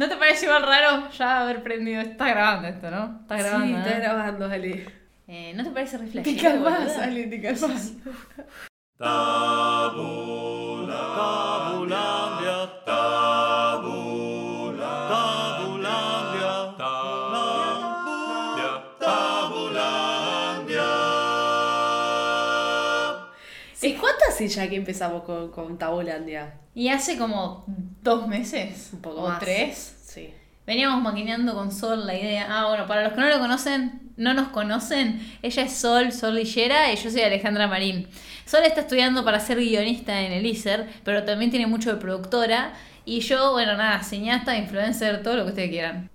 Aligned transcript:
¿No 0.00 0.08
te 0.08 0.16
parece 0.16 0.46
igual 0.46 0.62
raro 0.62 1.10
ya 1.10 1.42
haber 1.42 1.62
prendido? 1.62 2.00
Está 2.00 2.30
grabando 2.30 2.68
esto, 2.68 2.90
¿no? 2.90 3.18
Está 3.20 3.36
grabando. 3.36 3.66
sí, 3.66 3.74
está 3.74 3.98
grabando, 3.98 4.46
Ale. 4.46 4.86
Eh, 5.28 5.52
¿No 5.54 5.62
te 5.62 5.70
parece 5.72 5.98
Te 5.98 6.04
reflexivo? 6.04 6.40
calmas, 6.42 6.96
Ale, 6.96 7.26
te 7.26 7.42
calmas. 7.42 7.92
¿Y 24.40 24.44
cuánto 24.44 24.44
hace 24.44 24.48
ya 24.48 24.70
que 24.70 24.76
empezamos 24.76 25.22
con, 25.24 25.50
con 25.50 25.78
Tabulandia? 25.78 26.54
Y 26.74 26.88
hace 26.88 27.18
como 27.18 27.64
dos 28.02 28.26
meses. 28.26 28.90
Un 28.92 29.00
poco 29.00 29.22
o 29.22 29.28
más. 29.28 29.40
tres. 29.40 29.96
Sí. 30.02 30.32
Veníamos 30.66 31.02
maquineando 31.02 31.54
con 31.54 31.72
Sol 31.72 32.06
la 32.06 32.14
idea. 32.14 32.46
Ah, 32.48 32.68
bueno, 32.68 32.86
para 32.86 33.02
los 33.04 33.12
que 33.12 33.20
no 33.20 33.28
lo 33.28 33.38
conocen, 33.38 34.12
no 34.16 34.34
nos 34.34 34.48
conocen, 34.48 35.20
ella 35.42 35.62
es 35.62 35.72
Sol, 35.72 36.12
Sol 36.12 36.34
Lillera, 36.34 36.92
y 36.92 36.96
yo 36.96 37.10
soy 37.10 37.22
Alejandra 37.22 37.66
Marín. 37.66 38.06
Sol 38.44 38.60
está 38.64 38.82
estudiando 38.82 39.24
para 39.24 39.40
ser 39.40 39.58
guionista 39.58 40.20
en 40.20 40.32
el 40.32 40.44
ISER, 40.46 40.88
pero 41.04 41.24
también 41.24 41.50
tiene 41.50 41.66
mucho 41.66 41.90
de 41.90 41.98
productora. 41.98 42.74
Y 43.10 43.22
yo, 43.22 43.50
bueno, 43.50 43.76
nada, 43.76 44.04
cineasta, 44.04 44.56
influencer, 44.56 45.20
todo 45.24 45.34
lo 45.34 45.42
que 45.42 45.48
ustedes 45.48 45.70
quieran. 45.70 46.08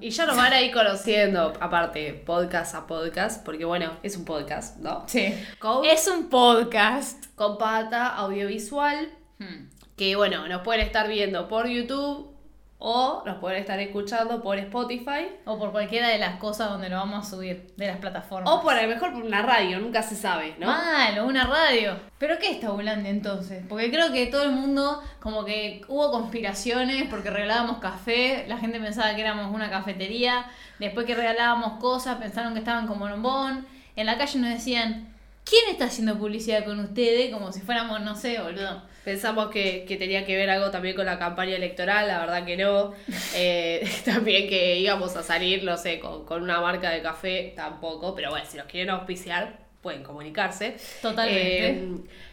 Y 0.00 0.08
ya 0.08 0.24
nos 0.24 0.38
van 0.38 0.50
a 0.54 0.62
ir 0.62 0.72
conociendo, 0.72 1.52
aparte, 1.60 2.14
podcast 2.14 2.74
a 2.74 2.86
podcast, 2.86 3.44
porque 3.44 3.66
bueno, 3.66 3.98
es 4.02 4.16
un 4.16 4.24
podcast, 4.24 4.78
¿no? 4.78 5.04
Sí. 5.06 5.34
Con, 5.58 5.84
Es 5.84 6.08
un 6.08 6.30
podcast. 6.30 7.26
con 7.34 7.58
pata 7.58 8.06
audiovisual, 8.16 9.10
Hmm. 9.38 9.68
que 9.98 10.16
bueno, 10.16 10.48
nos 10.48 10.62
pueden 10.62 10.80
estar 10.80 11.08
viendo 11.08 11.46
por 11.46 11.66
YouTube 11.68 12.34
o 12.82 13.22
nos 13.26 13.36
pueden 13.38 13.60
estar 13.60 13.78
escuchando 13.78 14.42
por 14.42 14.56
Spotify 14.58 15.28
O 15.44 15.58
por 15.58 15.70
cualquiera 15.70 16.08
de 16.08 16.18
las 16.18 16.38
cosas 16.38 16.70
donde 16.70 16.88
lo 16.88 16.96
vamos 16.96 17.26
a 17.26 17.30
subir, 17.30 17.72
de 17.76 17.86
las 17.86 17.98
plataformas. 17.98 18.50
o 18.50 18.62
por 18.62 18.74
a 18.74 18.82
lo 18.82 18.88
mejor 18.88 19.12
por 19.12 19.22
una 19.22 19.42
radio, 19.42 19.78
nunca 19.78 20.02
se 20.02 20.16
sabe, 20.16 20.54
¿no? 20.58 20.66
Mal, 20.66 21.18
o 21.18 21.26
una 21.26 21.44
radio. 21.44 21.96
¿Pero 22.18 22.38
qué 22.38 22.50
es 22.50 22.60
Tabulandia 22.60 23.10
entonces? 23.10 23.62
Porque 23.68 23.90
creo 23.90 24.10
que 24.12 24.26
todo 24.26 24.44
el 24.44 24.52
mundo, 24.52 25.02
como 25.20 25.44
que 25.44 25.82
hubo 25.88 26.10
conspiraciones 26.10 27.04
porque 27.10 27.30
regalábamos 27.30 27.78
café, 27.78 28.46
la 28.48 28.56
gente 28.56 28.80
pensaba 28.80 29.14
que 29.14 29.20
éramos 29.20 29.54
una 29.54 29.68
cafetería, 29.68 30.46
después 30.78 31.04
que 31.04 31.14
regalábamos 31.14 31.78
cosas 31.80 32.16
pensaron 32.16 32.54
que 32.54 32.60
estaban 32.60 32.86
como 32.86 33.06
bombón, 33.06 33.66
en 33.94 34.06
la 34.06 34.16
calle 34.16 34.38
nos 34.38 34.50
decían, 34.50 35.14
¿quién 35.50 35.68
está 35.68 35.86
haciendo 35.86 36.16
publicidad 36.16 36.64
con 36.64 36.78
ustedes? 36.78 37.32
Como 37.32 37.52
si 37.52 37.60
fuéramos, 37.60 38.00
no 38.00 38.14
sé, 38.14 38.40
boludo. 38.40 38.82
Pensamos 39.04 39.50
que, 39.50 39.84
que 39.86 39.96
tenía 39.96 40.24
que 40.24 40.36
ver 40.36 40.48
algo 40.48 40.70
también 40.70 40.94
con 40.94 41.04
la 41.04 41.18
campaña 41.18 41.56
electoral, 41.56 42.06
la 42.06 42.20
verdad 42.20 42.46
que 42.46 42.56
no. 42.56 42.92
Eh, 43.34 43.88
también 44.04 44.48
que 44.48 44.78
íbamos 44.78 45.16
a 45.16 45.22
salir, 45.22 45.64
no 45.64 45.76
sé, 45.76 45.98
con, 45.98 46.24
con 46.24 46.42
una 46.42 46.60
marca 46.60 46.90
de 46.90 47.02
café, 47.02 47.52
tampoco. 47.56 48.14
Pero 48.14 48.30
bueno, 48.30 48.44
si 48.48 48.56
nos 48.56 48.66
quieren 48.66 48.90
auspiciar, 48.90 49.58
pueden 49.80 50.02
comunicarse. 50.02 50.76
Totalmente. 51.02 51.68
Eh, 51.68 51.88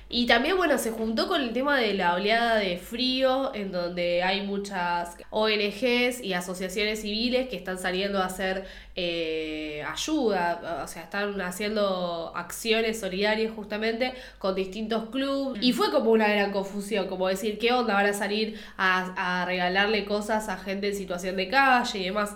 y 0.09 0.25
también, 0.25 0.55
bueno, 0.55 0.77
se 0.77 0.91
juntó 0.91 1.27
con 1.27 1.41
el 1.41 1.52
tema 1.52 1.77
de 1.77 1.94
la 1.94 2.13
oleada 2.13 2.55
de 2.55 2.77
frío, 2.77 3.53
en 3.53 3.73
donde 3.73 4.23
hay 4.23 4.45
muchas 4.45 5.17
ONGs 5.31 6.22
y 6.23 6.33
asociaciones 6.33 7.02
civiles 7.02 7.50
que 7.50 7.58
están 7.58 7.77
saliendo 7.77 8.19
a 8.19 8.25
hacer 8.25 8.66
eh, 8.95 9.83
ayuda, 9.85 10.81
o 10.85 10.88
sea, 10.88 11.03
están 11.03 11.41
haciendo 11.41 12.31
acciones 12.35 13.02
solidarias 13.02 13.52
justamente 13.53 14.13
con 14.39 14.55
distintos 14.55 15.09
clubes. 15.09 15.61
Y 15.61 15.73
fue 15.73 15.91
como 15.91 16.11
una 16.11 16.30
gran 16.30 16.53
confusión, 16.53 17.08
como 17.08 17.28
decir, 17.28 17.59
¿qué 17.59 17.73
onda? 17.73 17.94
Van 17.94 18.05
a 18.05 18.13
salir 18.13 18.58
a, 18.78 19.41
a 19.41 19.45
regalarle 19.45 20.05
cosas 20.05 20.47
a 20.47 20.58
gente 20.58 20.88
en 20.88 20.95
situación 20.95 21.35
de 21.35 21.50
calle 21.50 22.00
y 22.00 22.05
demás. 22.05 22.33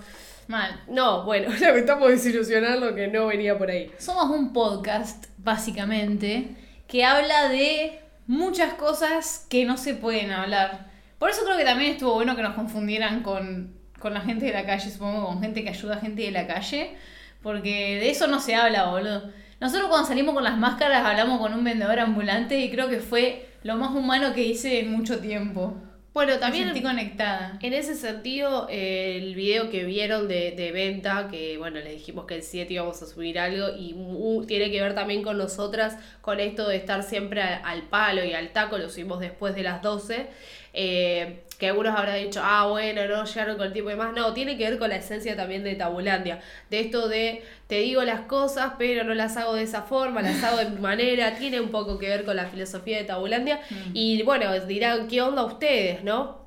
Mal. 0.48 0.82
No, 0.90 1.24
bueno, 1.24 1.48
lamentamos 1.62 2.10
desilusionarlo 2.10 2.94
que 2.96 3.08
no 3.08 3.28
venía 3.28 3.58
por 3.58 3.70
ahí. 3.70 3.90
Somos 3.98 4.30
un 4.30 4.52
podcast, 4.52 5.28
básicamente, 5.38 6.58
que 6.92 7.06
habla 7.06 7.48
de 7.48 8.02
muchas 8.28 8.74
cosas 8.74 9.48
que 9.50 9.64
no 9.64 9.78
se 9.78 9.94
pueden 9.94 10.30
hablar. 10.30 10.92
Por 11.20 11.30
eso 11.30 11.46
creo 11.46 11.58
que 11.58 11.64
también 11.64 11.94
estuvo 11.94 12.16
bueno 12.16 12.36
que 12.36 12.42
nos 12.42 12.54
confundieran 12.54 13.24
con, 13.24 13.74
con 13.98 14.14
la 14.14 14.20
gente 14.20 14.48
de 14.48 14.52
la 14.52 14.66
calle, 14.66 14.92
supongo, 14.92 15.26
con 15.26 15.40
gente 15.40 15.64
que 15.64 15.70
ayuda 15.70 15.96
a 15.96 16.02
gente 16.02 16.24
de 16.24 16.32
la 16.32 16.48
calle, 16.48 16.98
porque 17.42 17.98
de 18.02 18.10
eso 18.10 18.28
no 18.28 18.42
se 18.42 18.56
habla, 18.56 18.88
boludo. 18.88 19.32
Nosotros 19.62 19.88
cuando 19.88 20.06
salimos 20.06 20.36
con 20.36 20.44
las 20.44 20.58
máscaras 20.58 21.06
hablamos 21.06 21.40
con 21.40 21.54
un 21.54 21.64
vendedor 21.64 21.98
ambulante 21.98 22.60
y 22.60 22.70
creo 22.70 22.90
que 22.90 23.00
fue 23.00 23.48
lo 23.64 23.78
más 23.78 23.92
humano 23.92 24.34
que 24.34 24.44
hice 24.44 24.82
en 24.82 24.92
mucho 24.92 25.20
tiempo. 25.20 25.78
Bueno, 26.14 26.38
También 26.40 26.66
también 26.66 26.66
sentí 26.66 26.82
conectada. 26.84 27.58
En 27.62 27.74
ese 27.74 27.96
sentido, 27.96 28.68
eh, 28.70 29.16
el 29.18 29.34
video 29.34 29.70
que 29.70 29.86
vieron 29.86 30.28
de, 30.28 30.52
de 30.52 30.74
venta, 30.74 31.30
que 31.32 31.58
bueno, 31.58 31.80
les 31.80 31.94
dijimos 31.94 32.26
que 32.26 32.36
el 32.36 32.44
7 32.44 32.74
íbamos 32.74 33.02
a 33.02 33.06
subir 33.06 33.40
algo 33.40 33.70
y 33.78 33.94
mu- 33.94 34.46
tiene 34.46 34.70
que 34.72 34.82
ver 34.82 34.94
también 34.94 35.24
con 35.24 35.38
nosotras, 35.38 35.96
con 36.20 36.42
esto 36.42 36.68
de 36.68 36.76
estar 36.76 37.04
siempre 37.04 37.42
a- 37.42 37.58
al 37.66 37.84
palo 37.84 38.26
y 38.26 38.34
al 38.34 38.52
taco, 38.52 38.78
lo 38.78 38.90
subimos 38.90 39.22
después 39.22 39.56
de 39.56 39.64
las 39.64 39.82
12, 39.82 40.28
eh, 40.74 41.44
que 41.60 41.68
algunos 41.68 41.96
habrán 41.96 42.16
dicho, 42.24 42.42
ah, 42.44 42.66
bueno, 42.68 43.06
no, 43.08 43.24
llegaron 43.26 43.56
con 43.58 43.68
el 43.68 43.74
tiempo 43.74 43.92
y 43.92 43.94
demás. 43.94 44.14
No, 44.16 44.34
tiene 44.34 44.58
que 44.58 44.68
ver 44.70 44.80
con 44.80 44.90
la 44.90 44.96
esencia 44.96 45.36
también 45.36 45.64
de 45.64 45.76
Tabulandia, 45.76 46.40
de 46.72 46.80
esto 46.80 47.08
de 47.08 47.44
te 47.68 47.76
digo 47.80 48.02
las 48.04 48.22
cosas, 48.22 48.74
pero 48.80 49.04
no 49.04 49.14
las 49.14 49.38
hago 49.38 49.54
de 49.54 49.64
esa 49.64 49.84
forma, 49.84 50.22
las 50.24 50.44
hago 50.44 50.58
de 50.58 50.70
mi 50.70 50.80
manera, 50.82 51.36
tiene 51.36 51.60
un 51.60 51.70
poco 51.70 52.00
que 52.00 52.10
ver 52.10 52.26
con 52.26 52.36
la 52.36 52.48
filosofía 52.48 52.98
de 52.98 53.04
Tabulandia. 53.04 53.60
Y 53.94 54.24
bueno, 54.24 54.60
dirán, 54.62 55.08
¿qué 55.08 55.22
onda 55.22 55.44
ustedes, 55.44 56.04
no? 56.04 56.42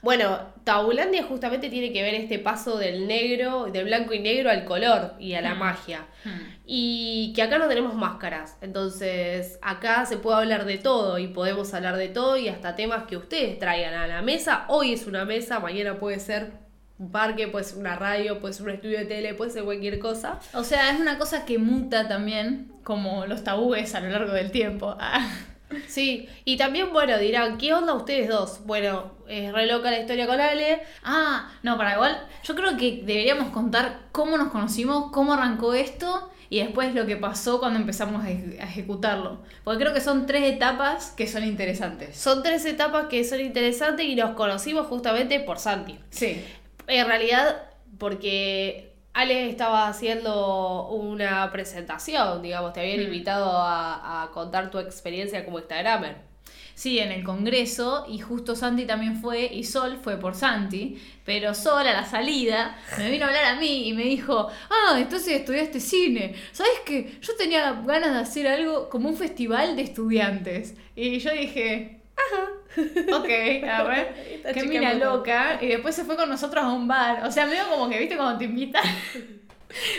Bueno, 0.00 0.38
Tabulandia 0.64 1.24
justamente 1.24 1.68
tiene 1.70 1.92
que 1.92 2.02
ver 2.02 2.14
este 2.14 2.38
paso 2.38 2.78
del 2.78 3.06
negro, 3.08 3.66
del 3.66 3.84
blanco 3.86 4.14
y 4.14 4.20
negro 4.20 4.48
al 4.50 4.64
color 4.64 5.14
y 5.18 5.34
a 5.34 5.40
la 5.40 5.54
Mm. 5.54 5.58
magia. 5.58 6.06
Hmm. 6.24 6.30
Y 6.70 7.32
que 7.32 7.40
acá 7.40 7.56
no 7.56 7.66
tenemos 7.66 7.94
máscaras. 7.94 8.58
Entonces, 8.60 9.58
acá 9.62 10.04
se 10.04 10.18
puede 10.18 10.36
hablar 10.36 10.66
de 10.66 10.76
todo 10.76 11.18
y 11.18 11.28
podemos 11.28 11.72
hablar 11.72 11.96
de 11.96 12.08
todo 12.08 12.36
y 12.36 12.48
hasta 12.48 12.76
temas 12.76 13.04
que 13.04 13.16
ustedes 13.16 13.58
traigan 13.58 13.94
a 13.94 14.06
la 14.06 14.20
mesa. 14.20 14.66
Hoy 14.68 14.92
es 14.92 15.06
una 15.06 15.24
mesa, 15.24 15.60
mañana 15.60 15.98
puede 15.98 16.20
ser 16.20 16.52
un 16.98 17.10
parque, 17.10 17.48
puede 17.48 17.64
ser 17.64 17.78
una 17.78 17.96
radio, 17.96 18.38
puede 18.38 18.52
ser 18.52 18.66
un 18.66 18.72
estudio 18.72 18.98
de 18.98 19.06
tele, 19.06 19.32
puede 19.32 19.50
ser 19.50 19.64
cualquier 19.64 19.98
cosa. 19.98 20.40
O 20.52 20.62
sea, 20.62 20.90
es 20.90 21.00
una 21.00 21.16
cosa 21.16 21.46
que 21.46 21.56
muta 21.56 22.06
también, 22.06 22.70
como 22.84 23.24
los 23.24 23.42
tabúes 23.42 23.94
a 23.94 24.00
lo 24.00 24.10
largo 24.10 24.32
del 24.32 24.50
tiempo. 24.52 24.94
Ah. 25.10 25.26
Sí, 25.86 26.28
y 26.46 26.56
también, 26.56 26.94
bueno, 26.94 27.18
dirán, 27.18 27.58
¿qué 27.58 27.74
onda 27.74 27.92
ustedes 27.92 28.28
dos? 28.28 28.64
Bueno, 28.64 29.12
es 29.28 29.52
re 29.52 29.66
loca 29.66 29.90
la 29.90 30.00
historia 30.00 30.26
con 30.26 30.40
Ale. 30.40 30.82
Ah, 31.04 31.50
no, 31.62 31.76
para 31.76 31.94
igual, 31.94 32.26
yo 32.42 32.54
creo 32.54 32.74
que 32.78 33.02
deberíamos 33.04 33.50
contar 33.50 34.00
cómo 34.10 34.38
nos 34.38 34.48
conocimos, 34.48 35.10
cómo 35.12 35.34
arrancó 35.34 35.74
esto 35.74 36.30
y 36.50 36.60
después 36.60 36.94
lo 36.94 37.04
que 37.06 37.16
pasó 37.16 37.58
cuando 37.60 37.78
empezamos 37.78 38.24
a, 38.24 38.30
eje- 38.30 38.58
a 38.60 38.64
ejecutarlo. 38.64 39.42
Porque 39.64 39.80
creo 39.80 39.92
que 39.94 40.00
son 40.00 40.26
tres 40.26 40.44
etapas 40.44 41.10
que 41.16 41.26
son 41.26 41.44
interesantes. 41.44 42.16
Son 42.16 42.42
tres 42.42 42.64
etapas 42.64 43.06
que 43.08 43.22
son 43.24 43.40
interesantes 43.40 44.06
y 44.06 44.14
nos 44.14 44.30
conocimos 44.34 44.86
justamente 44.86 45.40
por 45.40 45.58
Santi. 45.58 45.98
Sí. 46.10 46.42
En 46.86 47.06
realidad, 47.06 47.64
porque 47.98 48.94
Ale 49.12 49.50
estaba 49.50 49.88
haciendo 49.88 50.88
una 50.88 51.50
presentación, 51.52 52.40
digamos, 52.40 52.72
te 52.72 52.80
habían 52.80 53.00
Mm. 53.00 53.02
invitado 53.02 53.50
a, 53.58 54.22
a 54.22 54.30
contar 54.30 54.70
tu 54.70 54.78
experiencia 54.78 55.44
como 55.44 55.58
Instagramer. 55.58 56.16
Sí, 56.78 57.00
en 57.00 57.10
el 57.10 57.24
Congreso, 57.24 58.06
y 58.08 58.20
justo 58.20 58.54
Santi 58.54 58.84
también 58.86 59.16
fue, 59.20 59.46
y 59.52 59.64
Sol 59.64 59.98
fue 60.00 60.16
por 60.16 60.36
Santi, 60.36 60.96
pero 61.24 61.52
Sol 61.52 61.84
a 61.84 61.92
la 61.92 62.04
salida 62.04 62.78
me 62.98 63.10
vino 63.10 63.24
a 63.24 63.28
hablar 63.28 63.44
a 63.46 63.56
mí 63.56 63.88
y 63.88 63.92
me 63.94 64.04
dijo, 64.04 64.48
ah, 64.70 64.96
entonces 64.96 65.34
estudiaste 65.40 65.80
cine. 65.80 66.36
¿Sabes 66.52 66.74
qué? 66.86 67.18
Yo 67.20 67.34
tenía 67.36 67.72
ganas 67.84 68.12
de 68.14 68.20
hacer 68.20 68.46
algo 68.46 68.88
como 68.90 69.08
un 69.08 69.16
festival 69.16 69.74
de 69.74 69.82
estudiantes. 69.82 70.76
Y 70.94 71.18
yo 71.18 71.32
dije, 71.32 71.98
ajá, 72.16 72.44
ok, 73.16 73.28
a 73.68 73.82
ver, 73.82 74.14
Esta 74.34 74.52
qué 74.52 74.62
mina 74.62 74.94
me- 74.94 75.00
loca. 75.00 75.58
Y 75.60 75.66
después 75.66 75.96
se 75.96 76.04
fue 76.04 76.14
con 76.14 76.28
nosotros 76.28 76.62
a 76.62 76.68
un 76.70 76.86
bar. 76.86 77.26
O 77.26 77.32
sea, 77.32 77.46
medio 77.46 77.68
como 77.68 77.88
que, 77.88 77.98
viste, 77.98 78.16
cuando 78.16 78.38
te 78.38 78.44
invitan, 78.44 78.84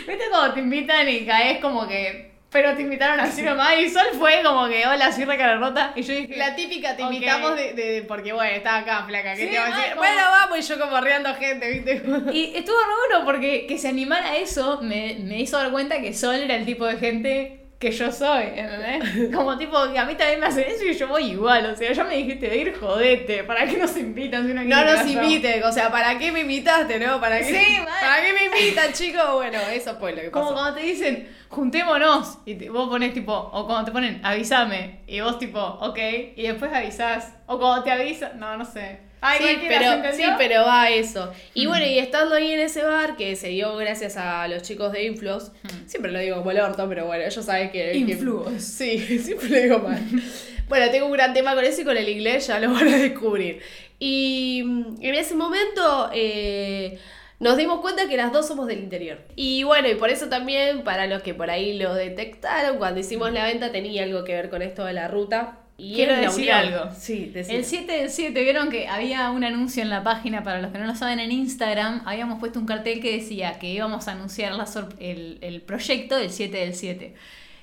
viste, 0.08 0.24
cuando 0.30 0.54
te 0.54 0.60
invitan 0.60 1.06
y 1.10 1.26
caes 1.26 1.60
como 1.60 1.86
que... 1.86 2.29
Pero 2.52 2.74
te 2.74 2.82
invitaron 2.82 3.20
así 3.20 3.42
nomás 3.42 3.78
y 3.78 3.88
Sol 3.88 4.06
fue 4.18 4.42
como 4.44 4.66
que, 4.68 4.84
hola, 4.84 5.12
soy 5.12 5.24
re 5.24 5.36
cara 5.38 5.56
rota. 5.58 5.92
Y 5.94 6.02
yo 6.02 6.14
dije, 6.14 6.36
La 6.36 6.56
típica, 6.56 6.96
te 6.96 7.02
invitamos 7.02 7.54
de, 7.56 7.74
de- 7.74 8.02
porque 8.02 8.32
bueno, 8.32 8.50
estaba 8.56 8.78
acá, 8.78 9.04
flaca, 9.06 9.34
¿qué 9.34 9.42
Sí, 9.42 9.46
te 9.48 9.52
iba 9.54 9.64
a 9.64 9.68
decir? 9.68 9.84
como- 9.90 9.96
Bueno, 10.02 10.22
vamos, 10.30 10.58
y 10.58 10.62
yo 10.62 10.80
como 10.80 11.00
riendo 11.00 11.32
gente, 11.36 11.70
¿viste? 11.70 12.02
Y 12.32 12.52
estuvo 12.56 12.76
re 12.76 13.08
bueno 13.08 13.24
porque 13.24 13.66
que 13.66 13.78
se 13.78 13.88
animara 13.88 14.30
a 14.32 14.36
eso 14.36 14.80
me, 14.82 15.16
me 15.20 15.38
hizo 15.40 15.58
dar 15.58 15.70
cuenta 15.70 16.00
que 16.00 16.12
Sol 16.12 16.34
era 16.34 16.56
el 16.56 16.66
tipo 16.66 16.86
de 16.86 16.96
gente 16.96 17.59
que 17.80 17.90
yo 17.90 18.12
soy, 18.12 18.44
¿entendés? 18.54 19.30
Como 19.34 19.56
tipo 19.56 19.76
que 19.90 19.98
a 19.98 20.04
mí 20.04 20.14
también 20.14 20.38
me 20.38 20.46
hacen 20.46 20.64
eso 20.68 20.84
y 20.84 20.92
yo 20.92 21.08
voy 21.08 21.30
igual, 21.30 21.64
o 21.64 21.74
sea, 21.74 21.90
ya 21.92 22.04
me 22.04 22.14
dijiste 22.16 22.46
de 22.48 22.56
ir, 22.58 22.78
jodete, 22.78 23.42
¿para 23.44 23.66
qué 23.66 23.78
nos 23.78 23.96
invitan 23.96 24.46
si 24.46 24.52
no 24.52 24.62
No 24.62 24.84
nos 24.84 25.06
inviten, 25.06 25.64
o 25.64 25.72
sea, 25.72 25.90
¿para 25.90 26.18
qué 26.18 26.30
me 26.30 26.40
invitaste, 26.40 26.98
no? 27.00 27.18
¿Para 27.18 27.38
qué, 27.38 27.44
Sí. 27.46 27.76
¿Para 28.00 28.22
qué 28.22 28.32
me 28.34 28.44
invitan, 28.44 28.92
chicos? 28.92 29.22
Bueno, 29.32 29.58
eso 29.72 29.96
fue 29.98 30.12
lo 30.12 30.20
que 30.20 30.30
Como 30.30 30.50
pasó. 30.50 30.54
cuando 30.56 30.74
te 30.78 30.82
dicen, 30.84 31.28
juntémonos, 31.48 32.38
y 32.44 32.54
te- 32.56 32.68
vos 32.68 32.88
pones 32.90 33.14
tipo, 33.14 33.32
o 33.32 33.66
cuando 33.66 33.86
te 33.86 33.92
ponen, 33.92 34.20
avísame, 34.24 35.00
y 35.06 35.20
vos 35.20 35.38
tipo, 35.38 35.58
ok, 35.58 35.98
y 36.36 36.42
después 36.42 36.70
avisás, 36.72 37.32
o 37.46 37.58
cuando 37.58 37.82
te 37.82 37.90
avisan, 37.92 38.38
no, 38.38 38.56
no 38.58 38.64
sé. 38.66 39.08
Ay, 39.22 39.38
sí, 39.38 39.58
pero, 39.68 40.12
sí, 40.14 40.22
pero 40.38 40.62
va 40.64 40.82
a 40.84 40.90
eso. 40.90 41.32
Y 41.52 41.66
bueno, 41.66 41.84
y 41.86 41.98
estando 41.98 42.34
ahí 42.36 42.52
en 42.52 42.60
ese 42.60 42.82
bar, 42.82 43.16
que 43.16 43.36
se 43.36 43.48
dio 43.48 43.76
gracias 43.76 44.16
a 44.16 44.48
los 44.48 44.62
chicos 44.62 44.92
de 44.92 45.04
Influos, 45.04 45.52
siempre 45.86 46.10
lo 46.10 46.18
digo 46.18 46.36
como 46.38 46.50
el 46.52 46.60
orto, 46.60 46.88
pero 46.88 47.06
bueno, 47.06 47.24
ellos 47.24 47.44
saben 47.44 47.70
que... 47.70 47.92
que- 47.92 47.98
Influos. 47.98 48.62
sí, 48.62 48.98
siempre 49.22 49.48
lo 49.50 49.56
digo 49.60 49.78
mal. 49.80 50.00
bueno, 50.68 50.90
tengo 50.90 51.06
un 51.06 51.12
gran 51.12 51.34
tema 51.34 51.54
con 51.54 51.64
eso 51.64 51.82
y 51.82 51.84
con 51.84 51.96
el 51.96 52.08
inglés 52.08 52.46
ya 52.46 52.58
lo 52.60 52.72
van 52.72 52.88
a 52.88 52.96
descubrir. 52.96 53.60
Y 53.98 54.62
mm, 54.64 54.96
en 55.02 55.14
ese 55.14 55.34
momento... 55.34 56.10
eh, 56.14 56.98
nos 57.40 57.56
dimos 57.56 57.80
cuenta 57.80 58.06
que 58.06 58.18
las 58.18 58.32
dos 58.34 58.46
somos 58.46 58.66
del 58.66 58.80
interior. 58.80 59.18
Y 59.34 59.62
bueno, 59.62 59.88
y 59.88 59.94
por 59.94 60.10
eso 60.10 60.28
también, 60.28 60.84
para 60.84 61.06
los 61.06 61.22
que 61.22 61.32
por 61.32 61.48
ahí 61.48 61.78
lo 61.78 61.94
detectaron, 61.94 62.76
cuando 62.76 63.00
hicimos 63.00 63.32
la 63.32 63.44
venta 63.44 63.72
tenía 63.72 64.02
algo 64.02 64.24
que 64.24 64.34
ver 64.34 64.50
con 64.50 64.60
esto 64.60 64.84
de 64.84 64.92
la 64.92 65.08
ruta. 65.08 65.56
Y 65.80 65.94
Quiero 65.94 66.14
decir 66.14 66.52
algo. 66.52 66.90
Sí, 66.94 67.30
decilo. 67.32 67.58
El 67.58 67.64
7 67.64 67.92
del 67.92 68.10
7, 68.10 68.42
vieron 68.42 68.68
que 68.68 68.86
había 68.86 69.30
un 69.30 69.44
anuncio 69.44 69.82
en 69.82 69.88
la 69.88 70.02
página, 70.02 70.42
para 70.42 70.60
los 70.60 70.72
que 70.72 70.78
no 70.78 70.86
lo 70.86 70.94
saben, 70.94 71.20
en 71.20 71.32
Instagram, 71.32 72.02
habíamos 72.04 72.38
puesto 72.38 72.60
un 72.60 72.66
cartel 72.66 73.00
que 73.00 73.12
decía 73.16 73.58
que 73.58 73.68
íbamos 73.68 74.06
a 74.06 74.12
anunciar 74.12 74.52
la 74.52 74.66
el, 74.98 75.38
el 75.40 75.62
proyecto 75.62 76.16
del 76.16 76.30
7 76.30 76.54
del 76.54 76.74
7. 76.74 77.14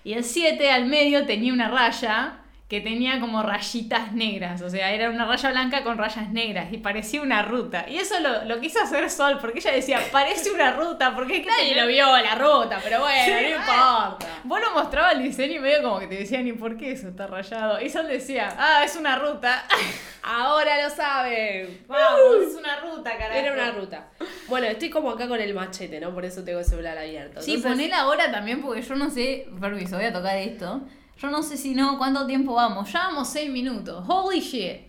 Y 0.03 0.13
el 0.13 0.23
7 0.23 0.71
al 0.71 0.87
medio 0.87 1.27
tenía 1.27 1.53
una 1.53 1.69
raya 1.69 2.39
que 2.67 2.81
tenía 2.81 3.21
como 3.21 3.43
rayitas 3.43 4.11
negras, 4.11 4.61
o 4.61 4.69
sea, 4.69 4.91
era 4.91 5.09
una 5.09 5.25
raya 5.25 5.51
blanca 5.51 5.83
con 5.85 5.97
rayas 5.97 6.29
negras 6.31 6.67
y 6.73 6.77
parecía 6.77 7.21
una 7.21 7.41
ruta. 7.41 7.85
Y 7.87 7.97
eso 7.97 8.19
lo, 8.19 8.43
lo 8.43 8.59
quiso 8.59 8.81
hacer 8.81 9.09
Sol, 9.09 9.37
porque 9.39 9.59
ella 9.59 9.71
decía, 9.71 10.01
parece 10.11 10.51
una 10.51 10.73
ruta, 10.73 11.15
porque 11.15 11.45
Nadie 11.45 11.79
lo 11.79 11.87
vio 11.87 12.05
la 12.17 12.35
ruta, 12.35 12.79
pero 12.83 12.99
bueno, 12.99 13.23
Sí, 13.23 13.31
no 13.31 13.49
importa. 13.55 14.27
Vos 14.43 14.59
lo 14.59 14.71
mostrabas 14.73 15.13
el 15.13 15.23
diseño 15.23 15.55
y 15.55 15.59
medio 15.59 15.81
como 15.81 15.99
que 15.99 16.07
te 16.07 16.15
decían, 16.15 16.45
¿y 16.45 16.51
por 16.53 16.75
qué 16.75 16.91
eso 16.91 17.07
está 17.07 17.25
rayado? 17.25 17.79
Y 17.79 17.89
Sol 17.89 18.07
decía, 18.07 18.53
ah, 18.57 18.83
es 18.83 18.97
una 18.97 19.17
ruta. 19.17 19.63
Ahora 20.23 20.83
lo 20.83 20.89
saben. 20.89 21.85
Vamos, 21.87 22.49
es 22.49 22.55
una 22.55 22.81
ruta, 22.81 23.17
carajo. 23.17 23.39
Era 23.39 23.53
una 23.53 23.71
ruta. 23.71 24.09
Bueno, 24.49 24.67
estoy 24.67 24.89
como 24.89 25.11
acá 25.11 25.29
con 25.29 25.39
el 25.39 25.53
machete, 25.53 26.01
¿no? 26.01 26.13
Por 26.13 26.25
eso 26.25 26.43
tengo 26.43 26.59
el 26.59 26.65
celular 26.65 26.97
abierto. 26.97 27.41
Sí, 27.41 27.53
Entonces, 27.53 27.71
ponela 27.77 27.99
ahora 28.01 28.29
también 28.29 28.61
porque 28.61 28.81
yo 28.81 28.95
no 28.95 29.09
sé, 29.09 29.47
permiso, 29.61 29.95
voy 29.95 30.05
a 30.05 30.11
tocar 30.11 30.37
esto. 30.37 30.81
Yo 31.19 31.29
no 31.29 31.43
sé 31.43 31.57
si 31.57 31.73
no, 31.73 31.97
cuánto 31.97 32.25
tiempo 32.25 32.53
vamos. 32.53 32.91
Ya 32.91 32.99
vamos 33.07 33.29
seis 33.29 33.49
minutos. 33.49 34.03
Holy 34.07 34.39
shit. 34.39 34.81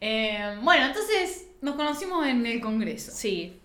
Eh, 0.00 0.58
bueno, 0.62 0.86
entonces 0.86 1.48
nos 1.60 1.76
conocimos 1.76 2.26
en 2.26 2.44
el 2.44 2.60
congreso. 2.60 3.12
Sí. 3.14 3.60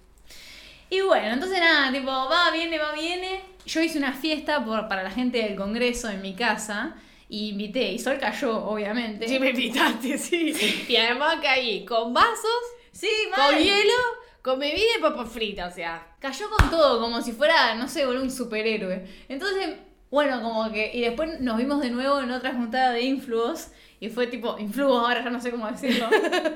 Y 0.90 1.02
bueno, 1.02 1.34
entonces 1.34 1.60
nada, 1.60 1.92
tipo, 1.92 2.12
va, 2.12 2.52
viene, 2.52 2.78
va, 2.78 2.94
viene. 2.94 3.42
Yo 3.66 3.82
hice 3.82 3.98
una 3.98 4.14
fiesta 4.14 4.64
por, 4.64 4.88
para 4.88 5.04
la 5.04 5.12
gente 5.12 5.38
del 5.40 5.56
congreso 5.56 6.10
en 6.10 6.22
mi 6.22 6.36
casa. 6.36 6.96
Y 7.30 7.50
invité, 7.50 7.94
y 7.94 7.98
Sol 7.98 8.18
cayó, 8.20 8.66
obviamente. 8.66 9.28
Sí, 9.28 9.40
me 9.40 9.52
invitaste, 9.52 10.18
sí. 10.18 10.54
Y 10.90 10.96
además 10.98 11.38
caí 11.42 11.86
con 11.86 12.14
vasos, 12.14 12.62
Sí, 12.92 13.10
con 13.34 13.58
hielo, 13.58 13.94
con 14.42 14.60
bebida 14.60 14.98
y 14.98 15.02
papas 15.02 15.30
fritas, 15.30 15.72
o 15.72 15.76
sea. 15.76 16.16
Cayó 16.20 16.50
con 16.50 16.70
todo, 16.70 17.00
como 17.00 17.22
si 17.22 17.32
fuera, 17.32 17.76
no 17.76 17.88
sé, 17.88 18.06
un 18.06 18.30
superhéroe. 18.30 19.08
Entonces, 19.30 19.78
bueno, 20.12 20.42
como 20.42 20.70
que. 20.72 20.92
Y 20.94 21.02
después 21.02 21.40
nos 21.40 21.58
vimos 21.58 21.82
de 21.82 21.90
nuevo 21.90 22.20
en 22.20 22.32
otra 22.32 22.54
juntada 22.54 22.92
de 22.92 23.02
influos. 23.02 23.70
Y 24.00 24.10
fue 24.10 24.28
tipo, 24.28 24.58
influos, 24.60 25.00
ahora 25.00 25.24
ya 25.24 25.30
no 25.30 25.40
sé 25.40 25.52
cómo 25.52 25.72
decirlo. 25.72 26.10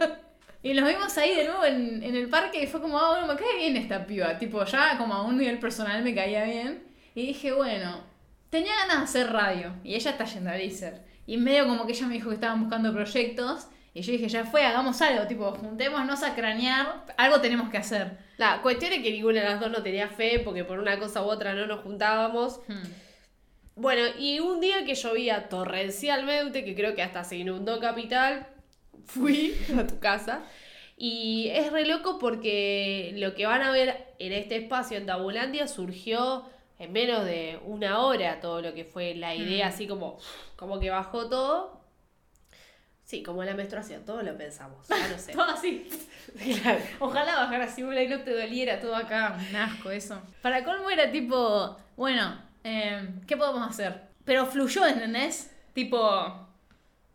y 0.64 0.74
nos 0.74 0.88
vimos 0.88 1.18
ahí 1.18 1.36
de 1.36 1.46
nuevo 1.46 1.64
en, 1.64 2.04
en 2.04 2.16
el 2.16 2.28
parque 2.28 2.62
y 2.62 2.68
fue 2.68 2.82
como, 2.82 3.00
ah, 3.00 3.12
bueno, 3.12 3.28
me 3.28 3.40
cae 3.40 3.58
bien 3.58 3.78
esta 3.78 4.06
piba. 4.06 4.38
Tipo, 4.38 4.66
ya 4.66 4.98
como 4.98 5.14
a 5.14 5.22
un 5.24 5.38
nivel 5.38 5.58
personal 5.60 6.04
me 6.04 6.14
caía 6.14 6.44
bien. 6.44 6.84
Y 7.16 7.28
dije, 7.28 7.54
bueno, 7.54 8.02
tenía 8.50 8.76
ganas 8.76 8.98
de 8.98 9.04
hacer 9.04 9.32
radio. 9.32 9.74
Y 9.84 9.96
ella 9.96 10.12
está 10.12 10.26
yendo 10.26 10.50
a 10.50 10.54
Deezer. 10.54 11.02
Y 11.26 11.38
medio 11.38 11.66
como 11.66 11.86
que 11.86 11.94
ella 11.94 12.08
me 12.08 12.16
dijo 12.16 12.30
que 12.30 12.36
estaban 12.36 12.60
buscando 12.60 12.92
proyectos. 12.94 13.68
Y 13.94 14.02
yo 14.02 14.12
dije, 14.12 14.28
ya 14.28 14.44
fue, 14.44 14.66
hagamos 14.66 15.02
algo, 15.02 15.26
tipo, 15.28 15.50
juntémonos 15.54 16.24
a 16.24 16.36
cranear. 16.36 17.06
Algo 17.16 17.40
tenemos 17.40 17.70
que 17.70 17.78
hacer. 17.78 18.18
La 18.36 18.62
cuestión 18.62 18.92
es 18.92 19.02
que 19.02 19.12
ninguna 19.12 19.40
de 19.40 19.50
las 19.50 19.60
dos 19.62 19.72
no 19.72 19.82
tenía 19.82 20.10
fe 20.10 20.42
porque 20.44 20.66
por 20.66 20.80
una 20.80 21.00
cosa 21.00 21.24
u 21.24 21.28
otra 21.28 21.54
no 21.54 21.66
nos 21.68 21.80
juntábamos. 21.80 22.60
Hmm. 22.68 22.84
Bueno, 23.76 24.04
y 24.18 24.40
un 24.40 24.62
día 24.62 24.86
que 24.86 24.96
llovía 24.96 25.50
torrencialmente, 25.50 26.64
que 26.64 26.76
creo 26.76 26.96
que 26.96 27.02
hasta 27.02 27.24
se 27.24 27.36
inundó 27.38 27.80
Capital, 27.80 28.48
fui 29.06 29.54
a 29.78 29.86
tu 29.86 30.00
casa. 30.00 30.44
Y 30.98 31.50
es 31.54 31.72
re 31.74 31.86
loco 31.86 32.18
porque 32.20 33.12
lo 33.16 33.36
que 33.36 33.46
van 33.46 33.62
a 33.64 33.72
ver 33.72 34.14
en 34.18 34.32
este 34.32 34.56
espacio 34.56 34.98
en 34.98 35.06
Tabulandia 35.06 35.68
surgió 35.68 36.46
en 36.80 36.94
menos 36.94 37.26
de 37.26 37.60
una 37.66 38.00
hora 38.00 38.40
todo 38.40 38.62
lo 38.62 38.74
que 38.74 38.86
fue 38.86 39.14
la 39.16 39.36
idea, 39.36 39.66
Mm. 39.66 39.70
así 39.70 39.88
como, 39.88 40.18
como 40.56 40.80
que 40.80 40.90
bajó 40.90 41.28
todo. 41.28 41.82
Sí, 43.04 43.22
como 43.24 43.44
la 43.44 43.54
menstruación, 43.54 44.04
todo 44.06 44.24
lo 44.24 44.36
pensamos, 44.38 44.88
ya 44.88 45.08
no 45.10 45.18
sé. 45.20 45.32
Todo 45.34 45.44
así. 45.52 45.88
Claro. 46.62 46.80
Ojalá 47.00 47.36
bajara 47.36 47.66
así 47.66 47.82
y 47.82 48.08
no 48.08 48.22
te 48.24 48.34
doliera 48.34 48.80
todo 48.80 48.96
acá. 48.96 49.38
Un 49.50 49.56
asco 49.56 49.92
eso. 49.92 50.20
Para 50.42 50.64
colmo 50.64 50.90
era 50.90 51.12
tipo, 51.12 51.78
bueno, 51.98 52.42
eh, 52.66 53.08
¿qué 53.28 53.38
podemos 53.38 53.66
hacer? 53.70 54.02
Pero 54.26 54.46
fluyó, 54.46 54.86
¿entendés? 54.86 55.56
Tipo, 55.74 56.48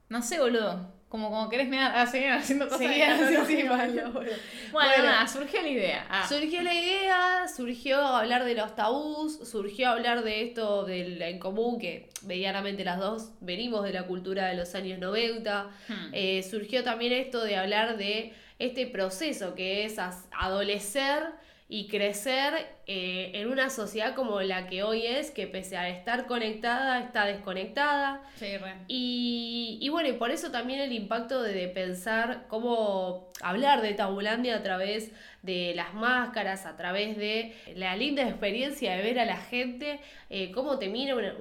no 0.09 0.23
sé, 0.23 0.39
boludo. 0.41 0.99
Como, 1.09 1.29
como 1.29 1.49
querés 1.49 1.69
mirar, 1.69 1.91
ah, 1.97 2.07
seguían 2.07 2.39
haciendo 2.39 2.67
cosas. 2.67 2.79
Seguían 2.87 3.19
no- 3.21 3.77
malo, 3.77 3.93
Bueno, 3.93 4.11
bueno. 4.13 4.31
Bueno. 4.71 5.05
nada, 5.05 5.27
surgió 5.27 5.61
la 5.61 5.69
idea. 5.69 6.07
Ah. 6.09 6.25
Surgió 6.29 6.63
la 6.63 6.73
idea, 6.73 7.49
surgió 7.49 7.99
hablar 8.01 8.45
de 8.45 8.55
los 8.55 8.77
tabús, 8.77 9.41
surgió 9.43 9.89
hablar 9.91 10.23
de 10.23 10.43
esto 10.45 10.85
del 10.85 11.21
en 11.21 11.41
común, 11.41 11.81
que 11.81 12.11
medianamente 12.25 12.85
las 12.85 12.99
dos 13.01 13.31
venimos 13.41 13.83
de 13.83 13.93
la 13.93 14.07
cultura 14.07 14.47
de 14.47 14.55
los 14.55 14.73
años 14.77 15.01
90. 15.01 15.65
Hmm. 15.89 15.95
Eh, 16.13 16.45
surgió 16.49 16.85
también 16.85 17.13
esto 17.13 17.43
de 17.43 17.57
hablar 17.57 17.97
de 17.97 18.33
este 18.61 18.87
proceso 18.87 19.57
que 19.57 19.85
es 19.87 19.99
as- 19.99 20.29
adolecer 20.31 21.25
y 21.73 21.87
crecer 21.87 22.53
eh, 22.89 23.31
en 23.35 23.49
una 23.49 23.71
sociedad 23.71 24.17
como 24.17 24.41
la 24.41 24.67
que 24.67 24.83
hoy 24.83 25.07
es, 25.07 25.31
que 25.31 25.47
pese 25.47 25.77
a 25.77 25.89
estar 25.89 26.27
conectada, 26.27 26.99
está 26.99 27.27
desconectada. 27.27 28.23
Sí, 28.35 28.57
re. 28.57 28.75
Y, 28.89 29.79
y 29.81 29.89
bueno, 29.89 30.09
y 30.09 30.15
por 30.15 30.33
eso 30.33 30.51
también 30.51 30.81
el 30.81 30.93
impacto 30.93 31.41
de, 31.43 31.53
de 31.53 31.69
pensar 31.69 32.47
cómo 32.49 33.31
hablar 33.41 33.83
de 33.83 33.95
Tabulandia 33.95 34.57
a 34.57 34.63
través 34.65 35.13
de 35.43 35.73
las 35.77 35.95
máscaras, 35.95 36.67
a 36.67 36.77
través 36.77 37.17
de 37.17 37.55
la 37.77 37.95
linda 37.95 38.29
experiencia 38.29 38.97
de 38.97 39.03
ver 39.03 39.21
a 39.21 39.25
la 39.25 39.37
gente, 39.37 40.01
eh, 40.29 40.51
cómo 40.51 40.77
te 40.81 40.89
mira 40.89 41.15
una- 41.15 41.37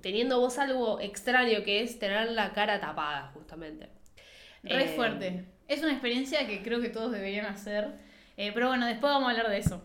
teniendo 0.00 0.40
vos 0.40 0.58
algo 0.58 0.98
extraño 0.98 1.62
que 1.62 1.82
es 1.82 1.98
tener 1.98 2.30
la 2.32 2.52
cara 2.54 2.80
tapada, 2.80 3.32
justamente. 3.34 3.90
Re 4.62 4.84
Eh, 4.84 4.88
fuerte. 4.96 5.44
Es 5.68 5.82
una 5.82 5.92
experiencia 5.92 6.46
que 6.46 6.62
creo 6.62 6.80
que 6.80 6.88
todos 6.88 7.12
deberían 7.12 7.44
hacer. 7.46 8.03
Eh, 8.36 8.50
pero 8.52 8.68
bueno, 8.68 8.86
después 8.86 9.12
vamos 9.12 9.28
a 9.28 9.30
hablar 9.30 9.48
de 9.48 9.58
eso. 9.58 9.82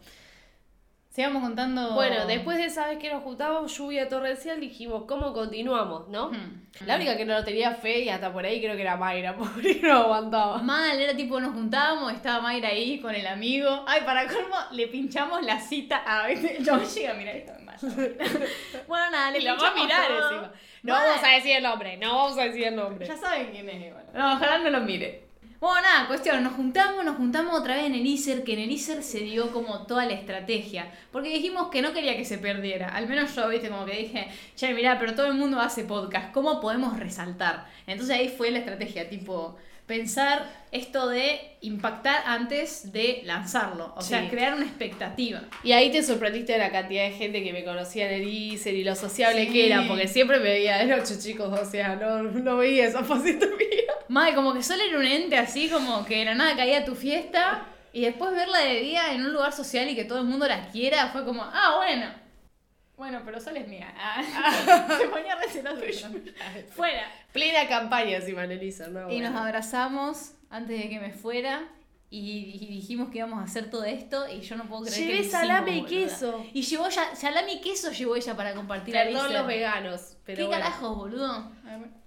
Sigamos 1.10 1.42
contando. 1.42 1.96
Bueno, 1.96 2.28
después 2.28 2.58
de 2.58 2.66
esa 2.66 2.88
vez 2.88 3.00
que 3.00 3.12
nos 3.12 3.24
juntamos, 3.24 3.76
lluvia 3.76 4.08
torrencial, 4.08 4.60
dijimos, 4.60 5.06
¿cómo 5.08 5.34
continuamos, 5.34 6.08
no? 6.08 6.30
Hmm. 6.30 6.68
La 6.86 6.96
única 6.98 7.18
que 7.18 7.26
no 7.26 7.44
tenía 7.44 7.74
fe 7.74 8.02
y 8.02 8.10
hasta 8.10 8.32
por 8.32 8.46
ahí 8.46 8.62
creo 8.62 8.76
que 8.76 8.84
era 8.84 8.96
Mayra, 8.96 9.36
pobre, 9.38 9.80
no 9.82 9.94
aguantaba. 9.98 10.60
Mal, 10.60 11.00
era 11.02 11.16
tipo, 11.16 11.40
nos 11.40 11.54
juntábamos, 11.54 12.14
estaba 12.14 12.42
Mayra 12.42 12.70
ahí 12.70 13.02
con 13.02 13.14
el 13.16 13.26
amigo. 13.26 13.84
Ay, 13.88 14.02
para 14.06 14.28
colmo, 14.28 14.56
le 14.72 14.88
pinchamos 14.88 15.42
la 15.44 15.60
cita 15.60 15.98
a 16.06 16.28
veces. 16.28 16.64
Yo 16.64 16.78
llega 16.82 17.12
a 17.12 17.16
mirar 17.16 17.36
esto 17.36 17.54
mal. 17.66 17.78
bueno, 18.88 19.12
nada, 19.12 19.32
le 19.32 19.40
Y 19.40 19.42
lo 19.42 19.58
va 19.58 19.68
a 19.70 19.74
mirar 19.74 20.08
todo. 20.08 20.30
encima. 20.30 20.52
No 20.84 20.94
Mal. 20.94 21.08
vamos 21.08 21.24
a 21.24 21.28
decir 21.32 21.56
el 21.58 21.64
nombre, 21.64 21.98
no 21.98 22.16
vamos 22.16 22.38
a 22.38 22.44
decir 22.44 22.68
el 22.68 22.76
nombre. 22.76 23.06
Ya 23.08 23.18
saben 23.18 23.50
quién 23.52 23.68
es 23.68 23.88
igual. 23.88 24.06
No, 24.14 24.34
ojalá 24.36 24.60
no 24.60 24.70
lo 24.70 24.80
mire. 24.82 25.28
Bueno, 25.60 25.82
nada, 25.82 26.08
cuestión, 26.08 26.42
nos 26.42 26.54
juntamos, 26.54 27.04
nos 27.04 27.18
juntamos 27.18 27.54
otra 27.60 27.76
vez 27.76 27.86
en 27.86 27.94
el 27.94 28.06
ISER, 28.06 28.46
que 28.46 28.54
en 28.54 28.60
el 28.60 28.72
ISER 28.72 29.04
se 29.04 29.20
dio 29.20 29.52
como 29.52 29.86
toda 29.86 30.06
la 30.06 30.14
estrategia. 30.14 30.90
Porque 31.12 31.28
dijimos 31.30 31.68
que 31.70 31.82
no 31.82 31.92
quería 31.92 32.16
que 32.16 32.24
se 32.24 32.38
perdiera. 32.38 32.88
Al 32.88 33.10
menos 33.10 33.36
yo, 33.36 33.50
viste, 33.50 33.70
como 33.70 33.86
que 33.86 33.98
dije, 33.98 34.30
che, 34.56 34.74
mirá, 34.74 34.98
pero 34.98 35.16
todo 35.16 35.26
el 35.28 35.34
mundo 35.34 35.60
hace 35.60 35.84
podcast, 35.84 36.32
¿cómo 36.32 36.62
podemos 36.62 36.98
resaltar? 36.98 37.66
Entonces 37.88 38.16
ahí 38.16 38.30
fue 38.30 38.52
la 38.52 38.60
estrategia, 38.60 39.10
tipo, 39.10 39.58
pensar 39.90 40.46
esto 40.72 41.10
de 41.10 41.58
impactar 41.62 42.22
antes 42.28 42.94
de 42.94 43.22
lanzarlo. 43.26 43.92
O 43.98 44.02
sea, 44.04 44.30
crear 44.30 44.54
una 44.54 44.66
expectativa. 44.66 45.42
Y 45.64 45.72
ahí 45.72 45.92
te 45.92 46.04
sorprendiste 46.04 46.54
de 46.54 46.60
la 46.60 46.72
cantidad 46.72 47.06
de 47.06 47.12
gente 47.12 47.44
que 47.44 47.52
me 47.52 47.64
conocía 47.66 48.06
en 48.08 48.22
el 48.22 48.28
ISER 48.30 48.76
y 48.76 48.84
lo 48.84 48.96
sociable 48.96 49.48
Sí. 49.48 49.52
que 49.52 49.66
era, 49.66 49.88
porque 49.88 50.08
siempre 50.08 50.38
me 50.38 50.44
veía 50.44 50.78
de 50.78 50.86
noche, 50.86 51.18
chicos, 51.18 51.60
o 51.60 51.66
sea, 51.66 51.96
no, 51.96 52.22
no 52.22 52.58
veía 52.58 52.86
esa 52.86 53.04
faceta 53.04 53.46
mía. 53.58 53.92
Madre, 54.10 54.36
como 54.36 54.54
que 54.54 54.62
solo 54.62 54.84
era 54.84 55.00
un 55.00 55.06
ente 55.06 55.36
así, 55.38 55.68
como 55.70 56.06
que 56.06 56.20
de 56.20 56.26
la 56.26 56.36
nada 56.36 56.56
caía 56.56 56.80
a 56.80 56.86
tu 56.86 56.94
fiesta 56.94 57.66
y 57.92 58.02
después 58.02 58.32
verla 58.32 58.60
de 58.60 58.82
día 58.82 59.12
en 59.16 59.26
un 59.26 59.34
lugar 59.34 59.52
social 59.52 59.90
y 59.90 59.96
que 59.96 60.06
todo 60.06 60.20
el 60.20 60.26
mundo 60.26 60.48
la 60.48 60.68
quiera, 60.68 61.08
fue 61.08 61.26
como, 61.26 61.42
ah, 61.44 61.74
bueno. 61.78 62.06
Bueno, 63.00 63.22
pero 63.26 63.40
Sol 63.40 63.58
es 63.58 63.68
mía. 63.68 63.92
Ah. 63.98 64.22
Se 65.02 65.08
ponía 65.08 65.36
receloso. 65.38 66.08
Fuera. 66.76 67.08
Plena 67.34 67.68
campaña 67.68 68.18
encima 68.18 68.44
en 68.44 68.52
el 68.52 68.62
ISER, 68.62 68.90
¿no? 68.90 69.10
Y 69.10 69.20
nos 69.22 69.32
Bueno. 69.32 69.40
abrazamos 69.48 70.34
antes 70.52 70.78
de 70.80 70.90
que 70.90 71.00
me 71.00 71.12
fuera 71.14 71.64
y, 72.12 72.58
y 72.62 72.66
dijimos 72.68 73.10
que 73.10 73.20
íbamos 73.20 73.40
a 73.40 73.44
hacer 73.44 73.70
todo 73.70 73.84
esto 73.86 74.28
y 74.30 74.42
yo 74.42 74.56
no 74.58 74.66
puedo 74.68 74.82
creer 74.84 74.96
que 74.98 75.02
Llevé 75.06 75.14
lo 75.16 75.22
hicimos, 75.22 75.42
salame 75.42 75.72
y 75.72 75.82
boluda. 75.82 75.90
queso. 75.90 76.46
Y 76.54 76.62
llevó 76.64 76.90
ya, 76.90 77.16
salame 77.16 77.54
y 77.54 77.62
queso 77.62 77.92
llevó 77.92 78.16
ella 78.16 78.36
para 78.36 78.54
compartir 78.54 78.94
Perdón 78.94 79.28
Iser. 79.28 79.32
los 79.38 79.48
veganos, 79.48 80.18
pero 80.26 80.38
¿Qué 80.38 80.44
bueno. 80.46 80.62
carajos, 80.64 80.98
boludo? 80.98 81.52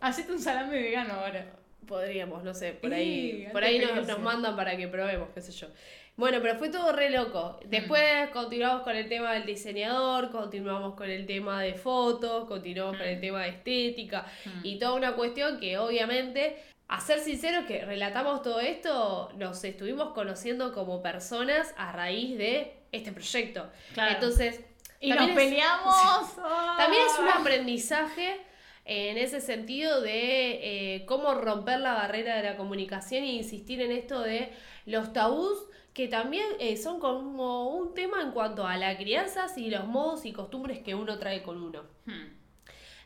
Hacete 0.01 0.33
un 0.33 0.41
salame 0.41 0.79
vegano 0.81 1.15
ahora. 1.15 1.47
Podríamos, 1.87 2.43
no 2.45 2.53
sé, 2.55 2.73
por 2.73 2.93
ahí, 2.93 3.41
alta 3.43 3.53
por 3.53 3.65
ahí 3.65 3.79
nos, 3.81 4.07
nos 4.07 4.19
mandan 4.21 4.57
para 4.57 4.77
que 4.77 4.89
probemos, 4.89 5.29
qué 5.35 5.41
sé 5.41 5.53
yo. 5.53 5.69
Bueno, 6.17 6.39
pero 6.43 6.57
fue 6.59 6.69
todo 6.69 6.93
re 6.93 7.11
loco. 7.11 7.59
Después 7.65 8.29
continuamos 8.33 8.83
con 8.83 8.95
el 8.95 9.09
tema 9.09 9.33
del 9.33 9.47
diseñador, 9.47 10.31
continuamos 10.31 10.95
con 10.95 11.09
el 11.11 11.27
tema 11.27 11.63
de 11.63 11.75
fotos, 11.75 12.47
continuamos 12.47 12.99
con 12.99 13.07
el 13.07 13.21
tema 13.21 13.43
de 13.45 13.49
estética 13.49 14.27
y 14.63 14.79
toda 14.79 14.93
una 14.93 15.15
cuestión 15.15 15.59
que 15.59 15.79
obviamente, 15.79 16.63
a 16.89 17.01
ser 17.01 17.19
sinceros 17.21 17.65
que 17.65 17.85
relatamos 17.87 18.43
todo 18.43 18.61
esto, 18.61 19.31
nos 19.37 19.65
estuvimos 19.65 20.13
conociendo 20.13 20.73
como 20.75 21.01
personas 21.03 21.73
a 21.79 21.93
raíz 21.93 22.37
de 22.37 22.75
este 22.93 23.11
proyecto. 23.13 23.71
Claro. 23.95 24.13
Entonces, 24.13 24.61
Y 25.01 25.11
nos 25.11 25.31
es- 25.31 25.35
peleamos. 25.35 25.97
también 26.77 27.03
es 27.07 27.19
un 27.19 27.29
aprendizaje 27.31 28.39
en 28.85 29.17
ese 29.17 29.41
sentido 29.41 30.03
de 30.03 30.97
eh, 30.97 31.07
cómo 31.07 31.35
romper 31.35 31.81
la 31.81 31.95
barrera 31.95 32.37
de 32.37 32.43
la 32.43 32.57
comunicación 32.59 33.23
e 33.25 33.29
insistir 33.33 33.81
en 33.81 33.93
esto 33.93 34.21
de 34.21 34.53
los 34.85 35.13
tabús 35.15 35.59
que 35.93 36.09
también 36.09 36.47
eh, 36.59 36.77
son 36.77 36.99
como 37.01 37.69
un 37.77 37.95
tema 37.95 38.23
en 38.23 38.33
cuanto 38.33 38.67
a 38.67 38.77
la 38.77 38.97
crianza 38.97 39.47
y 39.57 39.69
los 39.71 39.87
modos 39.87 40.25
y 40.25 40.33
costumbres 40.33 40.79
que 40.81 40.95
uno 40.95 41.19
trae 41.19 41.43
con 41.43 41.63
uno. 41.63 41.83
Hmm. 42.07 42.41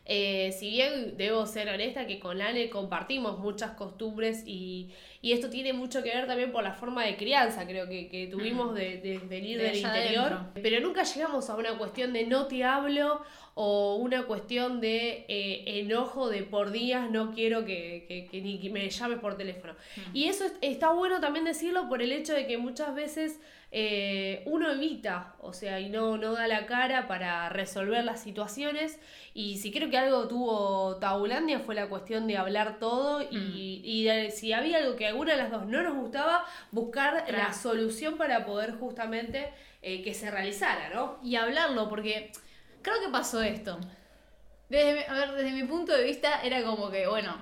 Eh, 0.08 0.52
si 0.52 0.70
bien 0.70 1.16
debo 1.16 1.46
ser 1.46 1.68
honesta 1.68 2.06
que 2.06 2.20
con 2.20 2.38
Lane 2.38 2.70
compartimos 2.70 3.40
muchas 3.40 3.72
costumbres 3.72 4.44
y, 4.46 4.92
y 5.20 5.32
esto 5.32 5.50
tiene 5.50 5.72
mucho 5.72 6.00
que 6.04 6.10
ver 6.14 6.28
también 6.28 6.52
por 6.52 6.62
la 6.62 6.74
forma 6.74 7.04
de 7.04 7.16
crianza, 7.16 7.66
creo 7.66 7.88
que, 7.88 8.06
que 8.06 8.28
tuvimos 8.28 8.72
de, 8.76 8.98
de 8.98 9.18
venir 9.18 9.58
De 9.58 9.64
del 9.64 9.78
interior, 9.78 10.32
adentro. 10.32 10.62
pero 10.62 10.80
nunca 10.80 11.02
llegamos 11.02 11.50
a 11.50 11.56
una 11.56 11.76
cuestión 11.76 12.12
de 12.12 12.24
no 12.24 12.46
te 12.46 12.62
hablo 12.62 13.22
o 13.58 13.94
una 13.96 14.24
cuestión 14.24 14.82
de 14.82 15.24
eh, 15.28 15.80
enojo 15.80 16.28
de 16.28 16.42
por 16.42 16.72
días 16.72 17.10
no 17.10 17.32
quiero 17.32 17.64
que, 17.64 18.04
que- 18.06 18.26
que 18.30 18.42
ni 18.42 18.60
que 18.60 18.68
me 18.68 18.88
llames 18.90 19.18
por 19.18 19.38
teléfono. 19.38 19.72
Y 20.12 20.24
eso 20.26 20.44
es- 20.44 20.52
está 20.60 20.92
bueno 20.92 21.20
también 21.20 21.46
decirlo 21.46 21.88
por 21.88 22.02
el 22.02 22.12
hecho 22.12 22.34
de 22.34 22.46
que 22.46 22.58
muchas 22.58 22.94
veces 22.94 23.40
eh, 23.72 24.42
uno 24.46 24.70
evita, 24.70 25.34
o 25.40 25.52
sea, 25.54 25.80
y 25.80 25.88
no, 25.88 26.16
no 26.18 26.32
da 26.34 26.46
la 26.48 26.66
cara 26.66 27.08
para 27.08 27.48
resolver 27.48 28.04
las 28.04 28.20
situaciones. 28.22 28.98
Y 29.34 29.56
si 29.56 29.72
creo 29.72 29.88
que 29.90 29.96
algo 29.98 30.28
tuvo 30.28 30.96
Tabulandia 30.96 31.58
fue 31.60 31.74
la 31.74 31.88
cuestión 31.88 32.26
de 32.26 32.36
hablar 32.36 32.78
todo 32.78 33.22
y, 33.22 33.80
y 33.82 34.04
de- 34.04 34.30
si 34.32 34.52
había 34.52 34.78
algo 34.78 34.96
que 34.96 35.06
alguna 35.06 35.32
de 35.32 35.38
las 35.38 35.50
dos 35.50 35.66
no 35.66 35.82
nos 35.82 35.94
gustaba, 35.96 36.44
buscar 36.72 37.24
Claro. 37.24 37.38
la 37.48 37.52
solución 37.54 38.18
para 38.18 38.44
poder 38.44 38.72
justamente 38.72 39.48
eh, 39.82 40.02
que 40.02 40.12
se 40.14 40.30
realizara, 40.30 40.90
¿no? 40.94 41.18
y 41.22 41.36
hablarlo, 41.36 41.88
porque 41.88 42.32
creo 42.86 43.00
que 43.04 43.08
pasó 43.10 43.42
esto. 43.42 43.78
Desde, 44.68 45.06
a 45.06 45.12
ver, 45.12 45.32
desde 45.32 45.52
mi 45.52 45.64
punto 45.64 45.92
de 45.92 46.04
vista 46.04 46.40
era 46.42 46.62
como 46.64 46.90
que, 46.90 47.06
bueno, 47.06 47.36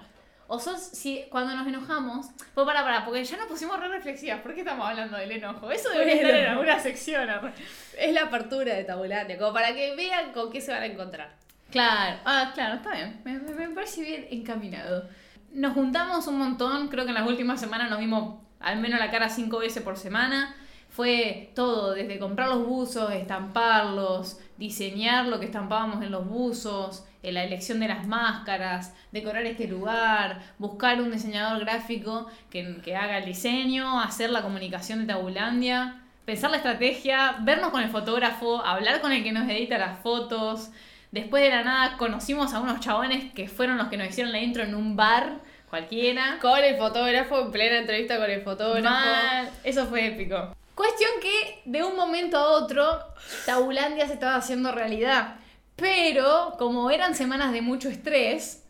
o 0.47 0.59
sos, 0.59 0.81
si 0.81 1.25
cuando 1.31 1.55
nos 1.57 1.67
enojamos, 1.67 2.27
pues 2.55 2.67
para, 2.67 2.83
para, 2.83 3.05
porque 3.05 3.25
ya 3.25 3.37
nos 3.39 3.47
pusimos 3.47 3.79
re 3.81 3.89
reflexivas, 3.89 4.41
¿por 4.41 4.53
qué 4.55 4.61
estamos 4.61 4.87
hablando 4.87 5.17
del 5.17 5.33
enojo? 5.33 5.71
Eso 5.71 5.89
debería 5.91 6.15
Bueno. 6.17 6.29
estar 6.29 6.41
en 6.45 6.51
alguna 6.51 6.79
sección. 6.81 7.31
arre. 7.31 7.53
Es 7.99 8.13
la 8.13 8.25
apertura 8.25 8.75
de 8.75 8.85
Tabulandia, 8.85 9.39
como 9.39 9.53
para 9.55 9.75
que 9.75 9.95
vean 9.97 10.33
con 10.33 10.51
qué 10.51 10.61
se 10.61 10.71
van 10.73 10.83
a 10.83 10.87
encontrar. 10.87 11.33
Claro, 11.71 12.21
ah, 12.27 12.51
claro, 12.55 12.75
está 12.77 12.91
bien, 12.93 13.21
me, 13.25 13.39
me- 13.39 13.55
me 13.69 13.75
parece 13.75 14.03
bien 14.03 14.27
encaminado. 14.31 15.09
Nos 15.53 15.73
juntamos 15.73 16.27
un 16.27 16.39
montón, 16.39 16.89
creo 16.89 17.05
que 17.05 17.11
en 17.11 17.15
las 17.15 17.27
últimas 17.27 17.59
semanas 17.59 17.89
nos 17.89 17.99
vimos 18.01 18.41
al 18.61 18.79
menos 18.79 18.99
la 19.01 19.11
cara 19.11 19.29
cinco 19.31 19.59
veces 19.59 19.83
por 19.83 19.97
semana. 19.97 20.55
Fue 20.95 21.51
todo, 21.57 21.93
desde 21.93 22.21
comprar 22.21 22.49
los 22.49 22.65
buzos, 22.65 23.11
estamparlos, 23.13 24.39
diseñar 24.57 25.27
lo 25.27 25.41
que 25.41 25.47
estampábamos 25.47 26.05
en 26.05 26.13
los 26.13 26.25
buzos, 26.25 27.05
eh, 27.25 27.33
la 27.33 27.43
elección 27.43 27.81
de 27.81 27.89
las 27.89 28.07
máscaras, 28.07 28.95
decorar 29.11 29.45
este 29.45 29.67
lugar, 29.67 30.41
buscar 30.57 31.01
un 31.03 31.11
diseñador 31.11 31.59
gráfico 31.59 32.29
que, 32.49 32.81
que 32.81 32.95
haga 32.95 33.19
el 33.19 33.25
diseño, 33.25 34.01
hacer 34.01 34.31
la 34.31 34.43
comunicación 34.43 35.01
de 35.01 35.07
Tabulandia, 35.07 36.01
pensar 36.25 36.53
la 36.53 36.59
estrategia, 36.59 37.39
vernos 37.41 37.71
con 37.71 37.83
el 37.83 37.91
fotógrafo, 37.91 38.65
hablar 38.65 39.01
con 39.01 39.11
el 39.11 39.25
que 39.25 39.33
nos 39.33 39.51
edita 39.51 39.79
las 39.79 39.99
fotos. 39.99 40.71
Después 41.11 41.43
de 41.43 41.51
la 41.51 41.65
nada 41.65 41.97
conocimos 41.97 42.55
a 42.55 42.61
unos 42.61 42.79
chabones 42.79 43.33
que 43.33 43.49
fueron 43.49 43.79
los 43.79 43.89
que 43.89 43.97
nos 43.97 44.07
hicieron 44.07 44.31
la 44.31 44.39
intro 44.39 44.63
en 44.63 44.77
un 44.77 44.95
bar 44.95 45.41
cualquiera. 45.69 46.39
Con 46.41 46.63
el 46.63 46.77
fotógrafo, 46.77 47.41
en 47.41 47.51
plena 47.51 47.79
entrevista 47.79 48.17
con 48.17 48.31
el 48.31 48.43
fotógrafo. 48.43 48.85
Mal. 48.85 49.51
Eso 49.65 49.87
fue 49.87 50.07
épico. 50.07 50.55
Cuestión 50.75 51.11
que 51.21 51.63
de 51.65 51.83
un 51.85 51.97
momento 51.97 52.37
a 52.37 52.51
otro 52.51 52.99
Tabulandia 53.47 54.07
se 54.07 54.15
estaba 54.15 54.37
haciendo 54.37 54.73
realidad. 54.73 55.37
Pero 55.77 56.55
como 56.59 56.91
eran 56.91 57.15
semanas 57.15 57.53
de 57.53 57.63
mucho 57.63 57.89
estrés 57.89 58.63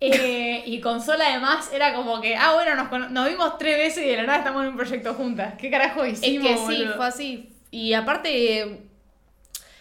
eh, 0.00 0.62
y 0.66 0.80
con 0.80 1.00
Sol 1.00 1.20
además 1.20 1.70
era 1.72 1.94
como 1.94 2.20
que, 2.20 2.34
ah 2.36 2.54
bueno, 2.54 2.74
nos, 2.74 3.10
nos 3.10 3.28
vimos 3.28 3.56
tres 3.58 3.78
veces 3.78 4.04
y 4.04 4.08
de 4.08 4.16
la 4.16 4.24
nada 4.24 4.38
estamos 4.38 4.62
en 4.62 4.70
un 4.70 4.76
proyecto 4.76 5.14
juntas. 5.14 5.54
¿Qué 5.58 5.70
carajo 5.70 6.02
Es 6.22 6.22
hicimos? 6.24 6.48
que 6.48 6.56
sí, 6.56 6.84
boludo? 6.84 6.96
fue 6.96 7.06
así. 7.06 7.56
Y 7.70 7.92
aparte, 7.94 8.82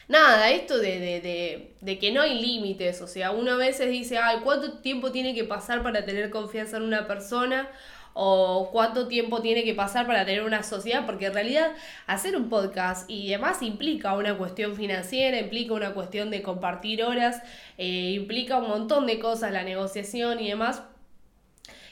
nada, 0.07 0.49
esto 0.51 0.77
de, 0.77 0.99
de, 0.99 1.21
de, 1.21 1.75
de 1.81 1.99
que 1.99 2.11
no 2.11 2.21
hay 2.21 2.39
límites. 2.41 3.01
O 3.01 3.07
sea, 3.07 3.31
uno 3.31 3.51
a 3.53 3.57
veces 3.57 3.89
dice, 3.89 4.17
ay, 4.17 4.39
¿cuánto 4.43 4.79
tiempo 4.79 5.11
tiene 5.11 5.33
que 5.33 5.43
pasar 5.43 5.83
para 5.83 6.05
tener 6.05 6.29
confianza 6.29 6.77
en 6.77 6.83
una 6.83 7.07
persona? 7.07 7.69
O 8.13 8.69
cuánto 8.71 9.07
tiempo 9.07 9.41
tiene 9.41 9.63
que 9.63 9.73
pasar 9.73 10.05
para 10.05 10.25
tener 10.25 10.43
una 10.43 10.63
sociedad, 10.63 11.05
porque 11.05 11.27
en 11.27 11.33
realidad 11.33 11.71
hacer 12.07 12.35
un 12.35 12.49
podcast 12.49 13.09
y 13.09 13.29
demás 13.29 13.61
implica 13.61 14.13
una 14.13 14.37
cuestión 14.37 14.75
financiera, 14.75 15.39
implica 15.39 15.73
una 15.73 15.93
cuestión 15.93 16.29
de 16.29 16.41
compartir 16.41 17.03
horas, 17.03 17.41
eh, 17.77 18.11
implica 18.15 18.57
un 18.57 18.67
montón 18.67 19.05
de 19.05 19.19
cosas, 19.19 19.51
la 19.51 19.63
negociación 19.63 20.39
y 20.39 20.49
demás. 20.49 20.83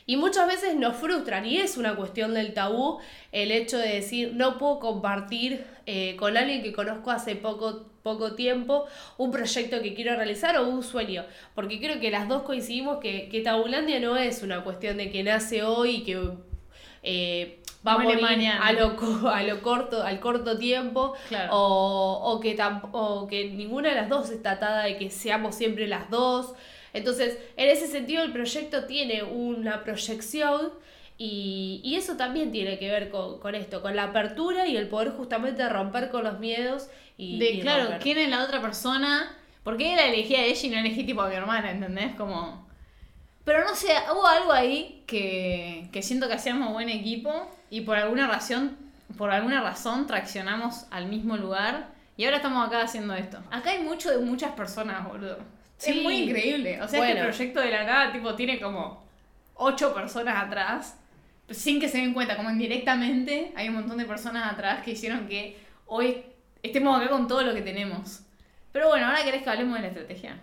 Y 0.10 0.18
muchas 0.18 0.48
veces 0.48 0.76
nos 0.76 0.96
frustran 0.96 1.46
y 1.46 1.58
es 1.58 1.78
una 1.78 1.96
cuestión 1.96 2.34
del 2.34 2.56
tabú 2.56 2.98
el 3.32 3.52
hecho 3.52 3.78
de 3.78 3.90
decir 3.90 4.34
no 4.34 4.58
puedo 4.58 4.80
compartir 4.80 5.64
eh, 5.86 6.16
con 6.16 6.36
alguien 6.36 6.64
que 6.64 6.74
conozco 6.74 7.12
hace 7.12 7.36
poco, 7.36 7.89
poco 8.04 8.36
tiempo 8.36 8.86
un 9.18 9.32
proyecto 9.32 9.82
que 9.82 9.94
quiero 9.94 10.16
realizar 10.16 10.58
o 10.58 10.68
un 10.68 10.84
sueño. 10.84 11.26
Porque 11.56 11.80
creo 11.80 12.00
que 12.00 12.12
las 12.12 12.28
dos 12.28 12.44
coincidimos 12.44 13.00
que, 13.00 13.30
que 13.30 13.42
Tabulandia 13.42 14.00
no 14.00 14.18
es 14.18 14.44
una 14.44 14.64
cuestión 14.64 14.98
de 14.98 15.12
que 15.12 15.24
nace 15.24 15.64
hoy 15.64 15.98
y 15.98 16.04
que 16.04 16.30
eh, 17.04 17.60
va 17.86 17.94
a 17.94 17.98
morir 18.00 18.22
mañana. 18.22 18.66
a 18.66 18.74
lo, 18.74 18.96
a 19.30 19.44
lo 19.44 19.62
corto, 19.62 20.04
al 20.04 20.20
corto 20.20 20.58
tiempo. 20.58 21.14
Claro. 21.28 21.54
O, 21.54 22.34
o 22.34 22.40
que 22.40 22.58
o 22.92 23.28
que 23.28 23.50
ninguna 23.50 23.90
de 23.90 23.96
las 23.96 24.10
dos 24.10 24.30
está 24.30 24.52
atada 24.52 24.84
de 24.84 24.98
que 24.98 25.10
seamos 25.10 25.56
siempre 25.56 25.88
las 25.88 26.10
dos. 26.10 26.54
Entonces, 26.94 27.38
en 27.56 27.70
ese 27.70 27.88
sentido, 27.88 28.24
el 28.24 28.32
proyecto 28.32 28.86
tiene 28.86 29.24
una 29.24 29.84
proyección 29.84 30.72
y, 31.18 31.82
y 31.84 31.96
eso 31.96 32.16
también 32.16 32.52
tiene 32.52 32.80
que 32.80 32.90
ver 32.90 33.10
con, 33.10 33.40
con 33.40 33.54
esto, 33.54 33.82
con 33.82 33.96
la 33.96 34.06
apertura 34.06 34.68
y 34.68 34.78
el 34.78 34.88
poder 34.88 35.12
justamente 35.12 35.68
romper 35.68 36.10
con 36.10 36.24
los 36.24 36.40
miedos 36.40 36.90
y, 37.20 37.38
De, 37.38 37.50
y 37.52 37.62
claro. 37.62 37.98
¿quién 38.02 38.18
es 38.18 38.30
la 38.30 38.44
otra 38.44 38.62
persona? 38.62 39.36
¿Por 39.64 39.76
qué 39.76 39.94
la 39.96 40.06
elegí 40.06 40.36
a 40.36 40.44
ella 40.46 40.60
y 40.68 40.70
no 40.70 40.78
elegí 40.80 41.04
tipo 41.04 41.22
a 41.22 41.28
mi 41.30 41.36
hermana, 41.36 41.70
¿entendés? 41.72 42.16
Como... 42.16 42.68
Pero 43.44 43.66
no 43.66 43.76
sé, 43.76 43.88
hubo 44.14 44.26
algo 44.26 44.54
ahí 44.54 45.04
que, 45.06 45.90
que 45.92 46.02
siento 46.02 46.28
que 46.30 46.36
hacíamos 46.36 46.72
buen 46.72 46.88
equipo 46.88 47.52
y 47.70 47.82
por 47.82 47.98
alguna 47.98 48.28
razón, 48.28 48.78
por 49.18 49.32
alguna 49.32 49.62
razón 49.62 50.08
traccionamos 50.08 50.86
al 50.92 51.08
mismo 51.08 51.36
lugar 51.36 51.90
y 52.16 52.24
ahora 52.26 52.38
estamos 52.38 52.66
acá 52.66 52.84
haciendo 52.84 53.14
esto. 53.16 53.40
Acá 53.52 53.72
hay 53.72 53.80
mucho 53.84 54.12
de 54.12 54.20
muchas 54.20 54.52
personas, 54.54 55.06
boludo. 55.06 55.40
Sí. 55.78 55.92
Es 55.92 56.04
muy 56.04 56.16
increíble. 56.24 56.82
O 56.82 56.88
sea, 56.88 57.00
Bueno. 57.00 57.14
este 57.16 57.24
proyecto 57.28 57.60
de 57.60 57.72
la 57.72 57.84
nada 57.84 58.12
tipo 58.14 58.36
tiene 58.36 58.60
como 58.62 59.04
ocho 59.56 59.94
personas 59.94 60.42
atrás, 60.42 60.98
sin 61.50 61.80
que 61.82 61.90
se 61.90 61.98
den 61.98 62.14
cuenta, 62.14 62.38
como 62.38 62.50
indirectamente 62.50 63.52
hay 63.56 63.68
un 63.70 63.76
montón 63.76 63.98
de 63.98 64.06
personas 64.06 64.54
atrás 64.54 64.84
que 64.84 64.92
hicieron 64.92 65.28
que 65.28 65.58
hoy 65.88 66.24
estemos 66.64 67.00
acá 67.00 67.10
con 67.10 67.28
todo 67.28 67.44
lo 67.44 67.54
que 67.54 67.62
tenemos. 67.62 68.22
Pero 68.72 68.88
bueno, 68.90 69.08
ahora 69.08 69.24
querés 69.24 69.44
que 69.44 69.50
hablemos 69.50 69.76
de 69.76 69.82
la 69.82 69.88
estrategia. 69.88 70.40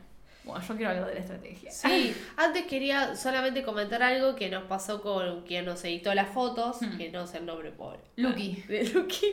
Bueno, 0.47 0.65
yo 0.67 0.77
quiero 0.77 0.91
hablar 0.93 1.09
de 1.09 1.15
la 1.15 1.21
estrategia. 1.21 1.71
Sí, 1.71 2.15
antes 2.37 2.65
quería 2.67 3.17
solamente 3.17 3.63
comentar 3.65 4.03
algo 4.03 4.35
que 4.37 4.49
nos 4.49 4.63
pasó 4.65 5.03
con 5.03 5.43
quien 5.43 5.65
nos 5.67 5.85
editó 5.85 6.15
las 6.15 6.29
fotos, 6.29 6.77
Hmm. 6.81 6.97
que 6.97 7.11
no 7.11 7.27
sé 7.27 7.39
el 7.39 7.47
nombre 7.47 7.71
pobre. 7.73 7.99
Lucky. 8.17 8.63
De 8.69 8.85
Lucky, 8.85 9.27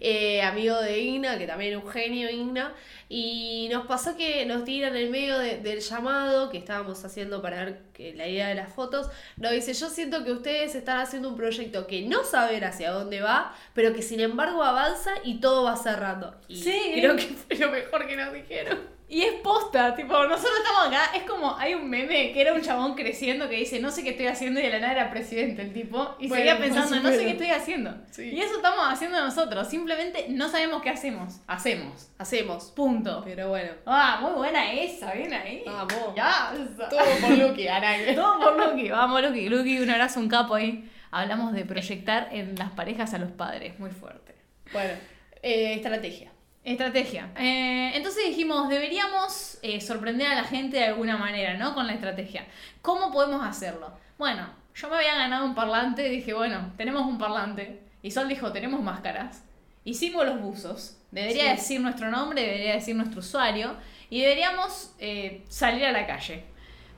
eh, 0.00 0.40
amigo 0.42 0.80
de 0.80 1.00
Igna, 1.00 1.36
que 1.36 1.46
también 1.46 1.76
es 1.76 1.84
un 1.84 1.90
genio 1.90 2.30
Igna, 2.30 2.72
y 3.08 3.68
nos 3.72 3.86
pasó 3.86 4.16
que 4.16 4.46
nos 4.46 4.64
tiran 4.64 4.96
en 4.96 5.02
el 5.02 5.10
medio 5.10 5.38
de- 5.38 5.58
del 5.58 5.80
llamado 5.80 6.48
que 6.48 6.58
estábamos 6.58 7.04
haciendo 7.04 7.42
para 7.42 7.64
ver 7.64 7.80
que 7.92 8.14
la 8.14 8.26
idea 8.28 8.48
de 8.48 8.54
las 8.54 8.72
fotos, 8.72 9.10
nos 9.36 9.52
dice, 9.52 9.74
yo 9.74 9.90
siento 9.90 10.24
que 10.24 10.32
ustedes 10.32 10.74
están 10.76 10.98
haciendo 11.00 11.28
un 11.28 11.36
proyecto 11.36 11.86
que 11.86 12.02
no 12.02 12.24
saben 12.24 12.64
hacia 12.64 12.90
dónde 12.92 13.20
va, 13.20 13.54
pero 13.74 13.92
que 13.92 14.00
sin 14.02 14.20
embargo 14.20 14.62
avanza 14.62 15.10
y 15.24 15.40
todo 15.40 15.64
va 15.64 15.76
cerrando. 15.76 16.34
Y 16.48 16.56
Sí. 16.62 16.78
creo 16.94 17.16
que 17.16 17.22
fue 17.24 17.56
lo 17.58 17.70
mejor 17.70 18.06
que 18.06 18.16
nos 18.16 18.32
dijeron. 18.32 18.78
Y 19.12 19.24
es 19.24 19.34
posta, 19.42 19.94
tipo, 19.94 20.14
nosotros 20.24 20.54
estamos 20.56 20.86
acá, 20.86 21.14
es 21.14 21.24
como, 21.24 21.54
hay 21.58 21.74
un 21.74 21.90
meme 21.90 22.32
que 22.32 22.40
era 22.40 22.54
un 22.54 22.62
chabón 22.62 22.94
creciendo 22.94 23.46
que 23.46 23.56
dice, 23.56 23.78
no 23.78 23.90
sé 23.90 24.02
qué 24.02 24.08
estoy 24.12 24.26
haciendo 24.26 24.58
y 24.58 24.62
de 24.62 24.70
la 24.70 24.78
nada 24.78 24.92
era 24.92 25.10
presidente 25.10 25.60
el 25.60 25.74
tipo, 25.74 26.16
y 26.18 26.28
Bueno, 26.28 26.36
seguía 26.36 26.58
pensando, 26.58 26.96
no 26.96 27.10
sé 27.10 27.22
qué 27.26 27.32
estoy 27.32 27.50
haciendo. 27.50 27.94
Sí. 28.10 28.30
Y 28.30 28.40
eso 28.40 28.56
estamos 28.56 28.86
haciendo 28.88 29.20
nosotros, 29.20 29.68
simplemente 29.68 30.28
no 30.30 30.48
sabemos 30.48 30.80
qué 30.80 30.88
hacemos, 30.88 31.42
hacemos, 31.46 32.08
Hacemos. 32.16 32.72
punto. 32.74 33.20
Pero 33.22 33.50
bueno. 33.50 33.72
Ah, 33.84 34.20
muy 34.22 34.32
buena 34.32 34.72
esa, 34.72 35.12
bien 35.12 35.34
ahí. 35.34 35.62
Vamos. 35.66 36.14
Ya, 36.16 36.54
Todo 36.88 37.00
por 37.20 37.30
Lucky, 37.32 37.68
Arang. 37.68 38.00
todo 38.14 38.40
por 38.40 38.56
Lucky, 38.56 38.88
vamos 38.88 39.20
Lucky, 39.20 39.50
Lucky, 39.50 39.78
un 39.80 39.90
abrazo, 39.90 40.20
un 40.20 40.30
capo 40.30 40.54
ahí. 40.54 40.90
Hablamos 41.10 41.52
de 41.52 41.66
proyectar 41.66 42.30
en 42.32 42.54
las 42.54 42.70
parejas 42.70 43.12
a 43.12 43.18
los 43.18 43.30
padres, 43.30 43.78
muy 43.78 43.90
fuerte. 43.90 44.34
Bueno, 44.72 44.94
eh, 45.42 45.74
estrategia. 45.74 46.32
Estrategia. 46.64 47.30
Eh, 47.36 47.90
entonces 47.94 48.24
dijimos, 48.28 48.68
deberíamos 48.68 49.58
eh, 49.62 49.80
sorprender 49.80 50.28
a 50.28 50.36
la 50.36 50.44
gente 50.44 50.76
de 50.76 50.84
alguna 50.84 51.16
manera, 51.16 51.54
¿no? 51.56 51.74
Con 51.74 51.86
la 51.88 51.94
estrategia. 51.94 52.46
¿Cómo 52.82 53.10
podemos 53.10 53.44
hacerlo? 53.44 53.92
Bueno, 54.16 54.48
yo 54.74 54.88
me 54.88 54.96
había 54.96 55.16
ganado 55.16 55.44
un 55.44 55.54
parlante, 55.56 56.08
dije, 56.08 56.32
bueno, 56.34 56.72
tenemos 56.76 57.02
un 57.06 57.18
parlante. 57.18 57.80
Y 58.02 58.12
Sol 58.12 58.28
dijo, 58.28 58.52
tenemos 58.52 58.80
máscaras. 58.80 59.42
Hicimos 59.84 60.24
los 60.24 60.40
buzos. 60.40 60.98
Debería 61.10 61.44
Sí. 61.44 61.50
decir 61.50 61.80
nuestro 61.80 62.10
nombre, 62.10 62.42
debería 62.42 62.74
decir 62.74 62.94
nuestro 62.94 63.18
usuario. 63.20 63.74
Y 64.08 64.20
deberíamos 64.20 64.94
eh, 65.00 65.44
salir 65.48 65.84
a 65.84 65.90
la 65.92 66.06
calle. 66.06 66.44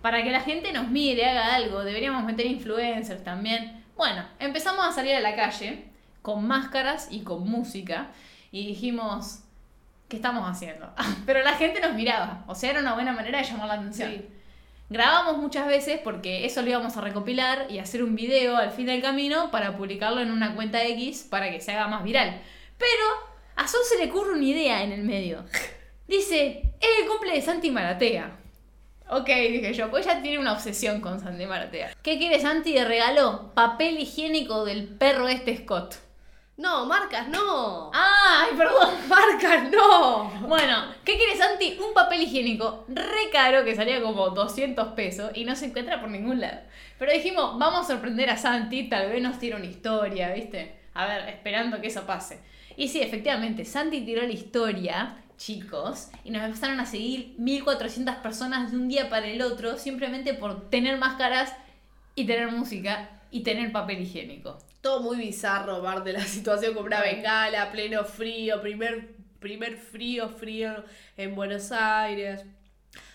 Para 0.03 0.23
que 0.23 0.31
la 0.31 0.41
gente 0.41 0.73
nos 0.75 0.89
mire, 0.89 1.25
haga 1.25 1.55
algo. 1.55 1.83
Deberíamos 1.85 2.23
meter 2.25 2.45
influencers 2.45 3.25
también. 3.25 3.83
Bueno, 3.97 4.27
empezamos 4.39 4.85
a 4.85 4.93
salir 4.93 5.15
a 5.15 5.21
la 5.21 5.35
calle 5.35 5.85
con 6.21 6.47
máscaras 6.47 7.09
y 7.11 7.21
con 7.21 7.49
música. 7.49 8.09
Y 8.53 8.67
dijimos, 8.67 9.41
¿qué 10.09 10.17
estamos 10.17 10.49
haciendo? 10.49 10.93
Pero 11.27 11.43
la 11.43 11.55
gente 11.55 11.81
nos 11.81 11.95
miraba. 11.95 12.45
O 12.47 12.55
sea, 12.55 12.71
era 12.71 12.81
una 12.81 12.95
buena 12.95 13.13
manera 13.13 13.39
de 13.39 13.45
llamar 13.45 13.69
la 13.69 13.75
atención. 13.75 14.11
Sí. 14.11 14.29
Grabamos 14.91 15.39
muchas 15.39 15.67
veces 15.67 16.01
porque 16.05 16.45
eso 16.45 16.63
lo 16.63 16.69
íbamos 16.69 16.97
a 16.97 17.01
recopilar 17.01 17.67
y 17.71 17.79
hacer 17.79 18.03
un 18.03 18.15
video 18.15 18.57
al 18.57 18.71
fin 18.71 18.87
del 18.87 19.01
camino 19.01 19.51
para 19.51 19.77
publicarlo 19.77 20.21
en 20.21 20.31
una 20.31 20.55
cuenta 20.55 20.85
X 20.85 21.27
para 21.29 21.51
que 21.51 21.61
se 21.61 21.73
haga 21.73 21.89
más 21.89 22.05
viral. 22.05 22.41
Pero 22.79 23.35
a 23.57 23.67
Sol 23.67 23.81
se 23.89 23.99
le 23.99 24.11
ocurre 24.11 24.35
una 24.35 24.45
idea 24.45 24.83
en 24.83 24.93
el 24.93 25.03
medio. 25.03 25.45
Dice, 26.07 26.75
es 26.81 26.89
el 27.01 27.09
cumple 27.09 27.33
de 27.33 27.43
Santi 27.43 27.71
Maratea. 27.71 28.37
Ok, 29.09 29.27
dije 29.27 29.73
yo, 29.73 29.91
pues 29.91 30.07
ella 30.07 30.23
tiene 30.23 30.39
una 30.39 30.53
obsesión 30.53 31.01
con 31.01 31.19
Santi 31.19 31.47
Maratea. 31.47 31.95
¿Qué 32.03 32.19
quiere 32.19 32.41
Santi 32.41 32.75
de 32.75 32.85
regalo? 32.85 33.53
Papel 33.55 33.99
higiénico 33.99 34.65
del 34.65 34.87
perro 34.87 35.29
este 35.29 35.57
Scott. 35.57 35.97
No, 36.57 36.87
marcas, 36.87 37.29
no. 37.29 37.91
¡Ay, 37.93 38.53
perdón! 38.57 38.95
Marcas, 39.09 39.71
no. 39.73 40.31
Bueno, 40.47 40.85
¿qué 41.05 41.17
quiere 41.17 41.37
Santi? 41.37 41.77
Un 41.85 41.93
papel 41.93 42.23
higiénico 42.23 42.85
re 42.87 43.29
caro 43.33 43.65
que 43.65 43.75
salía 43.75 44.01
como 44.01 44.31
200 44.31 44.89
pesos 44.93 45.33
y 45.35 45.45
no 45.45 45.57
se 45.57 45.67
encuentra 45.67 46.01
por 46.01 46.11
ningún 46.11 46.41
lado. 46.41 46.61
Pero 46.97 47.13
dijimos, 47.13 47.59
vamos 47.59 47.81
a 47.81 47.93
sorprender 47.95 48.31
a 48.31 48.37
Santi, 48.37 48.89
tal 48.89 49.11
vez 49.11 49.21
nos 49.21 49.41
tire 49.41 49.57
una 49.57 49.65
historia, 49.65 50.33
¿viste? 50.33 50.77
A 50.95 51.07
ver, 51.07 51.29
esperando 51.29 51.81
que 51.81 51.89
eso 51.89 52.07
pase. 52.07 52.39
Y 52.77 52.87
sí, 52.87 53.01
efectivamente, 53.01 53.65
Santi 53.65 54.03
tiró 54.03 54.23
la 54.23 54.33
historia, 54.33 55.17
chicos, 55.37 56.11
y 56.23 56.31
nos 56.31 56.45
empezaron 56.45 56.79
a 56.79 56.87
seguir 56.87 57.35
1400 57.37 58.15
personas 58.17 58.71
de 58.71 58.77
un 58.77 58.87
día 58.87 59.11
para 59.11 59.27
el 59.27 59.43
otro 59.43 59.77
simplemente 59.77 60.35
por 60.35 60.71
tener 60.71 60.99
máscaras 60.99 61.53
y 62.15 62.27
tener 62.27 62.53
música 62.53 63.11
y 63.33 63.43
tener 63.43 63.73
papel 63.73 64.03
higiénico. 64.03 64.57
Todo 64.85 65.01
muy 65.01 65.17
bizarro, 65.17 65.81
de 66.03 66.13
la 66.13 66.21
situación 66.37 66.75
con 66.75 66.85
una 66.85 67.01
bengala, 67.01 67.73
pleno 67.73 68.05
frío, 68.05 68.61
primer, 68.61 69.15
primer 69.41 69.79
frío, 69.79 70.29
frío 70.29 70.85
en 71.17 71.35
Buenos 71.35 71.73
Aires. 71.73 72.45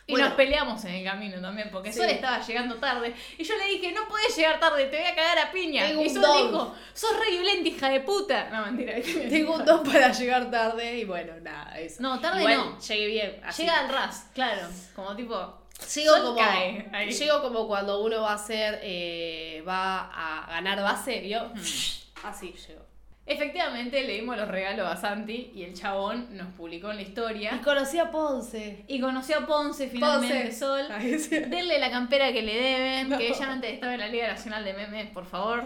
Y 0.08 0.14
Bueno. 0.14 0.26
nos 0.30 0.34
peleamos 0.36 0.84
en 0.86 0.96
el 0.96 1.04
camino 1.06 1.40
también, 1.40 1.70
porque 1.72 1.94
Sí. 1.94 2.00
Sol 2.00 2.10
estaba 2.10 2.42
llegando 2.44 2.78
tarde. 2.78 3.14
Y 3.38 3.44
yo 3.44 3.56
le 3.56 3.66
dije, 3.66 3.92
no 3.92 4.08
puedes 4.08 4.36
llegar 4.36 4.60
tarde, 4.60 4.86
te 4.86 4.98
voy 4.98 5.06
a 5.06 5.14
cagar 5.14 5.38
a 5.38 5.52
piña. 5.52 5.86
Tengo 5.86 6.02
y 6.04 6.10
Sol 6.10 6.24
don. 6.24 6.48
dijo, 6.48 6.76
sos 6.92 7.20
re 7.20 7.30
violenta, 7.30 7.70
hija 7.70 7.90
de 7.90 8.00
puta. 8.00 8.50
No, 8.50 8.66
mentira. 8.66 8.96
Tengo 9.30 9.54
un 9.54 9.64
don 9.64 9.84
para 9.84 10.12
llegar 10.12 10.50
tarde 10.50 10.98
y 10.98 11.06
bueno, 11.06 11.34
nada, 11.44 11.78
eso. 11.80 12.02
No, 12.02 12.20
tarde 12.20 12.40
Igual 12.40 12.58
no. 12.58 12.80
Llegué 12.80 13.06
bien. 13.06 13.40
así. 13.46 13.62
Llega 13.62 13.80
al 13.82 13.90
ras, 13.90 14.26
claro. 14.34 14.68
Como 14.96 15.16
tipo. 15.16 15.59
Sol 15.80 16.22
como, 16.22 16.36
cae 16.36 16.90
ahí. 16.94 17.12
llego 17.12 17.42
como 17.42 17.68
cuando 17.68 18.04
uno 18.04 18.22
va 18.22 18.32
a 18.32 18.36
hacer, 18.36 18.80
eh, 18.84 19.64
va 19.68 20.10
a 20.44 20.48
ganar 20.52 20.82
base, 20.82 21.20
¿vio? 21.22 21.52
Así 22.24 22.54
llego. 22.68 22.86
Efectivamente, 23.26 24.02
le 24.04 24.14
dimos 24.14 24.36
los 24.38 24.48
regalos 24.48 24.88
a 24.88 24.96
Santi 24.98 25.52
y 25.54 25.62
el 25.64 25.76
chabón 25.76 26.36
nos 26.36 26.48
publicó 26.54 26.90
en 26.90 26.96
la 26.98 27.02
Y 27.04 27.06
historia. 27.06 27.62
conocí 27.64 28.00
a 28.00 28.10
Ponce. 28.10 28.84
Y 28.88 29.00
conoció 29.00 29.38
a 29.38 29.46
Ponce 29.46 29.88
finalmente, 29.88 30.36
Ponce. 30.46 30.52
Sol. 30.60 30.86
Sí. 31.20 31.38
Denle 31.38 31.78
la 31.80 31.92
campera 31.92 32.34
que 32.34 32.42
le 32.42 32.56
deben, 32.60 33.10
No. 33.10 33.18
que 33.20 33.28
ella 33.28 33.52
antes 33.52 33.72
estaba 33.74 33.94
en 33.94 34.00
la 34.00 34.08
Liga 34.08 34.28
Nacional 34.30 34.66
de 34.66 34.74
Memes, 34.74 35.12
por 35.12 35.28
favor. 35.28 35.64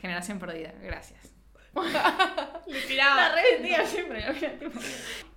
Generación 0.00 0.38
perdida, 0.38 0.72
gracias. 0.80 1.18
Le 1.74 1.82
La 2.80 2.86
tiraba. 2.86 3.34
reventía 3.34 3.84
siempre. 3.84 4.24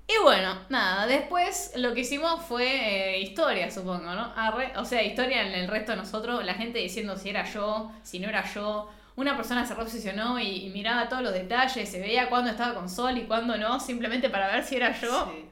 Y 0.07 0.21
bueno, 0.21 0.57
nada, 0.69 1.07
después 1.07 1.71
lo 1.77 1.93
que 1.93 2.01
hicimos 2.01 2.43
fue 2.45 3.15
eh, 3.15 3.19
historia, 3.21 3.71
supongo, 3.71 4.11
¿no? 4.13 4.35
Arre- 4.35 4.75
o 4.77 4.85
sea, 4.85 5.01
historia 5.01 5.41
en 5.47 5.53
el 5.53 5.67
resto 5.67 5.93
de 5.93 5.97
nosotros, 5.97 6.43
la 6.45 6.53
gente 6.55 6.79
diciendo 6.79 7.15
si 7.17 7.29
era 7.29 7.45
yo, 7.45 7.91
si 8.03 8.19
no 8.19 8.29
era 8.29 8.43
yo. 8.53 8.89
Una 9.15 9.35
persona 9.37 9.65
se 9.65 9.75
reobsesionó 9.75 10.39
y, 10.39 10.65
y 10.65 10.69
miraba 10.71 11.07
todos 11.07 11.23
los 11.23 11.33
detalles, 11.33 11.89
se 11.89 11.99
veía 11.99 12.29
cuándo 12.29 12.51
estaba 12.51 12.73
con 12.73 12.89
Sol 12.89 13.17
y 13.17 13.23
cuándo 13.25 13.57
no, 13.57 13.79
simplemente 13.79 14.29
para 14.29 14.47
ver 14.47 14.63
si 14.63 14.75
era 14.75 14.91
yo. 14.99 15.31
Sí. 15.31 15.49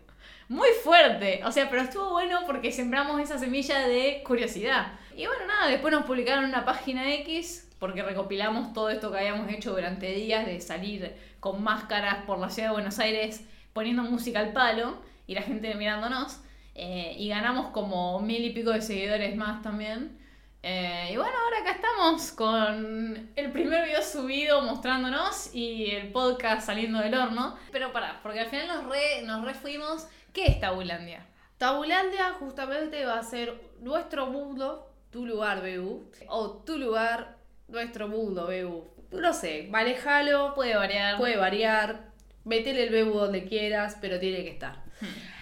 Muy 0.50 0.68
fuerte, 0.84 1.42
o 1.46 1.52
sea, 1.52 1.70
pero 1.70 1.84
estuvo 1.84 2.10
bueno 2.12 2.42
porque 2.46 2.72
sembramos 2.72 3.20
esa 3.22 3.38
semilla 3.40 3.80
de 3.88 4.22
curiosidad. 4.26 4.94
Y 5.16 5.26
bueno, 5.28 5.46
nada, 5.48 5.68
después 5.68 5.94
nos 5.94 6.04
publicaron 6.06 6.46
una 6.46 6.66
página 6.66 7.14
X 7.16 7.70
porque 7.80 8.04
recopilamos 8.04 8.74
todo 8.74 8.90
esto 8.90 9.12
que 9.12 9.20
habíamos 9.20 9.50
hecho 9.52 9.72
durante 9.72 10.12
días 10.12 10.46
de 10.46 10.60
salir 10.60 11.16
con 11.40 11.64
máscaras 11.64 12.26
por 12.26 12.38
la 12.40 12.50
ciudad 12.50 12.70
de 12.70 12.74
Buenos 12.74 13.00
Aires 13.00 13.46
poniendo 13.74 14.04
música 14.04 14.40
al 14.40 14.54
palo 14.54 15.02
y 15.28 15.36
la 15.36 15.42
gente 15.42 15.74
mirándonos. 15.76 16.40
Eh, 16.76 17.16
y 17.18 17.30
ganamos 17.30 17.68
como 17.72 18.20
mil 18.22 18.44
y 18.44 18.52
pico 18.52 18.72
de 18.72 18.82
seguidores 18.82 19.36
más 19.36 19.62
también. 19.62 20.18
Eh, 20.64 21.10
y 21.12 21.18
bueno, 21.18 21.34
ahora 21.44 21.60
acá 21.62 21.72
estamos 21.72 22.32
con 22.34 23.32
el 23.36 23.52
primer 23.52 23.86
video 23.86 24.02
subido 24.04 24.62
mostrándonos 24.62 25.54
y 25.56 25.92
el 25.92 26.12
podcast 26.12 26.68
saliendo 26.68 27.00
del 27.00 27.16
horno. 27.16 27.56
Pero 27.72 27.92
pará, 27.92 28.20
porque 28.22 28.42
al 28.42 28.50
final 28.50 28.68
nos 28.68 28.86
re, 28.86 29.24
nos 29.24 29.44
re 29.44 29.54
fuimos. 29.54 30.08
¿Qué 30.34 30.46
es 30.46 30.60
Tabulandia? 30.60 31.26
Tabulandia 31.58 32.34
justamente 32.40 33.06
va 33.06 33.20
a 33.20 33.24
ser 33.24 33.60
nuestro 33.80 34.28
mundo, 34.28 34.92
tu 35.12 35.26
lugar, 35.26 35.62
BU. 35.62 36.10
O 36.28 36.50
tu 36.64 36.78
lugar, 36.78 37.38
nuestro 37.68 38.08
mundo, 38.08 38.48
BU. 38.48 39.20
No 39.20 39.34
sé, 39.34 39.68
manejalo, 39.70 40.54
Puede 40.54 40.76
variar. 40.76 41.18
puede 41.18 41.38
variar, 41.38 42.11
metele 42.45 42.88
el 42.88 43.06
BU 43.06 43.17
donde 43.17 43.45
quieras, 43.45 43.97
pero 44.01 44.19
tiene 44.19 44.43
que 44.43 44.49
estar. 44.51 44.84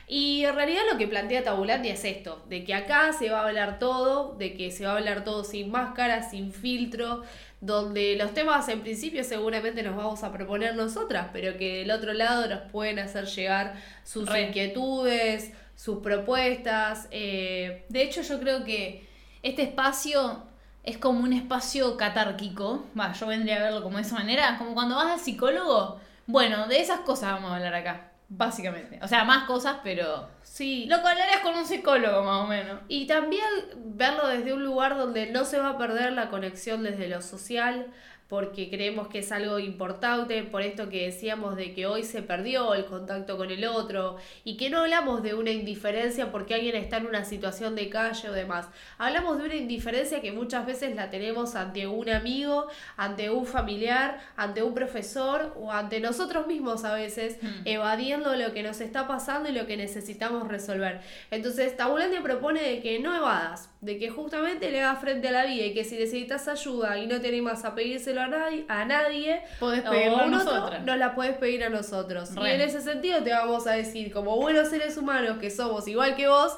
Y 0.07 0.43
en 0.43 0.55
realidad 0.55 0.81
lo 0.91 0.97
que 0.97 1.07
plantea 1.07 1.43
Tabulandia 1.43 1.93
es 1.93 2.03
esto, 2.03 2.43
de 2.49 2.63
que 2.63 2.73
acá 2.73 3.13
se 3.13 3.29
va 3.29 3.41
a 3.41 3.47
hablar 3.47 3.77
todo, 3.77 4.35
de 4.35 4.55
que 4.55 4.71
se 4.71 4.85
va 4.85 4.93
a 4.93 4.97
hablar 4.97 5.23
todo 5.23 5.43
sin 5.43 5.69
máscara, 5.69 6.27
sin 6.27 6.51
filtro, 6.51 7.21
donde 7.61 8.15
los 8.15 8.33
temas 8.33 8.67
en 8.69 8.81
principio 8.81 9.23
seguramente 9.23 9.83
nos 9.83 9.95
vamos 9.95 10.23
a 10.23 10.31
proponer 10.31 10.75
nosotras, 10.75 11.27
pero 11.31 11.57
que 11.57 11.79
del 11.79 11.91
otro 11.91 12.13
lado 12.13 12.47
nos 12.47 12.61
pueden 12.71 12.97
hacer 12.99 13.25
llegar 13.25 13.75
sus 14.03 14.27
Re. 14.27 14.47
inquietudes, 14.47 15.51
sus 15.75 15.99
propuestas. 15.99 17.07
eh, 17.11 17.85
De 17.89 18.01
hecho, 18.01 18.21
yo 18.21 18.39
creo 18.39 18.63
que 18.63 19.03
este 19.43 19.61
espacio 19.63 20.43
es 20.83 20.97
como 20.97 21.19
un 21.19 21.33
espacio 21.33 21.97
catárquico. 21.97 22.85
Va, 22.99 23.13
yo 23.13 23.27
vendría 23.27 23.57
a 23.57 23.63
verlo 23.63 23.83
como 23.83 23.97
de 23.97 24.03
esa 24.03 24.15
manera. 24.15 24.57
Como 24.57 24.73
cuando 24.73 24.95
vas 24.95 25.13
al 25.13 25.19
psicólogo. 25.19 25.99
Bueno, 26.29 26.67
de 26.67 26.79
esas 26.79 26.99
cosas 26.99 27.31
vamos 27.31 27.49
a 27.51 27.55
hablar 27.55 27.73
acá. 27.73 28.11
Básicamente. 28.27 28.99
O 29.01 29.07
sea, 29.07 29.23
más 29.23 29.45
cosas, 29.45 29.77
pero. 29.83 30.29
sí, 30.43 30.85
Lo 30.85 31.01
que 31.01 31.07
hablarías 31.07 31.39
con 31.39 31.55
un 31.55 31.65
psicólogo, 31.65 32.21
más 32.21 32.43
o 32.43 32.47
menos. 32.47 32.81
Y 32.87 33.07
también 33.07 33.43
verlo 33.77 34.27
desde 34.27 34.53
un 34.53 34.63
lugar 34.63 34.95
donde 34.95 35.31
no 35.31 35.43
se 35.43 35.57
va 35.57 35.69
a 35.69 35.77
perder 35.79 36.13
la 36.13 36.29
conexión 36.29 36.83
desde 36.83 37.07
lo 37.07 37.23
social, 37.23 37.87
porque 38.29 38.69
creemos 38.69 39.07
que 39.07 39.19
es 39.19 39.31
algo 39.31 39.57
importante, 39.57 40.43
por 40.43 40.61
esto 40.61 40.87
que 40.87 41.05
decíamos 41.05 41.55
de 41.55 41.73
que 41.73 41.87
hoy 41.87 42.03
se 42.03 42.21
perdió 42.21 42.75
el 42.75 42.85
contacto 42.85 43.37
con 43.37 43.49
el 43.49 43.65
otro, 43.65 44.17
y 44.43 44.55
que 44.55 44.69
no 44.69 44.81
hablamos 44.81 45.23
de 45.23 45.33
una 45.33 45.49
indiferencia 45.49 46.31
porque 46.31 46.53
alguien 46.53 46.75
está 46.75 46.97
en 46.97 47.07
una 47.07 47.25
situación 47.25 47.75
de 47.75 47.89
calle 47.89 48.29
o 48.29 48.31
demás. 48.31 48.67
Hablamos 48.99 49.39
de 49.39 49.45
una 49.45 49.55
indiferencia 49.55 50.21
que 50.21 50.31
muchas 50.31 50.65
veces 50.67 50.95
la 50.95 51.09
tenemos 51.09 51.55
ante 51.55 51.87
un 51.87 52.07
amigo, 52.09 52.67
ante 52.97 53.31
un 53.31 53.47
familiar, 53.47 54.19
ante 54.37 54.61
un 54.61 54.75
profesor 54.75 55.55
o 55.59 55.71
ante 55.71 55.99
nosotros 55.99 56.45
mismos 56.45 56.85
a 56.85 56.93
veces, 56.93 57.37
Hmm. 57.41 57.61
evadiendo 57.65 58.35
lo 58.35 58.53
que 58.53 58.61
nos 58.63 58.81
está 58.81 59.07
pasando 59.07 59.49
y 59.49 59.53
lo 59.53 59.65
que 59.65 59.77
necesitamos 59.77 60.47
resolver. 60.47 61.01
Entonces, 61.31 61.75
Tabulandia 61.75 62.21
propone 62.21 62.61
de 62.61 62.79
que 62.79 62.99
no 62.99 63.15
evadas, 63.15 63.69
de 63.81 63.97
que 63.97 64.09
justamente 64.09 64.69
le 64.71 64.81
hagas 64.81 64.99
frente 64.99 65.29
a 65.29 65.31
la 65.31 65.45
vida 65.45 65.65
y 65.65 65.73
que 65.73 65.85
si 65.85 65.95
necesitas 65.95 66.47
ayuda 66.49 66.97
y 66.97 67.07
no 67.07 67.21
te 67.21 67.29
animas 67.29 67.63
a 67.63 67.75
pedírselo 67.75 68.21
a 68.21 68.27
nadie, 68.27 68.65
a 68.67 68.83
nadie 68.83 69.41
Podés 69.59 69.81
pedirlo 69.83 70.17
a 70.17 70.25
nosotras. 70.27 70.83
nos 70.83 70.97
la 70.97 71.15
puedes 71.15 71.37
pedir 71.37 71.63
a 71.63 71.69
nosotros. 71.69 72.35
Re. 72.35 72.49
Y 72.49 72.53
en 72.55 72.61
ese 72.61 72.81
sentido 72.81 73.23
te 73.23 73.31
vamos 73.31 73.67
a 73.67 73.71
decir, 73.71 74.11
como 74.11 74.35
buenos 74.35 74.69
seres 74.69 74.97
humanos 74.97 75.37
que 75.39 75.49
somos 75.49 75.87
igual 75.87 76.15
que 76.17 76.27
vos, 76.27 76.57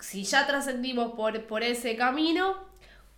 si 0.00 0.24
ya 0.24 0.46
trascendimos 0.46 1.12
por, 1.14 1.42
por 1.42 1.62
ese 1.62 1.96
camino, 1.96 2.56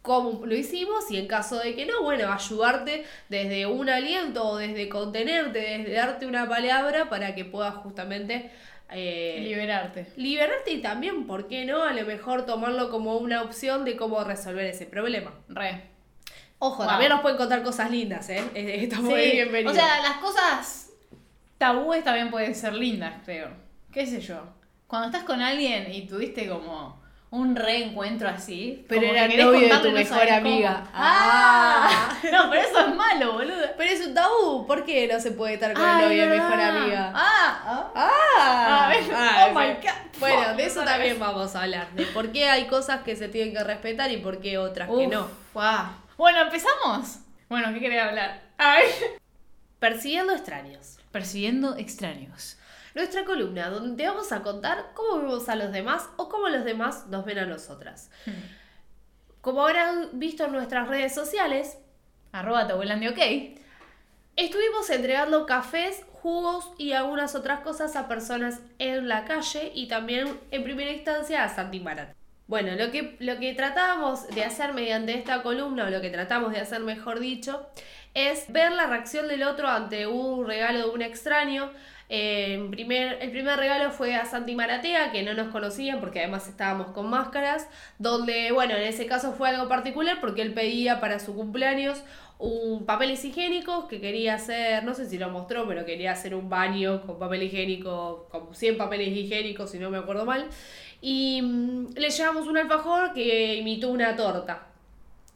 cómo 0.02 0.44
lo 0.46 0.54
hicimos 0.54 1.10
y 1.10 1.18
en 1.18 1.26
caso 1.26 1.58
de 1.58 1.74
que 1.74 1.86
no, 1.86 2.02
bueno, 2.02 2.32
ayudarte 2.32 3.04
desde 3.28 3.66
un 3.66 3.88
aliento 3.88 4.44
o 4.44 4.56
desde 4.56 4.88
contenerte, 4.88 5.60
desde 5.60 5.92
darte 5.92 6.26
una 6.26 6.48
palabra 6.48 7.08
para 7.08 7.34
que 7.34 7.44
puedas 7.44 7.74
justamente 7.76 8.50
eh, 8.92 9.40
Liberarte. 9.42 10.06
liberarte 10.16 10.70
y 10.72 10.80
también, 10.82 11.26
¿por 11.26 11.48
qué 11.48 11.64
no? 11.64 11.82
A 11.82 11.92
lo 11.92 12.04
mejor 12.06 12.46
tomarlo 12.46 12.90
como 12.90 13.16
una 13.18 13.42
opción 13.42 13.84
de 13.84 13.96
cómo 13.96 14.22
resolver 14.24 14.66
ese 14.66 14.86
problema. 14.86 15.32
Re. 15.48 15.84
Ojo, 16.58 16.78
Wow. 16.82 16.86
también 16.88 17.10
nos 17.10 17.20
pueden 17.22 17.38
contar 17.38 17.62
cosas 17.62 17.90
lindas, 17.90 18.28
¿eh? 18.28 18.42
Eh, 18.54 18.84
Está 18.84 19.00
muy 19.00 19.14
Sí, 19.20 19.30
bienvenido. 19.32 19.70
O 19.72 19.74
sea, 19.74 20.00
las 20.02 20.18
cosas 20.18 20.90
tabúes 21.58 22.04
también 22.04 22.30
pueden 22.30 22.54
ser 22.54 22.74
lindas, 22.74 23.14
creo. 23.24 23.48
¿Qué 23.92 24.06
sé 24.06 24.20
yo? 24.20 24.42
Cuando 24.86 25.06
estás 25.08 25.24
con 25.24 25.40
alguien 25.40 25.92
y 25.92 26.06
tuviste 26.06 26.48
como 26.48 26.99
un 27.32 27.54
reencuentro 27.54 28.28
así. 28.28 28.84
Pero 28.88 29.02
como 29.02 29.12
era 29.14 29.28
que 29.28 29.36
novio 29.36 29.68
de 29.68 29.78
tu 29.80 29.90
mejor 29.92 30.18
cómo. 30.26 30.36
amiga. 30.36 30.84
¡Ah! 30.92 32.16
No, 32.30 32.50
pero 32.50 32.62
eso 32.62 32.80
es 32.88 32.94
malo, 32.94 33.32
boludo. 33.34 33.66
Pero 33.78 33.90
es 33.90 34.06
un 34.06 34.14
tabú, 34.14 34.66
¿por 34.66 34.84
qué 34.84 35.08
no 35.10 35.18
se 35.20 35.30
puede 35.32 35.54
estar 35.54 35.72
con 35.72 35.82
el 35.82 35.98
novio 36.02 36.22
de 36.22 36.28
mejor 36.38 36.60
amiga? 36.60 37.12
Ah, 37.14 37.62
ah. 37.64 37.92
Ah, 37.94 38.84
A 38.84 38.88
ver, 38.88 39.04
ah, 39.14 39.46
oh 39.50 39.58
my. 39.58 39.66
God. 39.74 40.18
Bueno, 40.20 40.54
de 40.56 40.66
eso 40.66 40.82
también 40.82 41.18
vamos 41.18 41.54
a 41.56 41.62
hablar, 41.62 41.90
de 41.92 42.04
por 42.06 42.30
qué 42.32 42.48
hay 42.48 42.66
cosas 42.66 43.00
que 43.02 43.16
se 43.16 43.28
tienen 43.28 43.54
que 43.54 43.64
respetar 43.64 44.10
y 44.10 44.18
por 44.18 44.40
qué 44.40 44.58
otras 44.58 44.88
que 44.88 45.06
no. 45.06 45.28
ah. 45.54 45.92
Bueno, 46.18 46.40
¿empezamos? 46.42 47.20
Bueno, 47.48 47.72
¿qué 47.72 47.80
quería 47.80 48.08
hablar? 48.08 48.42
A 48.58 48.76
ver. 48.76 48.86
Persiguiendo 49.78 50.34
extraños. 50.34 50.98
Persiguiendo 51.10 51.76
extraños. 51.76 52.58
Nuestra 52.94 53.24
columna, 53.24 53.70
donde 53.70 53.96
te 53.96 54.08
vamos 54.08 54.32
a 54.32 54.42
contar 54.42 54.92
cómo 54.94 55.18
vemos 55.22 55.48
a 55.48 55.56
los 55.56 55.72
demás 55.72 56.08
o 56.16 56.28
cómo 56.28 56.48
los 56.48 56.64
demás 56.64 57.06
nos 57.06 57.24
ven 57.24 57.38
a 57.38 57.46
nosotras. 57.46 58.10
Como 59.40 59.62
habrán 59.62 60.10
visto 60.12 60.44
en 60.44 60.52
nuestras 60.52 60.88
redes 60.88 61.14
sociales, 61.14 61.78
Arroba 62.32 62.66
Tabulandia 62.66 63.10
OK. 63.10 63.58
Estuvimos 64.36 64.88
entregando 64.90 65.46
cafés, 65.46 66.04
jugos 66.12 66.70
y 66.78 66.92
algunas 66.92 67.34
otras 67.34 67.60
cosas 67.60 67.96
a 67.96 68.08
personas 68.08 68.60
en 68.78 69.08
la 69.08 69.24
calle 69.24 69.72
y 69.74 69.88
también 69.88 70.38
en 70.50 70.64
primera 70.64 70.90
instancia 70.90 71.44
a 71.44 71.48
Santi 71.48 71.80
Marat. 71.80 72.14
Bueno, 72.46 72.74
lo 72.74 72.90
que, 72.90 73.16
lo 73.20 73.38
que 73.38 73.54
tratábamos 73.54 74.26
de 74.28 74.44
hacer 74.44 74.72
mediante 74.72 75.14
esta 75.14 75.42
columna, 75.42 75.86
o 75.86 75.90
lo 75.90 76.00
que 76.00 76.10
tratamos 76.10 76.52
de 76.52 76.58
hacer 76.58 76.80
mejor 76.80 77.20
dicho, 77.20 77.66
es 78.14 78.50
ver 78.52 78.72
la 78.72 78.86
reacción 78.86 79.28
del 79.28 79.44
otro 79.44 79.68
ante 79.68 80.06
un 80.06 80.46
regalo 80.46 80.80
de 80.80 80.88
un 80.90 81.02
extraño. 81.02 81.70
Primer, 82.10 83.18
el 83.20 83.30
primer 83.30 83.56
regalo 83.56 83.92
fue 83.92 84.16
a 84.16 84.24
Santi 84.24 84.56
Maratea, 84.56 85.12
que 85.12 85.22
no 85.22 85.32
nos 85.34 85.52
conocían 85.52 86.00
porque 86.00 86.18
además 86.18 86.48
estábamos 86.48 86.88
con 86.88 87.08
máscaras, 87.08 87.68
donde, 87.98 88.50
bueno, 88.50 88.74
en 88.74 88.82
ese 88.82 89.06
caso 89.06 89.32
fue 89.32 89.48
algo 89.48 89.68
particular 89.68 90.18
porque 90.20 90.42
él 90.42 90.52
pedía 90.52 91.00
para 91.00 91.20
su 91.20 91.36
cumpleaños 91.36 92.02
un 92.40 92.86
papeles 92.86 93.24
higiénicos 93.24 93.84
que 93.84 94.00
quería 94.00 94.34
hacer, 94.34 94.82
no 94.82 94.94
sé 94.94 95.06
si 95.08 95.18
lo 95.18 95.28
mostró, 95.28 95.68
pero 95.68 95.84
quería 95.84 96.12
hacer 96.12 96.34
un 96.34 96.48
baño 96.48 97.02
con 97.06 97.18
papel 97.18 97.42
higiénico, 97.44 98.28
con 98.30 98.54
100 98.54 98.78
papeles 98.78 99.08
higiénicos, 99.08 99.70
si 99.70 99.78
no 99.78 99.90
me 99.90 99.98
acuerdo 99.98 100.24
mal. 100.24 100.48
Y 101.02 101.42
mm, 101.42 101.92
le 101.94 102.10
llevamos 102.10 102.48
un 102.48 102.56
alfajor 102.56 103.12
que 103.12 103.56
imitó 103.56 103.90
una 103.90 104.16
torta, 104.16 104.66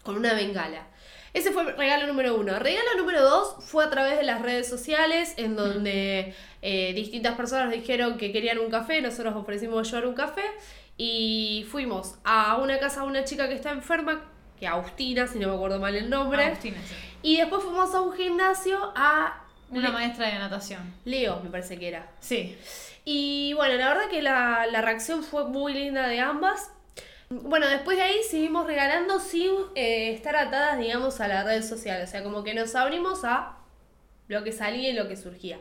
con 0.02 0.16
una 0.16 0.32
bengala. 0.34 0.88
Ese 1.34 1.50
fue 1.50 1.72
regalo 1.72 2.06
número 2.06 2.36
uno. 2.36 2.58
Regalo 2.58 2.96
número 2.96 3.20
dos 3.22 3.56
fue 3.64 3.84
a 3.84 3.90
través 3.90 4.16
de 4.16 4.22
las 4.22 4.40
redes 4.40 4.68
sociales, 4.68 5.34
en 5.36 5.56
donde 5.56 6.34
eh, 6.62 6.92
distintas 6.94 7.34
personas 7.34 7.70
dijeron 7.72 8.16
que 8.16 8.32
querían 8.32 8.58
un 8.58 8.70
café, 8.70 9.02
nosotros 9.02 9.34
ofrecimos 9.36 9.90
llevar 9.90 10.06
un 10.06 10.14
café 10.14 10.44
y 10.96 11.66
fuimos 11.70 12.14
a 12.24 12.56
una 12.58 12.78
casa 12.78 13.00
de 13.02 13.08
una 13.08 13.24
chica 13.24 13.48
que 13.48 13.54
está 13.54 13.72
enferma, 13.72 14.22
que 14.58 14.66
Agustina, 14.68 15.26
si 15.26 15.38
no 15.40 15.48
me 15.48 15.54
acuerdo 15.56 15.80
mal 15.80 15.94
el 15.96 16.08
nombre, 16.08 16.44
Agustina, 16.44 16.78
sí. 16.86 16.94
y 17.22 17.36
después 17.38 17.64
fuimos 17.64 17.92
a 17.94 18.00
un 18.00 18.12
gimnasio 18.14 18.92
a 18.94 19.42
Una 19.70 19.88
Le- 19.88 19.92
maestra 19.92 20.28
de 20.28 20.38
natación. 20.38 20.94
Leo, 21.04 21.40
me 21.42 21.50
parece 21.50 21.76
que 21.78 21.88
era. 21.88 22.08
Sí. 22.20 22.56
Y 23.04 23.52
bueno, 23.54 23.74
la 23.74 23.88
verdad 23.88 24.08
que 24.08 24.22
la, 24.22 24.66
la 24.70 24.80
reacción 24.82 25.24
fue 25.24 25.44
muy 25.48 25.74
linda 25.74 26.06
de 26.06 26.20
ambas. 26.20 26.70
Bueno, 27.42 27.68
después 27.68 27.96
de 27.96 28.02
ahí 28.04 28.16
seguimos 28.28 28.66
regalando 28.66 29.18
sin 29.20 29.50
eh, 29.74 30.12
estar 30.12 30.36
atadas, 30.36 30.78
digamos, 30.78 31.20
a 31.20 31.28
la 31.28 31.42
red 31.44 31.62
social. 31.62 32.02
O 32.02 32.06
sea, 32.06 32.22
como 32.22 32.44
que 32.44 32.54
nos 32.54 32.74
abrimos 32.74 33.24
a 33.24 33.56
lo 34.28 34.42
que 34.44 34.52
salía 34.52 34.90
y 34.90 34.92
lo 34.92 35.08
que 35.08 35.16
surgía. 35.16 35.58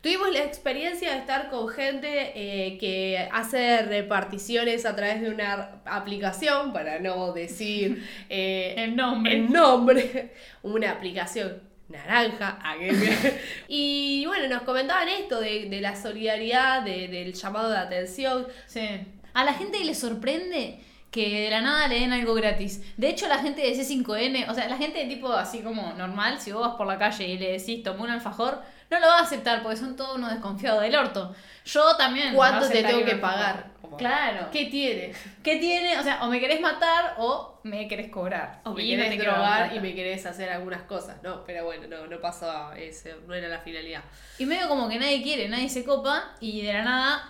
Tuvimos 0.00 0.32
la 0.32 0.40
experiencia 0.42 1.12
de 1.12 1.18
estar 1.18 1.48
con 1.48 1.68
gente 1.68 2.32
eh, 2.34 2.76
que 2.78 3.28
hace 3.30 3.82
reparticiones 3.82 4.84
a 4.84 4.96
través 4.96 5.20
de 5.20 5.30
una 5.30 5.80
aplicación, 5.84 6.72
para 6.72 6.98
no 6.98 7.32
decir 7.32 8.04
eh, 8.28 8.74
El 8.76 8.96
nombre. 8.96 9.32
el 9.34 9.52
nombre, 9.52 10.32
una 10.62 10.90
aplicación 10.90 11.62
naranja. 11.88 12.58
que- 12.78 13.38
y 13.68 14.24
bueno, 14.26 14.48
nos 14.48 14.62
comentaban 14.62 15.08
esto 15.08 15.40
de, 15.40 15.68
de 15.68 15.80
la 15.80 15.94
solidaridad, 15.94 16.82
de- 16.82 17.06
del 17.06 17.32
llamado 17.34 17.70
de 17.70 17.78
atención. 17.78 18.48
Sí. 18.66 18.88
A 19.34 19.44
la 19.44 19.54
gente 19.54 19.82
le 19.84 19.94
sorprende 19.94 20.80
que 21.12 21.42
de 21.42 21.50
la 21.50 21.60
nada 21.60 21.88
le 21.88 22.00
den 22.00 22.12
algo 22.12 22.32
gratis. 22.32 22.82
De 22.96 23.10
hecho, 23.10 23.28
la 23.28 23.38
gente 23.38 23.60
de 23.60 23.76
C5N, 23.76 24.48
o 24.48 24.54
sea, 24.54 24.66
la 24.66 24.78
gente 24.78 24.98
de 24.98 25.14
tipo 25.14 25.30
así 25.30 25.60
como 25.60 25.92
normal, 25.92 26.40
si 26.40 26.52
vos 26.52 26.66
vas 26.66 26.76
por 26.76 26.86
la 26.86 26.98
calle 26.98 27.28
y 27.28 27.38
le 27.38 27.52
decís 27.52 27.82
tomé 27.82 28.00
un 28.00 28.10
alfajor, 28.10 28.62
no 28.90 28.98
lo 28.98 29.06
va 29.06 29.18
a 29.18 29.22
aceptar 29.22 29.62
porque 29.62 29.76
son 29.76 29.94
todos 29.94 30.16
unos 30.16 30.30
desconfiados 30.30 30.80
del 30.80 30.96
orto. 30.96 31.34
Yo 31.66 31.96
también. 31.96 32.34
¿Cuánto 32.34 32.66
te 32.66 32.82
tengo 32.82 33.04
que 33.04 33.16
pagar? 33.16 33.72
Como, 33.82 33.98
Claro. 33.98 34.48
¿Qué, 34.50 34.64
¿Qué 34.64 34.70
tiene? 34.70 35.14
tiene? 35.60 35.98
O 35.98 36.02
sea, 36.02 36.24
o 36.24 36.28
me 36.28 36.40
querés 36.40 36.62
matar 36.62 37.16
o 37.18 37.58
me 37.62 37.86
querés 37.88 38.10
cobrar. 38.10 38.62
O 38.64 38.72
me 38.72 38.82
Y 38.82 38.92
no 38.92 39.02
querés 39.02 39.10
te 39.10 39.16
quiero 39.18 39.32
dar 39.32 39.68
drogar 39.68 39.76
y 39.76 39.80
me 39.80 39.94
querés 39.94 40.24
hacer 40.24 40.48
algunas 40.48 40.82
cosas. 40.84 41.22
No, 41.22 41.44
pero 41.44 41.66
bueno, 41.66 41.86
no, 41.88 42.06
no 42.06 42.20
pasó 42.20 42.72
eso, 42.72 43.10
no 43.26 43.34
era 43.34 43.48
la 43.48 43.58
finalidad. 43.58 44.02
Y 44.38 44.46
medio 44.46 44.66
como 44.66 44.88
que 44.88 44.98
nadie 44.98 45.22
quiere, 45.22 45.46
nadie 45.50 45.68
se 45.68 45.84
copa 45.84 46.36
y 46.40 46.62
de 46.62 46.72
la 46.72 46.84
nada 46.84 47.28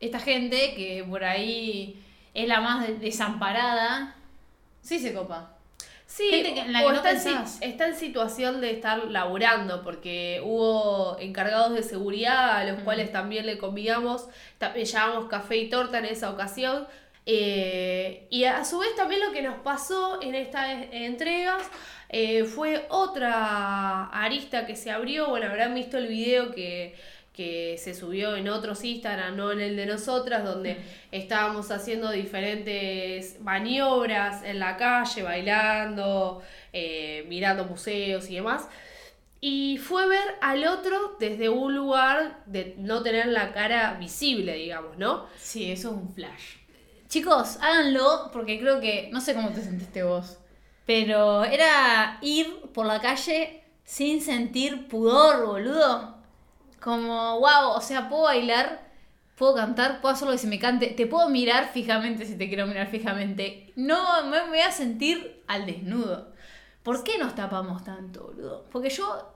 esta 0.00 0.20
gente 0.20 0.74
que 0.74 1.04
por 1.08 1.24
ahí 1.24 2.03
es 2.34 2.48
la 2.48 2.60
más 2.60 2.86
de- 2.86 2.94
desamparada, 2.98 4.14
sí 4.82 4.98
se 4.98 5.14
copa. 5.14 5.50
Sí, 6.06 6.28
Gente 6.30 6.54
que- 6.54 6.60
en 6.60 6.72
la 6.72 6.84
o 6.84 6.86
que 6.88 6.92
no 6.92 6.96
está, 6.98 7.10
en, 7.10 7.44
está 7.70 7.92
situación 7.94 8.60
de 8.60 8.70
estar 8.70 9.04
laburando, 9.06 9.82
porque 9.82 10.40
hubo 10.44 11.16
encargados 11.18 11.72
de 11.74 11.82
seguridad 11.82 12.58
a 12.58 12.64
los 12.64 12.80
Mm. 12.80 12.84
cuales 12.84 13.10
también 13.10 13.46
le 13.46 13.58
convidamos, 13.58 14.28
también 14.58 14.86
llevamos 14.86 15.24
café 15.26 15.56
y 15.56 15.68
torta 15.70 15.98
en 15.98 16.04
esa 16.06 16.30
ocasión. 16.30 16.86
eh, 17.26 18.26
y 18.28 18.44
a 18.44 18.66
su 18.66 18.78
vez 18.80 18.94
también 18.96 19.22
lo 19.22 19.32
que 19.32 19.40
nos 19.40 19.56
pasó 19.60 20.20
en 20.20 20.34
estas 20.34 20.68
e- 20.68 21.06
entregas 21.06 21.62
eh, 22.10 22.44
fue 22.44 22.84
otra 22.90 24.04
arista 24.10 24.66
que 24.66 24.76
se 24.76 24.90
abrió, 24.90 25.28
bueno, 25.30 25.46
habrán 25.46 25.74
visto 25.74 25.96
el 25.96 26.06
video 26.06 26.52
que, 26.52 26.94
que 27.34 27.76
se 27.78 27.94
subió 27.94 28.36
en 28.36 28.48
otros 28.48 28.84
Instagram, 28.84 29.36
no 29.36 29.50
en 29.50 29.60
el 29.60 29.76
de 29.76 29.86
nosotras, 29.86 30.44
donde 30.44 30.78
estábamos 31.10 31.70
haciendo 31.72 32.10
diferentes 32.10 33.40
maniobras 33.40 34.44
en 34.44 34.60
la 34.60 34.76
calle, 34.76 35.22
bailando, 35.22 36.42
eh, 36.72 37.24
mirando 37.28 37.64
museos 37.64 38.30
y 38.30 38.36
demás. 38.36 38.68
Y 39.40 39.78
fue 39.78 40.06
ver 40.06 40.36
al 40.40 40.64
otro 40.66 41.16
desde 41.18 41.48
un 41.48 41.74
lugar 41.74 42.42
de 42.46 42.76
no 42.78 43.02
tener 43.02 43.26
la 43.26 43.52
cara 43.52 43.94
visible, 43.94 44.54
digamos, 44.54 44.96
¿no? 44.96 45.26
Sí, 45.36 45.70
eso 45.70 45.90
es 45.90 45.94
un 45.96 46.14
flash. 46.14 46.56
Chicos, 47.08 47.58
háganlo 47.60 48.30
porque 48.32 48.58
creo 48.58 48.80
que, 48.80 49.10
no 49.12 49.20
sé 49.20 49.34
cómo 49.34 49.50
te 49.50 49.60
sentiste 49.60 50.02
vos, 50.02 50.38
pero 50.86 51.44
era 51.44 52.18
ir 52.22 52.60
por 52.72 52.86
la 52.86 53.00
calle 53.00 53.64
sin 53.84 54.22
sentir 54.22 54.88
pudor, 54.88 55.44
boludo. 55.46 56.13
Como, 56.84 57.40
wow, 57.40 57.70
o 57.76 57.80
sea, 57.80 58.10
puedo 58.10 58.24
bailar, 58.24 58.82
puedo 59.36 59.54
cantar, 59.54 60.02
puedo 60.02 60.12
hacer 60.14 60.26
lo 60.26 60.32
que 60.32 60.38
se 60.38 60.46
me 60.48 60.58
cante, 60.58 60.88
te 60.88 61.06
puedo 61.06 61.30
mirar 61.30 61.70
fijamente 61.72 62.26
si 62.26 62.36
te 62.36 62.46
quiero 62.46 62.66
mirar 62.66 62.88
fijamente. 62.88 63.72
No 63.74 64.26
me, 64.26 64.46
voy 64.48 64.60
a 64.60 64.70
sentir 64.70 65.42
al 65.46 65.64
desnudo. 65.64 66.34
¿Por 66.82 67.02
qué 67.02 67.16
nos 67.16 67.34
tapamos 67.34 67.82
tanto, 67.84 68.24
boludo? 68.24 68.66
Porque 68.70 68.90
yo 68.90 69.34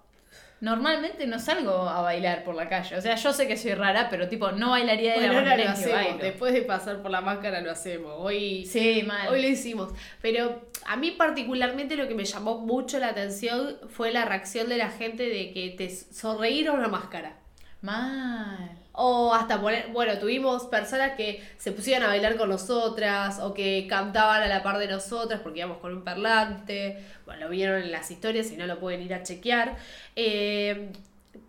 normalmente 0.60 1.26
no 1.26 1.38
salgo 1.38 1.88
a 1.88 2.02
bailar 2.02 2.44
por 2.44 2.54
la 2.54 2.68
calle. 2.68 2.96
O 2.96 3.00
sea, 3.00 3.14
yo 3.14 3.32
sé 3.32 3.48
que 3.48 3.56
soy 3.56 3.72
rara, 3.72 4.08
pero 4.10 4.28
tipo, 4.28 4.52
no 4.52 4.72
bailaría 4.72 5.14
de 5.14 5.20
Bueno, 5.20 5.40
la 5.40 5.40
manera 5.48 5.74
que 5.74 5.90
bailo. 5.90 6.18
después 6.18 6.52
de 6.52 6.60
pasar 6.60 7.00
por 7.00 7.10
la 7.10 7.22
máscara 7.22 7.62
lo 7.62 7.70
hacemos. 7.70 8.12
Hoy, 8.18 8.66
Sí, 8.66 9.04
mal. 9.06 9.28
hoy 9.28 9.40
lo 9.40 9.48
hicimos. 9.48 9.94
Pero 10.20 10.68
a 10.84 10.96
mí 10.96 11.12
particularmente 11.12 11.96
lo 11.96 12.08
que 12.08 12.14
me 12.14 12.26
llamó 12.26 12.58
mucho 12.58 12.98
la 12.98 13.08
atención 13.08 13.78
fue 13.88 14.12
la 14.12 14.26
reacción 14.26 14.68
de 14.68 14.76
la 14.76 14.90
gente 14.90 15.22
de 15.22 15.50
que 15.54 15.70
te 15.78 15.88
sonreír 15.88 16.68
a 16.68 16.72
una 16.72 16.88
máscara. 16.88 17.37
Mal. 17.80 18.76
O 18.92 19.32
hasta 19.32 19.60
poner, 19.60 19.88
bueno, 19.92 20.18
tuvimos 20.18 20.64
personas 20.64 21.12
que 21.16 21.42
se 21.56 21.70
pusieron 21.70 22.04
a 22.04 22.08
bailar 22.08 22.36
con 22.36 22.48
nosotras 22.48 23.38
o 23.40 23.54
que 23.54 23.86
cantaban 23.88 24.42
a 24.42 24.48
la 24.48 24.62
par 24.64 24.78
de 24.78 24.88
nosotras 24.88 25.40
porque 25.40 25.60
íbamos 25.60 25.78
con 25.78 25.92
un 25.92 26.02
parlante. 26.02 27.04
Bueno, 27.24 27.42
lo 27.42 27.50
vieron 27.50 27.80
en 27.80 27.92
las 27.92 28.10
historias 28.10 28.50
y 28.50 28.56
no 28.56 28.66
lo 28.66 28.80
pueden 28.80 29.02
ir 29.02 29.14
a 29.14 29.22
chequear. 29.22 29.76
Eh, 30.16 30.90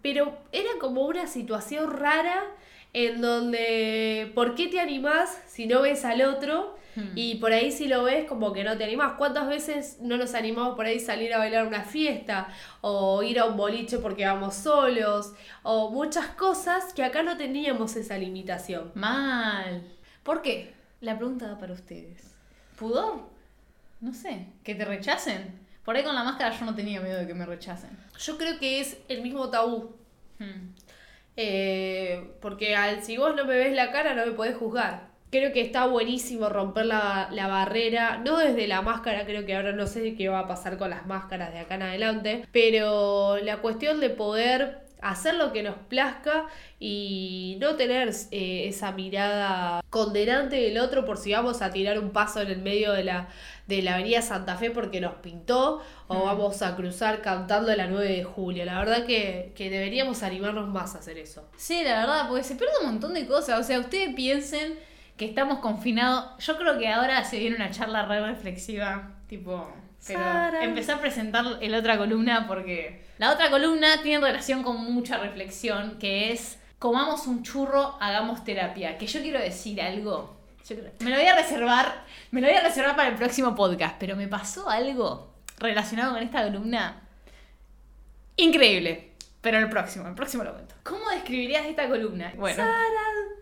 pero 0.03 0.37
era 0.51 0.69
como 0.79 1.01
una 1.01 1.25
situación 1.27 1.91
rara 1.97 2.43
en 2.93 3.21
donde, 3.21 4.31
¿por 4.35 4.55
qué 4.55 4.67
te 4.67 4.79
animás 4.79 5.35
si 5.47 5.65
no 5.67 5.81
ves 5.81 6.05
al 6.05 6.21
otro? 6.21 6.78
Hmm. 6.95 7.11
Y 7.15 7.35
por 7.35 7.51
ahí 7.51 7.71
si 7.71 7.87
lo 7.87 8.03
ves 8.03 8.25
como 8.25 8.53
que 8.53 8.63
no 8.63 8.77
te 8.77 8.83
animás. 8.83 9.13
¿Cuántas 9.17 9.47
veces 9.47 9.97
no 10.01 10.17
nos 10.17 10.33
animamos 10.33 10.75
por 10.75 10.85
ahí 10.85 10.99
salir 10.99 11.33
a 11.33 11.37
bailar 11.37 11.67
una 11.67 11.83
fiesta? 11.83 12.47
O 12.81 13.23
ir 13.23 13.39
a 13.39 13.45
un 13.45 13.57
boliche 13.57 13.99
porque 13.99 14.25
vamos 14.25 14.55
solos. 14.55 15.33
O 15.63 15.91
muchas 15.91 16.27
cosas 16.27 16.93
que 16.93 17.03
acá 17.03 17.23
no 17.23 17.37
teníamos 17.37 17.95
esa 17.95 18.17
limitación. 18.17 18.91
Mal. 18.95 19.83
¿Por 20.23 20.41
qué? 20.41 20.73
La 21.01 21.17
pregunta 21.17 21.51
va 21.51 21.57
para 21.57 21.73
ustedes. 21.73 22.35
¿Pudor? 22.77 23.21
No 24.01 24.13
sé. 24.13 24.47
¿Que 24.63 24.75
te 24.75 24.85
rechacen? 24.85 25.59
Por 25.83 25.95
ahí 25.95 26.03
con 26.03 26.15
la 26.15 26.23
máscara 26.23 26.57
yo 26.57 26.65
no 26.65 26.75
tenía 26.75 27.01
miedo 27.01 27.17
de 27.17 27.27
que 27.27 27.33
me 27.33 27.45
rechacen. 27.45 27.89
Yo 28.19 28.37
creo 28.37 28.59
que 28.59 28.79
es 28.79 28.97
el 29.07 29.21
mismo 29.21 29.49
tabú. 29.49 29.95
Hmm. 30.37 30.73
Eh, 31.35 32.35
porque 32.41 32.75
al, 32.75 33.01
si 33.01 33.17
vos 33.17 33.33
no 33.35 33.45
me 33.45 33.55
ves 33.55 33.73
la 33.73 33.91
cara 33.91 34.13
no 34.13 34.25
me 34.25 34.33
podés 34.33 34.57
juzgar. 34.57 35.08
Creo 35.31 35.53
que 35.53 35.61
está 35.61 35.85
buenísimo 35.85 36.49
romper 36.49 36.87
la, 36.87 37.29
la 37.31 37.47
barrera, 37.47 38.17
no 38.17 38.37
desde 38.37 38.67
la 38.67 38.81
máscara, 38.81 39.25
creo 39.25 39.45
que 39.45 39.55
ahora 39.55 39.73
no 39.73 39.85
sé 39.85 40.15
qué 40.15 40.27
va 40.29 40.39
a 40.39 40.47
pasar 40.47 40.77
con 40.77 40.89
las 40.89 41.05
máscaras 41.05 41.53
de 41.53 41.59
acá 41.59 41.75
en 41.75 41.83
adelante, 41.83 42.45
pero 42.51 43.37
la 43.37 43.57
cuestión 43.57 43.99
de 43.99 44.09
poder 44.09 44.87
hacer 45.01 45.35
lo 45.35 45.53
que 45.53 45.63
nos 45.63 45.75
plazca 45.87 46.47
y 46.77 47.57
no 47.61 47.75
tener 47.77 48.09
eh, 48.31 48.67
esa 48.67 48.91
mirada 48.91 49.81
condenante 49.89 50.57
del 50.57 50.77
otro 50.77 51.05
por 51.05 51.17
si 51.17 51.31
vamos 51.31 51.61
a 51.61 51.71
tirar 51.71 51.99
un 51.99 52.09
paso 52.09 52.41
en 52.41 52.49
el 52.49 52.61
medio 52.61 52.91
de 52.91 53.05
la, 53.05 53.29
de 53.67 53.81
la 53.81 53.93
avenida 53.95 54.21
Santa 54.21 54.57
Fe 54.57 54.71
porque 54.71 54.99
nos 54.99 55.13
pintó 55.15 55.81
o 56.07 56.15
Mm. 56.15 56.25
vamos 56.25 56.61
a 56.61 56.75
cruzar 56.75 57.21
cantando 57.21 57.73
la 57.75 57.87
9 57.87 58.09
de 58.09 58.23
julio. 58.25 58.65
La 58.65 58.77
verdad 58.79 59.05
que, 59.05 59.53
que 59.55 59.69
deberíamos 59.69 60.21
animarnos 60.23 60.67
más 60.67 60.95
a 60.95 60.99
hacer 60.99 61.17
eso. 61.17 61.47
Sí, 61.55 61.81
la 61.83 61.99
verdad, 62.01 62.27
porque 62.27 62.43
se 62.43 62.55
pierde 62.55 62.73
un 62.81 62.87
montón 62.87 63.13
de 63.13 63.25
cosas. 63.25 63.59
O 63.59 63.63
sea, 63.63 63.79
ustedes 63.79 64.13
piensen 64.15 64.77
que 65.19 65.25
estamos 65.25 65.59
confinados. 65.59 66.43
Yo 66.43 66.57
creo 66.57 66.79
que 66.79 66.87
ahora 66.87 67.23
se 67.25 67.37
viene 67.37 67.57
una 67.57 67.69
charla 67.71 68.05
re 68.05 68.25
reflexiva. 68.25 69.11
Tipo. 69.27 69.69
Pero 70.07 70.17
Sara. 70.19 70.63
empecé 70.63 70.93
a 70.93 71.01
presentar 71.01 71.43
la 71.43 71.77
otra 71.77 71.97
columna 71.97 72.47
porque. 72.47 73.05
La 73.17 73.33
otra 73.33 73.49
columna 73.49 74.01
tiene 74.01 74.25
relación 74.25 74.63
con 74.63 74.77
mucha 74.93 75.17
reflexión, 75.17 75.99
que 75.99 76.31
es 76.31 76.57
comamos 76.79 77.27
un 77.27 77.43
churro, 77.43 77.97
hagamos 77.99 78.45
terapia. 78.45 78.97
Que 78.97 79.07
yo 79.07 79.21
quiero 79.21 79.39
decir 79.39 79.81
algo. 79.81 80.37
Yo 80.67 80.77
creo- 80.77 80.91
me 81.01 81.09
lo 81.09 81.17
voy 81.17 81.25
a 81.25 81.35
reservar. 81.35 82.05
Me 82.31 82.39
lo 82.39 82.47
voy 82.47 82.55
a 82.55 82.61
reservar 82.63 82.95
para 82.95 83.09
el 83.09 83.15
próximo 83.15 83.53
podcast. 83.55 83.97
Pero 83.99 84.15
me 84.15 84.29
pasó 84.29 84.69
algo 84.69 85.33
relacionado 85.57 86.13
con 86.13 86.23
esta 86.23 86.43
columna 86.43 87.01
increíble. 88.37 89.11
Pero 89.41 89.57
el 89.57 89.69
próximo, 89.69 90.07
el 90.07 90.15
próximo 90.15 90.45
lo 90.45 90.53
cuento. 90.53 90.75
¿Cómo 90.83 91.09
describirías 91.09 91.65
esta 91.65 91.89
columna? 91.89 92.31
Bueno. 92.37 92.63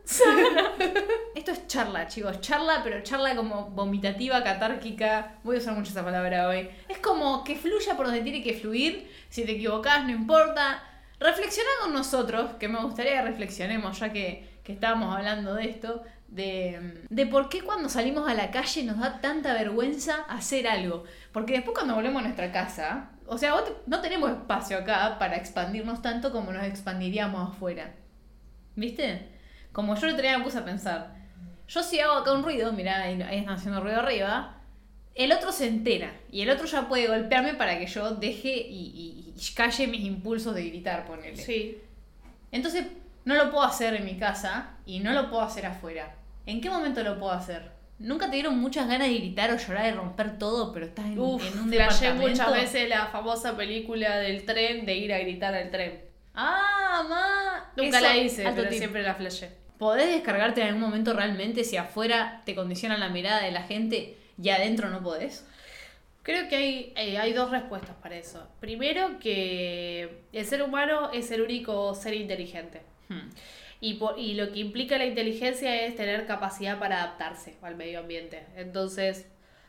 Esto 1.35 1.51
es 1.51 1.67
charla, 1.67 2.07
chicos. 2.07 2.39
Charla, 2.39 2.81
pero 2.83 3.01
charla 3.03 3.35
como 3.35 3.69
vomitativa, 3.71 4.41
catárquica. 4.43 5.35
Voy 5.43 5.57
a 5.57 5.59
usar 5.59 5.75
mucho 5.75 5.91
esa 5.91 6.03
palabra 6.03 6.47
hoy. 6.47 6.69
Es 6.87 6.99
como 6.99 7.43
que 7.43 7.55
fluya 7.55 7.97
por 7.97 8.05
donde 8.05 8.21
tiene 8.21 8.41
que 8.41 8.53
fluir. 8.53 9.11
Si 9.29 9.43
te 9.43 9.53
equivocás, 9.53 10.05
no 10.05 10.11
importa. 10.11 10.81
Reflexiona 11.19 11.69
con 11.81 11.93
nosotros, 11.93 12.51
que 12.59 12.67
me 12.69 12.81
gustaría 12.81 13.13
que 13.13 13.21
reflexionemos, 13.23 13.99
ya 13.99 14.13
que, 14.13 14.59
que 14.63 14.71
estábamos 14.71 15.15
hablando 15.15 15.55
de 15.55 15.67
esto, 15.67 16.03
de, 16.27 17.05
de 17.09 17.25
por 17.25 17.49
qué 17.49 17.61
cuando 17.61 17.89
salimos 17.89 18.29
a 18.29 18.35
la 18.35 18.51
calle 18.51 18.83
nos 18.83 18.99
da 18.99 19.19
tanta 19.19 19.53
vergüenza 19.53 20.25
hacer 20.29 20.67
algo. 20.67 21.03
Porque 21.33 21.53
después 21.53 21.75
cuando 21.75 21.95
volvemos 21.95 22.21
a 22.21 22.25
nuestra 22.25 22.51
casa, 22.51 23.09
o 23.25 23.37
sea, 23.37 23.55
no 23.87 24.01
tenemos 24.01 24.29
espacio 24.29 24.77
acá 24.77 25.17
para 25.19 25.35
expandirnos 25.35 26.01
tanto 26.01 26.31
como 26.31 26.53
nos 26.53 26.63
expandiríamos 26.65 27.49
afuera. 27.49 27.93
¿Viste? 28.75 29.36
Como 29.77 29.93
yo 29.95 30.07
el 30.07 30.13
otro 30.13 30.23
día 30.23 30.35
me 30.39 30.43
puse 30.43 30.57
a 30.57 30.65
pensar, 30.65 31.13
yo 31.67 31.83
si 31.83 31.99
hago 31.99 32.13
acá 32.13 32.33
un 32.33 32.41
ruido, 32.41 32.73
mirá, 32.73 33.03
ahí, 33.03 33.21
están 33.21 33.49
haciendo 33.49 33.79
ruido 33.79 33.99
arriba, 33.99 34.55
el 35.13 35.31
otro 35.31 35.51
se 35.51 35.67
entera 35.67 36.13
y 36.31 36.41
el 36.41 36.49
otro 36.49 36.65
ya 36.65 36.87
puede 36.87 37.05
golpearme 37.07 37.53
para 37.53 37.77
que 37.77 37.85
yo 37.85 38.15
deje 38.15 38.49
y, 38.57 38.87
y- 38.95 39.33
y 39.39 39.53
calle 39.53 39.85
mis 39.85 40.01
impulsos 40.01 40.55
de 40.55 40.67
gritar, 40.67 41.05
ponele. 41.05 41.35
Sí. 41.37 41.77
Entonces, 42.51 42.87
no 43.25 43.35
lo 43.35 43.51
puedo 43.51 43.63
hacer 43.65 43.93
en 43.93 44.05
mi 44.05 44.17
casa 44.17 44.71
y 44.87 44.99
no 44.99 45.11
lo 45.13 45.29
puedo 45.29 45.43
hacer 45.43 45.67
afuera. 45.67 46.15
¿En 46.47 46.59
qué 46.59 46.71
momento 46.71 47.03
lo 47.03 47.19
puedo 47.19 47.33
hacer? 47.33 47.69
¿Nunca 47.99 48.25
te 48.31 48.37
dieron 48.37 48.57
muchas 48.57 48.87
ganas 48.87 49.09
de 49.09 49.13
gritar 49.13 49.51
o 49.51 49.57
llorar 49.57 49.85
y 49.89 49.91
romper 49.95 50.39
todo, 50.39 50.73
pero 50.73 50.87
estás 50.87 51.05
en, 51.05 51.19
Uf, 51.19 51.43
en 51.53 51.59
un 51.59 51.69
flashé 51.71 52.05
departamento? 52.05 52.29
muchas 52.43 52.51
veces 52.51 52.89
la 52.89 53.05
famosa 53.07 53.55
película 53.55 54.17
del 54.17 54.43
tren 54.43 54.87
de 54.87 54.95
ir 54.95 55.13
a 55.13 55.19
gritar 55.19 55.53
al 55.53 55.69
tren. 55.69 56.01
Ah, 56.33 57.05
ma. 57.07 57.71
Nunca 57.75 57.99
Eso, 57.99 58.07
la 58.07 58.17
hice, 58.17 58.43
pero 58.55 58.69
tip. 58.69 58.77
siempre 58.79 59.03
la 59.03 59.13
flashé. 59.13 59.51
¿Podés 59.77 60.07
descargarte 60.11 60.61
en 60.61 60.67
algún 60.67 60.81
momento 60.81 61.13
realmente 61.13 61.63
si 61.63 61.77
afuera 61.77 62.41
te 62.45 62.55
condicionan 62.55 62.99
la 62.99 63.09
mirada 63.09 63.43
de 63.43 63.51
la 63.51 63.63
gente 63.63 64.17
y 64.41 64.49
adentro 64.49 64.89
no 64.89 65.03
podés? 65.03 65.45
Creo 66.23 66.49
que 66.49 66.55
hay, 66.55 66.93
eh, 66.97 67.17
hay 67.17 67.31
dos 67.33 67.51
respuestas 67.51 67.95
para 68.01 68.15
eso. 68.17 68.47
Primero, 68.59 69.17
que 69.19 70.23
el 70.33 70.45
ser 70.45 70.61
humano 70.61 71.11
es 71.13 71.31
el 71.31 71.41
único 71.41 71.93
ser 71.95 72.13
inteligente. 72.15 72.81
Hmm. 73.07 73.29
Y, 73.79 73.93
por- 73.93 74.17
y 74.19 74.33
lo 74.33 74.51
que 74.51 74.59
implica 74.59 74.97
la 74.97 75.05
inteligencia 75.05 75.85
es 75.85 75.95
tener 75.95 76.25
capacidad 76.25 76.79
para 76.79 77.01
adaptarse 77.03 77.55
al 77.61 77.75
medio 77.75 77.99
ambiente. 77.99 78.45
Entonces, 78.57 79.27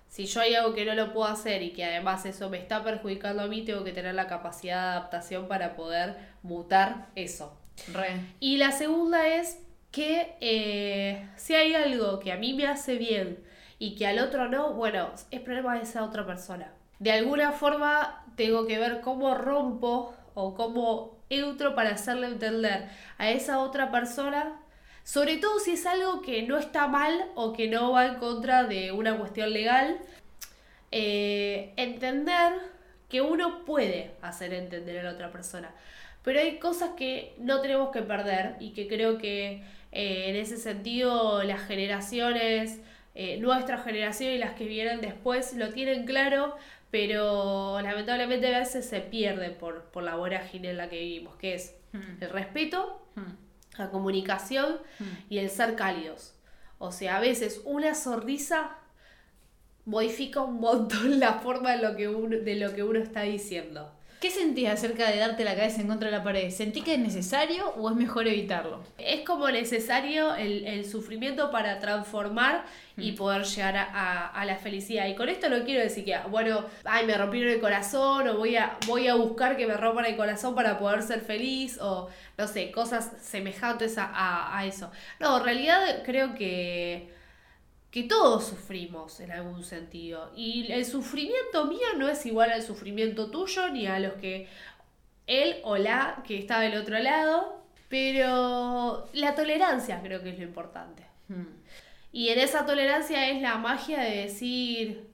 si 0.09 0.25
yo 0.27 0.41
hay 0.41 0.55
algo 0.55 0.75
que 0.75 0.85
no 0.87 0.95
lo 0.95 1.13
puedo 1.13 1.29
hacer 1.29 1.63
y 1.63 1.71
que 1.75 1.85
además 1.85 2.25
eso 2.25 2.49
me 2.49 2.59
está 2.59 2.83
perjudicando 2.83 3.43
a 3.43 3.47
mí, 3.47 3.63
tengo 3.63 3.85
que 3.85 3.93
tener 3.93 4.15
la 4.15 4.27
capacidad 4.27 4.77
de 4.83 4.89
adaptación 4.97 5.47
para 5.47 5.77
poder 5.77 6.17
mutar 6.43 7.09
eso. 7.15 7.57
Re. 7.93 8.19
Y 8.41 8.57
la 8.57 8.73
segunda 8.73 9.29
es 9.29 9.59
que 9.91 10.37
eh, 10.41 11.29
si 11.37 11.55
hay 11.55 11.75
algo 11.75 12.19
que 12.21 12.33
a 12.33 12.37
mí 12.37 12.55
me 12.55 12.67
hace 12.67 12.97
bien 12.97 13.43
y 13.79 13.95
que 13.95 14.07
al 14.07 14.19
otro 14.19 14.49
no, 14.49 14.75
bueno, 14.75 15.13
es 15.31 15.41
problema 15.41 15.77
de 15.77 15.83
esa 15.83 16.05
otra 16.05 16.27
persona. 16.27 16.73
De 16.99 17.13
alguna 17.13 17.53
forma 17.53 18.25
tengo 18.37 18.67
que 18.67 18.79
ver 18.79 19.01
cómo 19.01 19.35
rompo 19.35 20.15
o 20.35 20.55
cómo 20.55 21.19
entro 21.31 21.75
para 21.75 21.91
hacerle 21.91 22.27
entender 22.27 22.89
a 23.19 23.31
esa 23.31 23.61
otra 23.61 23.91
persona, 23.91 24.61
sobre 25.05 25.37
todo 25.39 25.59
si 25.61 25.73
es 25.73 25.87
algo 25.87 26.23
que 26.23 26.43
no 26.43 26.59
está 26.59 26.87
mal 26.87 27.31
o 27.35 27.53
que 27.53 27.69
no 27.69 27.93
va 27.93 28.07
en 28.07 28.17
contra 28.17 28.65
de 28.65 28.93
una 28.93 29.17
cuestión 29.17 29.53
legal, 29.53 29.99
eh, 30.91 31.73
entender 31.77 32.53
que 33.09 33.21
uno 33.21 33.65
puede 33.65 34.13
hacer 34.23 34.53
entender 34.53 34.99
a 34.99 35.03
la 35.05 35.13
otra 35.13 35.31
persona. 35.31 35.71
Pero 36.23 36.41
hay 36.41 36.59
cosas 36.59 36.91
que 36.97 37.35
no 37.39 37.61
tenemos 37.61 37.91
que 37.91 38.03
perder 38.03 38.57
y 38.61 38.73
que 38.73 38.87
creo 38.87 39.19
que 39.19 39.63
eh, 39.93 40.31
en 40.31 40.37
ese 40.37 40.57
sentido 40.57 41.43
las 41.45 41.63
generaciones, 41.67 42.81
eh, 43.15 43.39
nuestra 43.39 43.79
generación 43.79 44.33
y 44.33 44.39
las 44.39 44.55
que 44.55 44.65
vienen 44.67 45.01
después 45.01 45.55
lo 45.55 45.71
tienen 45.71 46.05
claro, 46.07 46.57
pero 46.91 47.81
lamentablemente 47.83 48.55
a 48.55 48.59
veces 48.61 48.87
se 48.87 49.01
pierden 49.01 49.55
por, 49.57 49.85
por 49.91 50.03
la 50.03 50.17
vorágine 50.17 50.71
en 50.71 50.77
la 50.79 50.89
que 50.89 50.99
vivimos, 51.01 51.37
que 51.37 51.55
es 51.55 51.75
Hmm. 51.93 52.23
el 52.23 52.31
respeto, 52.31 53.03
Hmm. 53.17 53.33
la 53.79 53.91
comunicación 53.91 54.77
Hmm. 54.99 55.05
y 55.31 55.39
el 55.39 55.49
ser 55.51 55.75
cálidos. 55.75 56.35
O 56.79 56.93
sea, 56.93 57.17
a 57.17 57.21
veces 57.21 57.63
una 57.65 57.95
sonrisa 57.95 58.77
modifica 59.85 60.43
un 60.43 60.61
montón 60.61 61.19
la 61.21 61.35
forma 61.41 61.73
de 61.73 61.83
lo 61.83 61.97
que 61.97 62.09
uno, 62.09 62.37
de 62.39 62.55
lo 62.57 62.75
que 62.75 62.83
uno 62.83 62.99
está 62.99 63.23
diciendo. 63.23 63.93
¿Qué 64.21 64.31
sentís 64.33 64.69
acerca 64.69 65.09
de 65.09 65.19
darte 65.19 65.45
la 65.45 65.55
cabeza 65.55 65.81
en 65.81 65.87
contra 65.87 66.11
de 66.11 66.17
la 66.17 66.25
pared? 66.25 66.51
¿Sentís 66.51 66.83
que 66.83 66.95
es 66.95 66.99
necesario 66.99 67.69
o 67.77 67.89
es 67.89 67.95
mejor 67.95 68.27
evitarlo? 68.27 68.83
Es 68.99 69.21
como 69.21 69.49
necesario 69.49 70.35
el, 70.35 70.67
el 70.67 70.85
sufrimiento 70.91 71.53
para 71.53 71.79
transformar 71.79 72.65
y 72.97 73.13
poder 73.13 73.45
llegar 73.45 73.77
a, 73.77 73.85
a- 73.85 74.27
a 74.27 74.45
la 74.45 74.57
felicidad. 74.57 75.07
Y 75.07 75.15
con 75.15 75.29
esto 75.29 75.49
no 75.49 75.63
quiero 75.65 75.81
decir 75.85 76.05
que, 76.05 76.19
bueno, 76.31 76.65
ay, 76.85 77.07
me 77.07 77.17
rompieron 77.17 77.53
el 77.53 77.61
corazón 77.61 78.27
o 78.27 78.37
voy 78.39 78.57
a, 78.57 78.77
voy 78.89 79.07
a 79.07 79.15
buscar 79.15 79.57
que 79.57 79.69
me 79.69 79.77
rompan 79.77 80.07
el 80.07 80.17
corazón 80.17 80.57
para 80.57 80.81
poder 80.81 81.03
ser 81.05 81.21
feliz 81.21 81.79
o, 81.81 82.09
no 82.37 82.49
sé, 82.49 82.73
cosas 82.73 83.13
semejantes 83.23 83.99
a- 83.99 84.59
a 84.59 84.67
eso. 84.67 84.91
No, 85.21 85.39
en 85.39 85.45
realidad 85.45 86.03
creo 86.05 86.35
que, 86.35 87.17
que 87.91 88.03
todos 88.05 88.47
sufrimos 88.47 89.19
en 89.21 89.33
algún 89.33 89.65
sentido. 89.65 90.31
Y 90.37 90.71
el 90.73 90.85
sufrimiento 90.85 91.65
mío 91.67 91.87
no 91.97 92.09
es 92.09 92.25
igual 92.27 92.51
al 92.51 92.63
sufrimiento 92.63 93.31
tuyo 93.31 93.71
ni 93.71 93.87
a 93.87 93.99
los 93.99 94.15
que 94.15 94.49
él 95.27 95.57
o 95.65 95.77
la 95.77 96.23
que 96.27 96.39
está 96.39 96.61
del 96.61 96.77
otro 96.77 96.99
lado, 96.99 97.63
pero 97.89 99.09
la 99.15 99.35
tolerancia 99.35 100.01
creo 100.03 100.23
que 100.23 100.31
es 100.31 100.39
lo 100.39 100.45
importante. 100.45 101.03
Hmm. 101.29 101.47
Y 102.13 102.29
en 102.31 102.39
esa 102.39 102.65
tolerancia 102.67 103.29
es 103.31 103.41
la 103.43 103.57
magia 103.59 104.01
de 104.01 104.17
decir, 104.23 105.09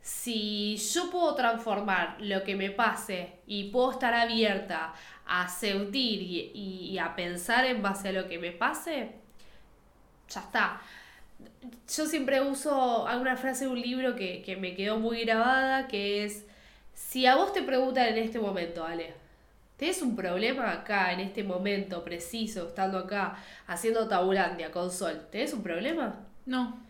si 0.00 0.76
yo 0.76 1.10
puedo 1.10 1.34
transformar 1.34 2.16
lo 2.20 2.44
que 2.44 2.54
me 2.56 2.70
pase 2.70 3.40
y 3.46 3.64
puedo 3.70 3.92
estar 3.92 4.14
abierta 4.14 4.94
a 5.26 5.48
sentir 5.48 6.22
y, 6.22 6.52
y- 6.54 6.90
y 6.92 6.98
a 6.98 7.14
pensar 7.16 7.64
en 7.64 7.82
base 7.82 8.08
a 8.08 8.12
lo 8.12 8.28
que 8.28 8.38
me 8.38 8.52
pase, 8.52 9.12
ya 10.28 10.40
está. 10.40 10.80
Yo 11.88 12.06
siempre 12.06 12.40
uso 12.40 13.06
alguna 13.06 13.36
frase 13.36 13.64
de 13.64 13.70
un 13.70 13.80
libro 13.80 14.16
que, 14.16 14.42
que 14.42 14.56
me 14.56 14.74
quedó 14.74 14.98
muy 14.98 15.24
grabada, 15.24 15.88
que 15.88 16.24
es, 16.24 16.44
si 16.94 17.26
a 17.26 17.36
vos 17.36 17.52
te 17.52 17.62
preguntan 17.62 18.06
en 18.08 18.18
este 18.18 18.38
momento, 18.38 18.84
Ale, 18.84 19.14
¿tenés 19.76 20.02
un 20.02 20.16
problema 20.16 20.72
acá, 20.72 21.12
en 21.12 21.20
este 21.20 21.44
momento 21.44 22.02
preciso, 22.04 22.68
estando 22.68 22.98
acá, 22.98 23.36
haciendo 23.66 24.08
tabulandia 24.08 24.70
con 24.70 24.90
sol? 24.90 25.26
¿Tenés 25.30 25.52
un 25.52 25.62
problema? 25.62 26.20
No. 26.44 26.80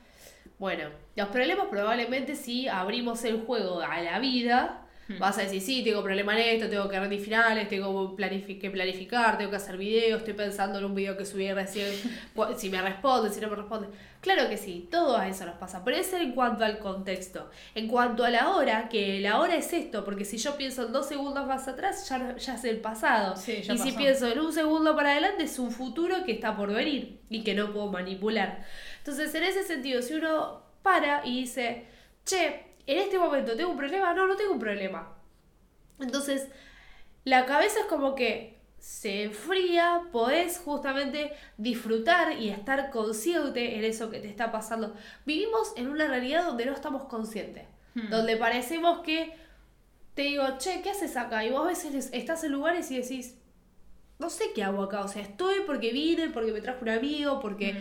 Bueno, 0.59 0.89
los 1.17 1.29
problemas 1.29 1.67
probablemente 1.69 2.35
si 2.35 2.69
abrimos 2.69 3.25
el 3.25 3.45
juego 3.45 3.81
a 3.81 4.01
la 4.01 4.19
vida, 4.19 4.86
vas 5.19 5.39
a 5.39 5.43
decir, 5.43 5.61
sí, 5.61 5.85
tengo 5.85 6.03
problema 6.03 6.33
en 6.35 6.57
esto, 6.57 6.69
tengo 6.69 6.89
que 6.89 6.99
rendir 6.99 7.21
finales, 7.21 7.69
tengo 7.69 8.17
que 8.17 8.71
planificar, 8.71 9.39
tengo 9.39 9.51
que 9.51 9.57
hacer 9.57 9.77
videos, 9.77 10.19
estoy 10.19 10.35
pensando 10.35 10.79
en 10.79 10.85
un 10.85 10.95
video 10.95 11.17
que 11.17 11.25
subí 11.25 11.53
recién, 11.53 11.93
si 12.57 12.71
me 12.71 12.83
responde, 12.83 13.31
si 13.31 13.41
no 13.41 13.49
me 13.49 13.57
responde. 13.57 13.89
Claro 14.21 14.49
que 14.49 14.57
sí, 14.57 14.89
todo 14.91 15.17
a 15.17 15.29
eso 15.29 15.47
nos 15.47 15.55
pasa, 15.57 15.85
pero 15.85 15.97
es 15.97 16.13
en 16.13 16.33
cuanto 16.33 16.65
al 16.65 16.79
contexto. 16.79 17.49
En 17.77 17.87
cuanto 17.87 18.25
a 18.25 18.31
la 18.31 18.57
hora, 18.57 18.89
que 18.89 19.21
la 19.21 19.39
hora 19.39 19.55
es 19.55 19.73
esto, 19.73 20.05
porque 20.05 20.25
si 20.25 20.39
yo 20.39 20.57
pienso 20.57 20.87
en 20.87 20.93
dos 20.93 21.07
segundos 21.07 21.47
más 21.47 21.69
atrás, 21.69 22.09
ya, 22.09 22.37
ya 22.37 22.55
es 22.55 22.65
el 22.65 22.79
pasado. 22.79 23.37
Sí, 23.37 23.63
ya 23.63 23.75
y 23.75 23.79
si 23.79 23.93
pienso 23.93 24.27
en 24.27 24.41
un 24.41 24.53
segundo 24.53 24.97
para 24.97 25.13
adelante, 25.13 25.45
es 25.45 25.59
un 25.61 25.71
futuro 25.71 26.25
que 26.25 26.33
está 26.33 26.57
por 26.57 26.73
venir 26.73 27.21
y 27.31 27.45
que 27.45 27.55
no 27.55 27.73
puedo 27.73 27.93
manipular. 27.93 28.65
Entonces, 28.99 29.33
en 29.37 29.45
ese 29.45 29.63
sentido, 29.63 30.03
si 30.03 30.15
uno 30.15 30.63
para 30.83 31.25
y 31.25 31.43
dice, 31.43 31.85
che, 32.25 32.65
en 32.87 32.99
este 32.99 33.19
momento 33.19 33.57
tengo 33.57 33.71
un 33.71 33.77
problema, 33.77 34.15
no, 34.15 34.27
no 34.27 34.37
tengo 34.37 34.53
un 34.53 34.59
problema. 34.61 35.13
Entonces, 36.01 36.49
la 37.25 37.47
cabeza 37.47 37.81
es 37.81 37.87
como 37.87 38.15
que 38.15 38.57
se 38.79 39.25
enfría, 39.25 40.03
podés 40.13 40.59
justamente 40.59 41.33
disfrutar 41.57 42.33
y 42.39 42.51
estar 42.51 42.91
consciente 42.91 43.77
en 43.79 43.85
eso 43.85 44.11
que 44.11 44.21
te 44.21 44.29
está 44.29 44.53
pasando. 44.53 44.95
Vivimos 45.25 45.73
en 45.77 45.89
una 45.89 46.07
realidad 46.07 46.45
donde 46.45 46.67
no 46.67 46.73
estamos 46.73 47.05
conscientes, 47.05 47.65
Hmm. 47.95 48.11
donde 48.11 48.37
parecemos 48.37 49.01
que 49.01 49.33
te 50.15 50.23
digo, 50.23 50.45
che, 50.59 50.83
¿qué 50.83 50.91
haces 50.91 51.17
acá? 51.17 51.45
Y 51.45 51.51
vos 51.51 51.63
a 51.65 51.69
veces 51.69 52.11
estás 52.13 52.45
en 52.45 52.53
lugares 52.53 52.91
y 52.91 52.99
decís, 53.01 53.39
no 54.19 54.31
sé 54.31 54.53
qué 54.55 54.63
hago 54.63 54.83
acá, 54.83 55.01
o 55.03 55.09
sea, 55.09 55.23
estoy 55.23 55.57
porque 55.67 55.93
vine, 55.93 56.29
porque 56.31 56.53
me 56.53 56.61
trajo 56.61 56.81
un 56.83 56.91
amigo, 56.91 57.41
porque 57.41 57.73
Mm. 57.75 57.79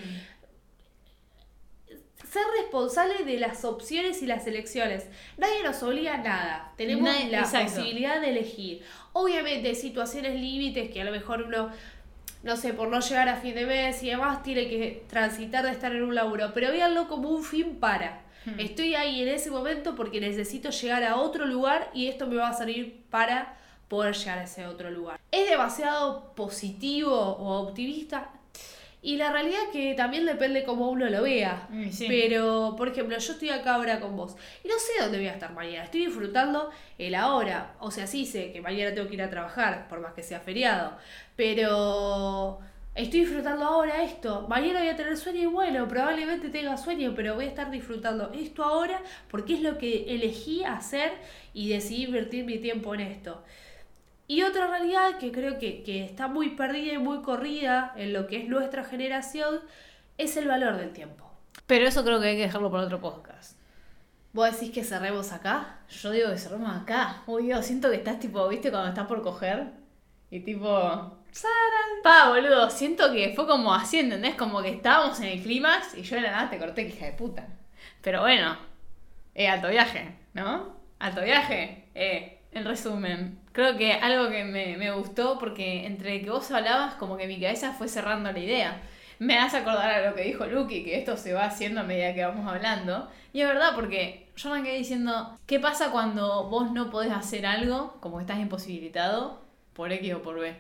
Ser 2.35 2.43
responsable 2.61 3.23
de 3.23 3.39
las 3.39 3.65
opciones 3.65 4.21
y 4.21 4.27
las 4.27 4.45
elecciones. 4.45 5.07
Nadie 5.37 5.63
nos 5.63 5.81
obliga 5.83 6.13
a 6.15 6.17
nada. 6.17 6.73
Tenemos 6.77 7.03
Nadie- 7.09 7.29
la 7.31 7.39
exacto. 7.39 7.73
posibilidad 7.75 8.21
de 8.21 8.29
elegir. 8.29 8.83
Obviamente 9.13 9.73
situaciones 9.75 10.35
límites 10.39 10.91
que 10.91 11.01
a 11.01 11.05
lo 11.05 11.11
mejor 11.11 11.41
uno, 11.43 11.69
no 12.43 12.57
sé, 12.57 12.73
por 12.73 12.89
no 12.89 12.99
llegar 12.99 13.27
a 13.29 13.37
fin 13.37 13.55
de 13.55 13.65
mes 13.65 14.03
y 14.03 14.09
demás, 14.09 14.43
tiene 14.43 14.67
que 14.69 15.03
transitar 15.09 15.63
de 15.65 15.71
estar 15.71 15.91
en 15.95 16.03
un 16.03 16.13
laburo. 16.13 16.51
Pero 16.53 16.71
véanlo 16.71 17.07
como 17.07 17.29
un 17.29 17.43
fin 17.43 17.77
para. 17.79 18.21
Hmm. 18.45 18.59
Estoy 18.59 18.93
ahí 18.95 19.21
en 19.23 19.29
ese 19.29 19.49
momento 19.49 19.95
porque 19.95 20.19
necesito 20.21 20.69
llegar 20.69 21.03
a 21.03 21.15
otro 21.15 21.45
lugar 21.45 21.89
y 21.93 22.07
esto 22.07 22.27
me 22.27 22.35
va 22.35 22.49
a 22.49 22.53
servir 22.53 23.01
para 23.09 23.57
poder 23.87 24.13
llegar 24.15 24.39
a 24.39 24.43
ese 24.43 24.67
otro 24.67 24.91
lugar. 24.91 25.19
¿Es 25.31 25.49
demasiado 25.49 26.33
positivo 26.35 27.11
o 27.11 27.59
optimista? 27.61 28.29
Y 29.05 29.17
la 29.17 29.31
realidad 29.31 29.59
es 29.65 29.69
que 29.69 29.93
también 29.93 30.25
depende 30.25 30.63
cómo 30.63 30.89
uno 30.89 31.07
lo 31.07 31.21
vea. 31.21 31.67
Mm, 31.69 31.91
sí. 31.91 32.07
Pero, 32.09 32.73
por 32.75 32.87
ejemplo, 32.87 33.15
yo 33.15 33.33
estoy 33.33 33.49
acá 33.49 33.75
ahora 33.75 33.99
con 33.99 34.17
vos 34.17 34.35
y 34.63 34.67
no 34.67 34.79
sé 34.79 34.93
dónde 34.99 35.19
voy 35.19 35.27
a 35.27 35.33
estar 35.33 35.53
mañana. 35.53 35.83
Estoy 35.83 36.07
disfrutando 36.07 36.71
el 36.97 37.13
ahora. 37.13 37.75
O 37.79 37.91
sea, 37.91 38.07
sí 38.07 38.25
sé 38.25 38.51
que 38.51 38.61
mañana 38.61 38.95
tengo 38.95 39.07
que 39.07 39.13
ir 39.13 39.21
a 39.21 39.29
trabajar, 39.29 39.87
por 39.89 39.99
más 39.99 40.13
que 40.13 40.23
sea 40.23 40.39
feriado. 40.39 40.97
Pero 41.35 42.57
estoy 42.95 43.19
disfrutando 43.19 43.63
ahora 43.65 44.03
esto. 44.03 44.47
Mañana 44.49 44.79
voy 44.79 44.89
a 44.89 44.95
tener 44.95 45.15
sueño 45.17 45.41
y 45.41 45.45
bueno, 45.45 45.87
probablemente 45.87 46.49
tenga 46.49 46.75
sueño, 46.75 47.13
pero 47.15 47.35
voy 47.35 47.45
a 47.45 47.49
estar 47.49 47.69
disfrutando 47.69 48.31
esto 48.33 48.63
ahora 48.63 49.03
porque 49.29 49.53
es 49.53 49.61
lo 49.61 49.77
que 49.77 50.15
elegí 50.15 50.63
hacer 50.63 51.11
y 51.53 51.69
decidí 51.69 52.05
invertir 52.05 52.43
mi 52.43 52.57
tiempo 52.57 52.95
en 52.95 53.01
esto. 53.01 53.43
Y 54.27 54.43
otra 54.43 54.67
realidad 54.67 55.17
que 55.19 55.31
creo 55.31 55.59
que, 55.59 55.83
que 55.83 56.03
está 56.03 56.27
muy 56.27 56.49
perdida 56.51 56.93
y 56.93 56.97
muy 56.97 57.21
corrida 57.21 57.93
en 57.95 58.13
lo 58.13 58.27
que 58.27 58.37
es 58.37 58.49
nuestra 58.49 58.83
generación 58.83 59.61
es 60.17 60.35
el 60.37 60.47
valor 60.47 60.77
del 60.77 60.93
tiempo. 60.93 61.29
Pero 61.67 61.87
eso 61.87 62.03
creo 62.03 62.19
que 62.19 62.27
hay 62.27 62.35
que 62.35 62.43
dejarlo 62.43 62.71
para 62.71 62.83
otro 62.83 62.99
podcast. 62.99 63.57
¿Vos 64.33 64.51
decís 64.51 64.71
que 64.71 64.83
cerremos 64.83 65.31
acá? 65.31 65.79
Yo 65.89 66.11
digo 66.11 66.29
que 66.29 66.37
cerramos 66.37 66.75
acá. 66.75 67.23
Uy, 67.25 67.45
Dios, 67.45 67.65
siento 67.65 67.89
que 67.89 67.95
estás 67.95 68.19
tipo, 68.19 68.45
¿viste? 68.49 68.69
Cuando 68.69 68.89
estás 68.89 69.07
por 69.07 69.21
coger. 69.21 69.67
Y 70.29 70.41
tipo. 70.41 70.67
Pa, 72.03 72.29
boludo. 72.29 72.69
Siento 72.69 73.13
que 73.13 73.31
fue 73.33 73.47
como 73.47 73.73
así, 73.73 73.99
¿entendés? 73.99 74.35
Como 74.35 74.61
que 74.61 74.71
estábamos 74.71 75.19
en 75.21 75.27
el 75.27 75.41
clímax 75.41 75.95
y 75.97 76.03
yo 76.03 76.17
de 76.17 76.23
la 76.23 76.31
nada 76.31 76.49
te 76.49 76.59
corté, 76.59 76.85
que 76.85 76.95
hija 76.95 77.05
de 77.05 77.11
puta. 77.13 77.47
Pero 78.01 78.21
bueno. 78.21 78.57
Eh, 79.33 79.47
alto 79.47 79.69
viaje, 79.69 80.15
¿no? 80.33 80.75
Alto 80.99 81.21
viaje. 81.21 81.89
Eh, 81.95 82.34
en 82.55 82.65
resumen. 82.65 83.37
Creo 83.51 83.77
que 83.77 83.93
algo 83.93 84.29
que 84.29 84.43
me, 84.43 84.77
me 84.77 84.91
gustó 84.91 85.37
porque 85.37 85.85
entre 85.85 86.21
que 86.21 86.29
vos 86.29 86.49
hablabas, 86.51 86.95
como 86.95 87.17
que 87.17 87.27
mi 87.27 87.39
cabeza 87.39 87.73
fue 87.73 87.87
cerrando 87.87 88.31
la 88.31 88.39
idea. 88.39 88.81
Me 89.19 89.37
hace 89.37 89.57
acordar 89.57 89.91
a 89.91 90.09
lo 90.09 90.15
que 90.15 90.23
dijo 90.23 90.45
Lucky, 90.45 90.83
que 90.83 90.97
esto 90.97 91.15
se 91.17 91.33
va 91.33 91.45
haciendo 91.45 91.81
a 91.81 91.83
medida 91.83 92.13
que 92.13 92.25
vamos 92.25 92.47
hablando. 92.47 93.09
Y 93.33 93.41
es 93.41 93.47
verdad, 93.47 93.71
porque 93.75 94.29
yo 94.35 94.49
me 94.49 94.63
quedé 94.63 94.77
diciendo, 94.77 95.37
¿qué 95.45 95.59
pasa 95.59 95.91
cuando 95.91 96.49
vos 96.49 96.71
no 96.71 96.89
podés 96.89 97.11
hacer 97.11 97.45
algo, 97.45 97.97
como 97.99 98.17
que 98.17 98.23
estás 98.23 98.39
imposibilitado, 98.39 99.41
por 99.73 99.91
X 99.91 100.13
o 100.15 100.21
por 100.21 100.39
B? 100.39 100.55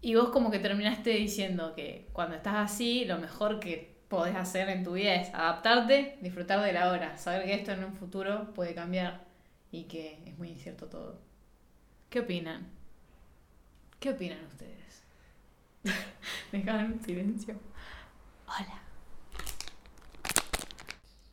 Y 0.00 0.14
vos 0.14 0.28
como 0.28 0.50
que 0.50 0.58
terminaste 0.58 1.10
diciendo 1.10 1.74
que 1.74 2.08
cuando 2.12 2.36
estás 2.36 2.56
así, 2.56 3.04
lo 3.06 3.18
mejor 3.18 3.60
que 3.60 3.96
podés 4.08 4.36
hacer 4.36 4.68
en 4.68 4.84
tu 4.84 4.92
vida 4.92 5.14
es 5.14 5.34
adaptarte, 5.34 6.18
disfrutar 6.20 6.62
de 6.62 6.72
la 6.72 6.90
hora, 6.90 7.16
saber 7.16 7.44
que 7.44 7.54
esto 7.54 7.72
en 7.72 7.84
un 7.84 7.94
futuro 7.94 8.52
puede 8.54 8.74
cambiar 8.74 9.27
y 9.70 9.84
que 9.84 10.22
es 10.26 10.38
muy 10.38 10.50
incierto 10.50 10.86
todo. 10.86 11.20
¿Qué 12.10 12.20
opinan? 12.20 12.68
¿Qué 14.00 14.10
opinan 14.10 14.44
ustedes? 14.46 15.02
Dejaron 16.52 16.92
un 16.92 17.04
silencio. 17.04 17.58
Hola. 18.46 18.80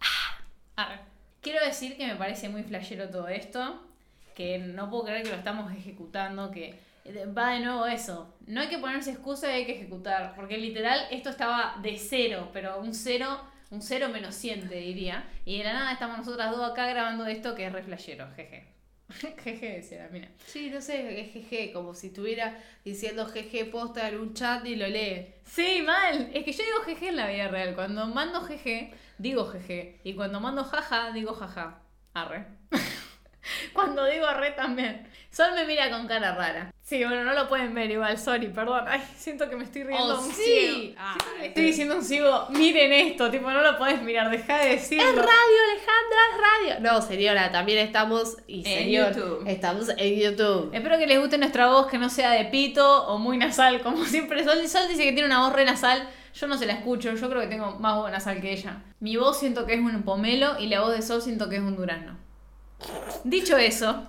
Ah, 0.02 0.41
arre. 0.76 1.00
Quiero 1.41 1.63
decir 1.63 1.95
que 1.95 2.08
me 2.08 2.15
parece 2.15 2.50
muy 2.50 2.63
flashero 2.63 3.10
todo 3.10 3.28
esto, 3.28 3.88
que 4.34 4.58
no 4.58 4.89
puedo 4.89 5.06
creer 5.06 5.24
que 5.24 5.30
lo 5.30 5.36
estamos 5.36 5.71
ejecutando, 5.71 6.50
que 6.50 6.80
va 7.38 7.52
de 7.52 7.60
nuevo 7.60 7.86
eso. 7.86 8.34
No 8.48 8.62
hay 8.62 8.67
que 8.67 8.80
ponerse 8.80 9.12
excusa 9.12 9.52
y 9.52 9.56
hay 9.56 9.65
que 9.65 9.76
ejecutar, 9.76 10.34
porque 10.36 10.58
literal 10.58 11.00
esto 11.12 11.30
estaba 11.30 11.78
de 11.82 11.98
cero, 11.98 12.50
pero 12.52 12.80
un 12.80 12.93
cero, 12.93 13.41
un 13.71 13.82
cero 13.82 14.10
menos 14.10 14.36
100 14.36 14.69
te 14.69 14.75
diría. 14.75 15.30
Y 15.45 15.58
de 15.58 15.63
la 15.63 15.73
nada 15.73 15.91
estamos 15.91 16.17
nosotras 16.17 16.51
dos 16.51 16.71
acá 16.71 16.88
grabando 16.88 17.25
esto 17.25 17.56
que 17.56 17.65
es 17.65 17.73
re 17.73 17.84
flashero, 17.84 18.28
jeje. 18.36 18.75
jeje, 19.43 19.73
decía 19.73 20.04
la 20.04 20.10
mina. 20.10 20.30
Sí, 20.45 20.69
no 20.69 20.82
sé, 20.82 21.21
es 21.21 21.32
jeje, 21.32 21.71
como 21.71 21.93
si 21.93 22.08
estuviera 22.08 22.58
diciendo 22.84 23.25
jeje 23.28 23.65
posta 23.65 24.08
en 24.10 24.19
un 24.19 24.34
chat 24.34 24.65
y 24.65 24.75
lo 24.75 24.88
lee. 24.88 25.34
Sí, 25.45 25.84
mal. 25.86 26.30
Es 26.34 26.43
que 26.43 26.51
yo 26.51 26.63
digo 26.63 26.80
jeje 26.86 27.10
en 27.10 27.17
la 27.17 27.28
vida 27.28 27.47
real. 27.47 27.75
Cuando 27.75 28.08
mando 28.08 28.41
jeje, 28.41 28.93
digo 29.17 29.45
jeje. 29.47 29.99
Y 30.04 30.13
cuando 30.13 30.39
mando 30.39 30.63
jaja, 30.63 31.12
digo 31.12 31.34
jaja. 31.34 31.82
Arre. 32.13 32.45
cuando 33.74 34.06
digo 34.06 34.26
arre 34.26 34.52
también. 34.52 35.08
Sol 35.32 35.52
me 35.54 35.66
mira 35.66 35.90
con 35.90 36.08
cara 36.08 36.34
rara. 36.34 36.72
Sí, 36.82 37.04
bueno, 37.04 37.24
no 37.26 37.34
lo 37.34 37.50
pueden 37.50 37.74
ver 37.74 37.90
igual, 37.92 38.18
sorry, 38.18 38.48
perdón. 38.48 38.86
Ay, 38.88 39.02
siento 39.18 39.50
que 39.50 39.56
me 39.56 39.64
estoy 39.66 39.84
riendo 39.84 40.16
Oh, 40.18 40.22
un 40.22 40.32
sí. 40.32 40.96
Ah, 40.98 41.18
le 41.40 41.48
estoy 41.48 41.64
diciendo 41.64 41.96
un 41.96 42.04
ciego, 42.04 42.46
miren 42.52 42.94
esto, 42.94 43.30
tipo, 43.32 43.50
no 43.52 43.62
lo 43.62 43.78
podés 43.78 44.02
mirar, 44.04 44.30
deja 44.30 44.60
de 44.60 44.70
decirlo. 44.70 45.04
Es 45.04 45.16
radio, 45.16 45.28
Alejandra, 45.72 46.20
es 46.32 46.78
radio. 46.78 46.92
No, 46.92 47.02
señora, 47.02 47.52
también 47.52 47.80
estamos 47.80 48.38
y 48.48 48.60
En 48.60 48.64
señor, 48.66 49.16
YouTube. 49.16 49.44
estamos 49.48 49.90
en 49.98 50.16
YouTube. 50.20 50.70
Espero 50.74 50.98
que 51.00 51.08
les 51.08 51.20
guste 51.20 51.38
nuestra 51.40 51.68
voz, 51.68 51.88
que 51.88 51.98
no 51.98 52.10
sea 52.10 52.32
de 52.32 52.46
pito 52.46 53.08
o 53.08 53.18
muy 53.18 53.38
nasal, 53.38 53.82
como 53.82 54.06
siempre. 54.06 54.44
Sol, 54.46 54.66
Sol 54.68 54.88
dice 54.88 55.04
que 55.04 55.12
tiene 55.12 55.26
una 55.26 55.40
voz 55.42 55.54
re 55.54 55.66
nasal. 55.66 56.08
Yo 56.36 56.48
no 56.48 56.58
se 56.58 56.66
la 56.66 56.74
escucho, 56.74 57.14
yo 57.16 57.30
creo 57.30 57.42
que 57.42 57.48
tengo 57.48 57.72
más 57.80 57.96
voz 57.96 58.12
nasal 58.12 58.40
que 58.42 58.54
ella. 58.54 58.84
Mi 59.00 59.18
voz 59.18 59.40
siento 59.40 59.66
que 59.66 59.74
es 59.74 59.80
un 59.80 60.04
pomelo 60.04 60.60
y 60.60 60.68
la 60.68 60.82
voz 60.82 60.94
de 60.96 61.02
Sol 61.02 61.22
siento 61.22 61.50
que 61.50 61.56
es 61.56 61.62
un 61.62 61.76
durazno. 61.76 62.16
Dicho 63.24 63.58
eso, 63.58 64.04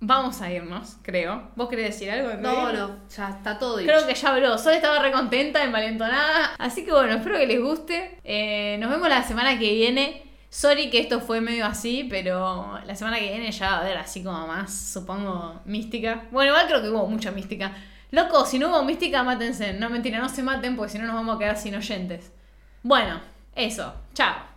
vamos 0.00 0.40
a 0.40 0.50
irnos, 0.50 0.96
creo. 1.02 1.50
¿Vos 1.56 1.68
querés 1.68 1.86
decir 1.92 2.10
algo? 2.10 2.34
No, 2.40 2.72
no, 2.72 2.96
ya 3.14 3.30
está 3.30 3.58
todo 3.58 3.76
dicho. 3.76 3.92
Creo 3.92 4.06
que 4.06 4.14
ya 4.14 4.28
habló. 4.30 4.58
Sol 4.58 4.74
estaba 4.74 4.98
re 5.00 5.12
contenta, 5.12 5.62
envalentonada. 5.62 6.54
Así 6.58 6.84
que 6.84 6.92
bueno, 6.92 7.14
espero 7.14 7.38
que 7.38 7.46
les 7.46 7.60
guste. 7.60 8.18
Eh, 8.24 8.76
nos 8.80 8.90
vemos 8.90 9.08
la 9.08 9.22
semana 9.22 9.58
que 9.58 9.72
viene. 9.72 10.22
Sorry 10.48 10.90
que 10.90 10.98
esto 10.98 11.20
fue 11.20 11.40
medio 11.40 11.64
así, 11.64 12.08
pero 12.10 12.80
la 12.84 12.96
semana 12.96 13.20
que 13.20 13.28
viene 13.28 13.52
ya 13.52 13.70
va 13.70 13.76
a 13.76 13.80
haber 13.82 13.98
así 13.98 14.24
como 14.24 14.48
más, 14.48 14.74
supongo, 14.74 15.60
mística. 15.64 16.24
Bueno, 16.32 16.50
igual 16.50 16.66
creo 16.66 16.82
que 16.82 16.88
hubo 16.88 17.06
mucha 17.06 17.30
mística. 17.30 17.72
Loco, 18.10 18.44
si 18.44 18.58
no 18.58 18.68
hubo 18.68 18.82
mística, 18.82 19.22
mátense. 19.22 19.74
No, 19.74 19.90
mentira, 19.90 20.18
no 20.18 20.28
se 20.28 20.42
maten 20.42 20.74
porque 20.76 20.92
si 20.92 20.98
no 20.98 21.06
nos 21.06 21.14
vamos 21.14 21.36
a 21.36 21.38
quedar 21.38 21.56
sin 21.56 21.76
oyentes. 21.76 22.32
Bueno, 22.82 23.20
eso. 23.54 23.94
Chao. 24.12 24.49